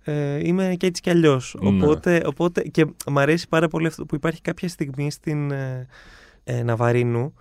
Ε, 0.04 0.48
είμαι 0.48 0.76
και 0.78 0.86
έτσι 0.86 1.02
κι 1.02 1.10
αλλιώς. 1.10 1.56
Ναι. 1.60 1.70
Οπότε, 1.70 2.22
οπότε 2.26 2.62
και 2.62 2.86
μου 3.08 3.20
αρέσει 3.20 3.48
πάρα 3.48 3.68
πολύ 3.68 3.88
αυτό 3.88 4.06
που 4.06 4.16
υπάρχει 4.16 4.42
κάποια 4.42 4.68
στιγμή 4.68 5.12
στην 5.12 5.52
ε, 5.52 5.88
ε 6.44 6.64
ναβαρινου 6.64 7.34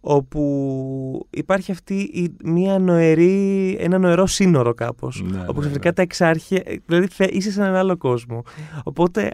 όπου 0.00 1.26
υπάρχει 1.30 1.70
αυτή 1.70 1.94
η, 1.94 2.36
μια 2.44 2.78
νοερή, 2.78 3.76
ένα 3.80 3.98
νοερό 3.98 4.26
σύνορο 4.26 4.74
κάπως 4.74 5.22
ναι, 5.22 5.40
όπου 5.40 5.52
ναι, 5.52 5.60
ξαφνικά 5.60 5.88
ναι, 5.88 5.94
τα 5.94 6.02
εξάρχεια 6.02 6.62
δηλαδή 6.86 7.08
είσαι 7.30 7.50
σε 7.50 7.60
έναν 7.60 7.74
άλλο 7.74 7.96
κόσμο 7.96 8.42
οπότε 8.84 9.32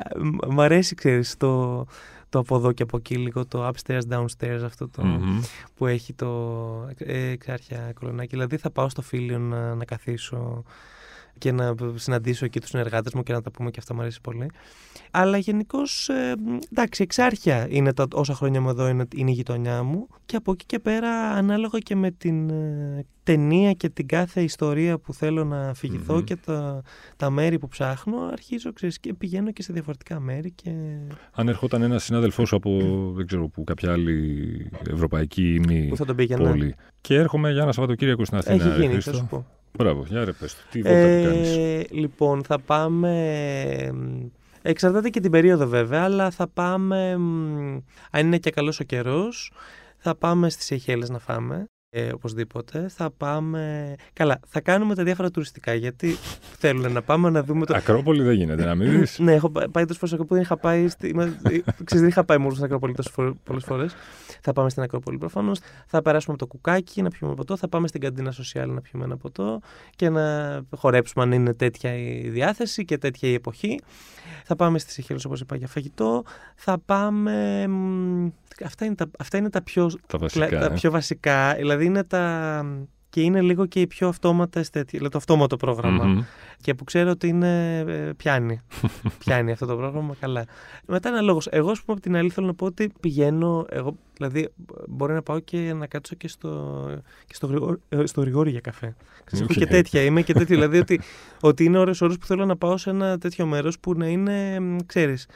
μου 0.49 0.63
αρέσει 0.63 0.95
ξέρεις 0.95 1.37
το, 1.37 1.85
το 2.35 2.41
από 2.41 2.57
εδώ 2.57 2.73
και 2.73 2.83
από 2.83 2.97
εκεί 2.97 3.17
λίγο 3.17 3.47
το 3.47 3.69
upstairs 3.69 4.01
downstairs 4.11 4.61
αυτό 4.65 4.89
το 4.89 5.03
που 5.75 5.87
έχει 5.87 6.13
το 6.13 6.29
ε, 6.97 7.29
εξάρχεια 7.29 7.93
κολονάκι. 8.01 8.29
Δηλαδή 8.31 8.57
θα 8.57 8.71
πάω 8.71 8.89
στο 8.89 9.03
φίλιο 9.03 9.39
να, 9.39 9.75
να 9.75 9.85
καθίσω 9.85 10.65
και 11.39 11.53
να 11.53 11.75
συναντήσω 11.95 12.45
εκεί 12.45 12.61
τους 12.61 12.69
συνεργάτες 12.69 13.13
μου 13.13 13.23
και 13.23 13.33
να 13.33 13.43
τα 13.43 13.51
πούμε 13.51 13.71
και 13.71 13.79
αυτά 13.79 13.95
μου 13.95 14.01
αρέσει 14.01 14.21
πολύ. 14.21 14.51
Αλλά 15.11 15.39
γενικώς, 15.39 16.09
ε, 16.09 16.35
εντάξει, 16.73 17.03
εξάρχεια 17.03 17.67
είναι 17.71 17.93
τα 17.93 18.07
όσα 18.13 18.35
χρόνια 18.35 18.61
μου 18.61 18.69
εδώ 18.69 18.89
είναι, 18.89 19.05
είναι 19.15 19.31
η 19.31 19.35
γειτονιά 19.35 19.83
μου 19.83 20.09
και 20.27 20.37
από 20.37 20.53
εκεί 20.53 20.67
και 20.67 20.79
πέρα 20.79 21.11
ανάλογα 21.31 21.79
και 21.79 21.97
με 21.97 22.11
την 22.11 22.51
ε, 22.51 23.07
ταινία 23.23 23.73
και 23.73 23.89
την 23.89 24.07
κάθε 24.07 24.43
ιστορία 24.43 24.99
που 24.99 25.13
θέλω 25.13 25.45
να 25.45 25.69
αφηγηθω 25.69 26.21
και 26.21 26.37
τα, 26.37 26.83
τα 27.17 27.31
μέρη 27.31 27.59
που 27.59 27.69
ψάχνω 27.69 28.17
αρχίζω 28.33 28.73
ξέρεις, 28.73 29.01
και 29.01 29.15
πηγαίνω 29.15 29.53
και 29.53 29.63
σε 29.63 29.73
διαφορετικά 29.73 30.21
μέρη 30.21 30.51
και... 30.51 30.71
Αν 31.33 31.49
ερχόταν 31.49 31.83
ένας 31.83 32.05
συνάδελφός 32.05 32.49
σου 32.49 32.57
από 32.57 32.71
δεν 33.17 33.27
ξέρω 33.27 33.49
που 33.49 33.65
κάποια 33.65 33.93
άλλη 33.93 34.71
ευρωπαϊκή 34.91 35.55
ημί 35.55 35.93
πόλη 36.37 36.75
και 37.01 37.15
έρχομαι 37.15 37.53
για 37.53 37.63
ένα 37.63 37.73
Σαββατοκύριακο 37.73 38.25
στην 38.25 38.39
Αθήνα 38.39 38.65
Έχει 38.65 38.81
γίνει, 38.81 39.01
θα 39.01 39.13
σου 39.13 39.27
πω. 39.31 39.47
Μπράβο, 39.79 40.05
για 40.07 40.25
ρε 40.25 40.33
πες 40.33 40.57
Τι 40.71 40.83
βόλτα 40.83 40.99
ε, 40.99 41.23
κάνεις. 41.25 41.57
Λοιπόν, 41.91 42.45
θα 42.45 42.61
πάμε... 42.61 43.93
Εξαρτάται 44.63 45.11
και 45.11 45.21
την 45.21 45.31
περίοδο 45.31 45.67
βέβαια, 45.67 46.03
αλλά 46.03 46.31
θα 46.31 46.49
πάμε... 46.49 47.13
Αν 48.11 48.27
είναι 48.27 48.39
και 48.39 48.51
καλός 48.51 48.81
ο 48.81 48.85
καιρός, 48.85 49.53
θα 49.99 50.15
πάμε 50.15 50.51
στις 50.51 50.71
Αιχέλες 50.71 51.11
να 51.11 51.19
φάμε 51.19 51.67
ε, 51.97 52.13
οπωσδήποτε. 52.15 52.89
Θα 52.89 53.11
πάμε. 53.11 53.95
Καλά, 54.13 54.41
θα 54.47 54.61
κάνουμε 54.61 54.95
τα 54.95 55.03
διάφορα 55.03 55.31
τουριστικά 55.31 55.75
γιατί 55.75 56.17
θέλουν 56.59 56.93
να 56.93 57.03
πάμε 57.03 57.31
να 57.31 57.43
δούμε 57.43 57.67
το. 57.67 57.75
Ακρόπολη 57.77 58.23
δεν 58.23 58.35
γίνεται, 58.35 58.65
να 58.65 58.75
μην 58.75 58.91
δεις. 58.99 59.19
ναι, 59.19 59.33
έχω 59.33 59.51
πάει 59.51 59.85
τόσο 59.85 60.07
φορές 60.07 60.27
που 60.27 60.35
δεν 60.35 60.43
είχα 60.43 60.57
πάει. 60.57 60.89
Στη... 60.89 61.15
Ξέρεις, 61.63 61.75
δεν 61.89 62.07
είχα 62.07 62.25
πάει 62.25 62.39
μόνο 62.39 62.53
στην 62.53 62.65
Ακρόπολη 62.65 62.95
τόσο 62.95 63.37
πολλές 63.45 63.65
φορές. 63.65 63.95
Θα 64.41 64.53
πάμε 64.53 64.71
στην 64.71 64.83
Ακρόπολη 64.83 65.19
προφανώς. 65.19 65.61
Θα 65.87 66.03
περάσουμε 66.03 66.37
από 66.39 66.47
το 66.47 66.53
κουκάκι 66.53 67.03
να 67.03 67.11
πιούμε 67.11 67.35
ποτό. 67.35 67.57
Θα 67.57 67.69
πάμε 67.69 67.89
στην 67.89 68.01
καντίνα 68.01 68.33
social 68.33 68.67
να 68.67 68.81
πιούμε 68.81 69.05
ένα 69.05 69.17
ποτό 69.17 69.61
και 69.97 70.09
να 70.09 70.61
χορέψουμε 70.77 71.25
αν 71.25 71.33
είναι 71.33 71.55
τέτοια 71.55 71.97
η 71.97 72.29
διάθεση 72.29 72.85
και 72.85 72.99
τέτοια 72.99 73.29
η 73.29 73.35
εποχή. 73.35 73.81
Θα 74.45 74.57
πάμε 74.57 74.79
στις 74.79 74.95
Σεχέλε 74.95 75.21
όπως 75.27 75.41
είπα 75.41 75.57
για 75.57 75.67
φαγητό. 75.67 76.23
Θα 76.55 76.79
πάμε. 76.79 77.67
Αυτά 78.65 78.85
είναι 78.85 78.95
τα, 78.95 79.11
αυτά 79.19 79.39
είναι 79.39 79.51
τα, 79.51 79.63
πιο, 79.63 79.91
τα, 80.07 80.19
βασικά, 80.19 80.49
τα 80.49 80.65
ε. 80.65 80.71
πιο 80.71 80.91
βασικά. 80.91 81.55
Δηλαδή 81.55 81.84
είναι 81.85 82.05
τα. 82.05 82.65
Και 83.11 83.21
είναι 83.21 83.41
λίγο 83.41 83.67
και 83.67 83.81
οι 83.81 83.87
πιο 83.87 84.09
αυτόματα 84.09 84.61
τέτοια. 84.61 84.85
Δηλαδή 84.85 85.09
το 85.09 85.19
αυτόματο 85.19 85.57
πρόγραμμα. 85.57 86.27
Και 86.61 86.75
που 86.75 86.85
ξέρω 86.85 87.11
ότι 87.11 87.29
είναι. 87.29 87.79
Ε, 87.79 88.13
πιάνει. 88.17 88.61
πιάνει 89.25 89.53
αυτό 89.53 89.67
το 89.67 89.77
πρόγραμμα 89.77 90.15
καλά. 90.21 90.45
Μετά 90.87 91.09
ένα 91.09 91.21
λόγο. 91.21 91.41
Εγώ, 91.51 91.71
ας 91.71 91.81
πούμε, 91.81 91.93
από 91.93 92.01
την 92.01 92.17
αλήθεια 92.17 92.35
θέλω 92.35 92.47
να 92.47 92.55
πω 92.55 92.67
ότι 92.67 92.93
πηγαίνω. 93.01 93.67
Εγώ, 93.69 93.97
δηλαδή, 94.17 94.49
μπορεί 94.89 95.13
να 95.13 95.23
πάω 95.23 95.39
και 95.39 95.73
να 95.75 95.87
κάτσω 95.87 96.15
και 96.15 96.29
στο, 96.29 96.85
και 97.27 97.35
στο, 97.35 97.47
γρηγόρι, 97.47 97.79
ε, 97.89 98.07
στο 98.07 98.21
γρηγόρι 98.21 98.51
για 98.51 98.61
καφέ. 98.61 98.97
Ξέρω, 99.25 99.47
okay. 99.51 99.57
και 99.57 99.67
τέτοια. 99.67 100.03
Είμαι 100.03 100.23
και 100.23 100.33
τέτοιο. 100.33 100.55
δηλαδή 100.55 100.79
ότι, 100.79 101.01
ότι 101.41 101.65
είναι 101.65 101.79
ώρες 101.79 102.01
ώρες 102.01 102.19
που 102.19 102.27
θέλω 102.27 102.47
να 102.47 102.57
πάω 102.57 102.77
σε 102.77 102.91
ένα 102.91 103.19
τέτοιο 103.19 103.47
μέρος 103.47 103.79
που 103.79 103.95
να 103.95 104.07
είναι. 104.07 104.57
ξέρεις 104.87 105.27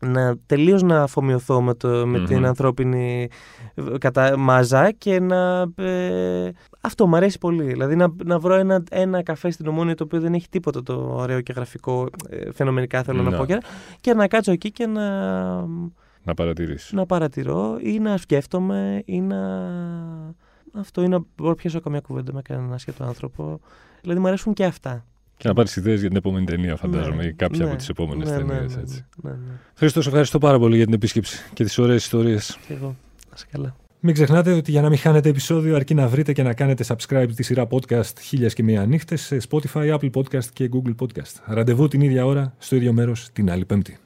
να 0.00 0.36
τελείως 0.46 0.82
να 0.82 1.02
αφομοιωθώ 1.02 1.62
με, 1.62 1.74
το, 1.74 2.06
με 2.06 2.24
την 2.24 2.46
ανθρώπινη 2.46 3.28
ε, 3.74 3.98
κατά, 3.98 4.36
μάζα 4.38 4.90
και 4.90 5.20
να... 5.20 5.66
Ε, 5.76 6.50
αυτό 6.80 7.06
μου 7.06 7.16
αρέσει 7.16 7.38
πολύ. 7.38 7.64
Δηλαδή 7.64 7.96
να, 7.96 8.12
να 8.24 8.38
βρω 8.38 8.54
ένα, 8.54 8.82
ένα 8.90 9.22
καφέ 9.22 9.50
στην 9.50 9.66
Ομόνια 9.66 9.94
το 9.94 10.04
οποίο 10.04 10.20
δεν 10.20 10.34
έχει 10.34 10.48
τίποτα 10.48 10.82
το 10.82 11.14
ωραίο 11.16 11.40
και 11.40 11.52
γραφικό 11.52 12.08
ε, 12.28 12.52
φαινομενικά 12.52 13.02
θέλω 13.02 13.22
να, 13.22 13.30
να 13.30 13.36
πω 13.36 13.46
και, 13.46 13.62
και 14.00 14.14
να 14.14 14.28
κάτσω 14.28 14.52
εκεί 14.52 14.70
και 14.70 14.86
να... 14.86 15.04
Να 16.22 16.34
παρατηρήσεις. 16.34 16.92
Να 16.92 17.06
παρατηρώ 17.06 17.78
ή 17.80 17.98
να 17.98 18.16
σκέφτομαι 18.16 19.02
ή 19.04 19.20
να... 19.20 19.38
Αυτό 20.72 21.02
είναι 21.02 21.16
να 21.16 21.24
μπορώ 21.36 21.50
να 21.50 21.56
πιάσω 21.56 21.80
καμία 21.80 22.00
κουβέντα 22.00 22.32
με 22.32 22.42
κανέναν 22.42 22.72
άσχετο 22.72 23.04
άνθρωπο. 23.04 23.60
Δηλαδή 24.00 24.20
μου 24.20 24.26
αρέσουν 24.26 24.52
και 24.52 24.64
αυτά. 24.64 25.04
Και 25.36 25.48
να 25.48 25.54
πάρεις 25.54 25.76
ιδέες 25.76 26.00
για 26.00 26.08
την 26.08 26.16
επόμενη 26.16 26.44
ταινία, 26.44 26.76
φαντάζομαι, 26.76 27.24
ή 27.24 27.32
κάποια 27.32 27.64
ναι, 27.64 27.70
από 27.70 27.76
τις 27.76 27.88
επόμενες 27.88 28.30
ναι, 28.30 28.36
ταινίες. 28.36 28.76
Ναι, 28.76 28.82
ναι, 29.22 29.30
ναι, 29.30 29.36
Χρήστο, 29.74 29.98
ευχαριστώ 29.98 30.38
πάρα 30.38 30.58
πολύ 30.58 30.76
για 30.76 30.84
την 30.84 30.94
επίσκεψη 30.94 31.38
και 31.52 31.64
τις 31.64 31.78
ωραίες 31.78 32.02
ιστορίες. 32.02 32.58
Και 32.66 32.74
εγώ. 32.74 32.96
Να 33.30 33.36
καλά. 33.50 33.76
Μην 34.00 34.14
ξεχνάτε 34.14 34.52
ότι 34.52 34.70
για 34.70 34.82
να 34.82 34.88
μην 34.88 34.98
χάνετε 34.98 35.28
επεισόδιο, 35.28 35.76
αρκεί 35.76 35.94
να 35.94 36.08
βρείτε 36.08 36.32
και 36.32 36.42
να 36.42 36.54
κάνετε 36.54 36.84
subscribe 36.86 37.28
τη 37.34 37.42
σειρά 37.42 37.66
podcast 37.70 38.18
χίλια 38.20 38.48
και 38.48 38.62
μία 38.62 38.86
νύχτες 38.86 39.20
σε 39.22 39.38
Spotify, 39.48 39.98
Apple 39.98 40.10
Podcast 40.10 40.44
και 40.52 40.70
Google 40.72 40.94
Podcast. 41.00 41.42
Ραντεβού 41.44 41.88
την 41.88 42.00
ίδια 42.00 42.26
ώρα, 42.26 42.54
στο 42.58 42.76
ίδιο 42.76 42.92
μέρος, 42.92 43.28
την 43.32 43.50
άλλη 43.50 43.64
Πέμπτη. 43.64 43.98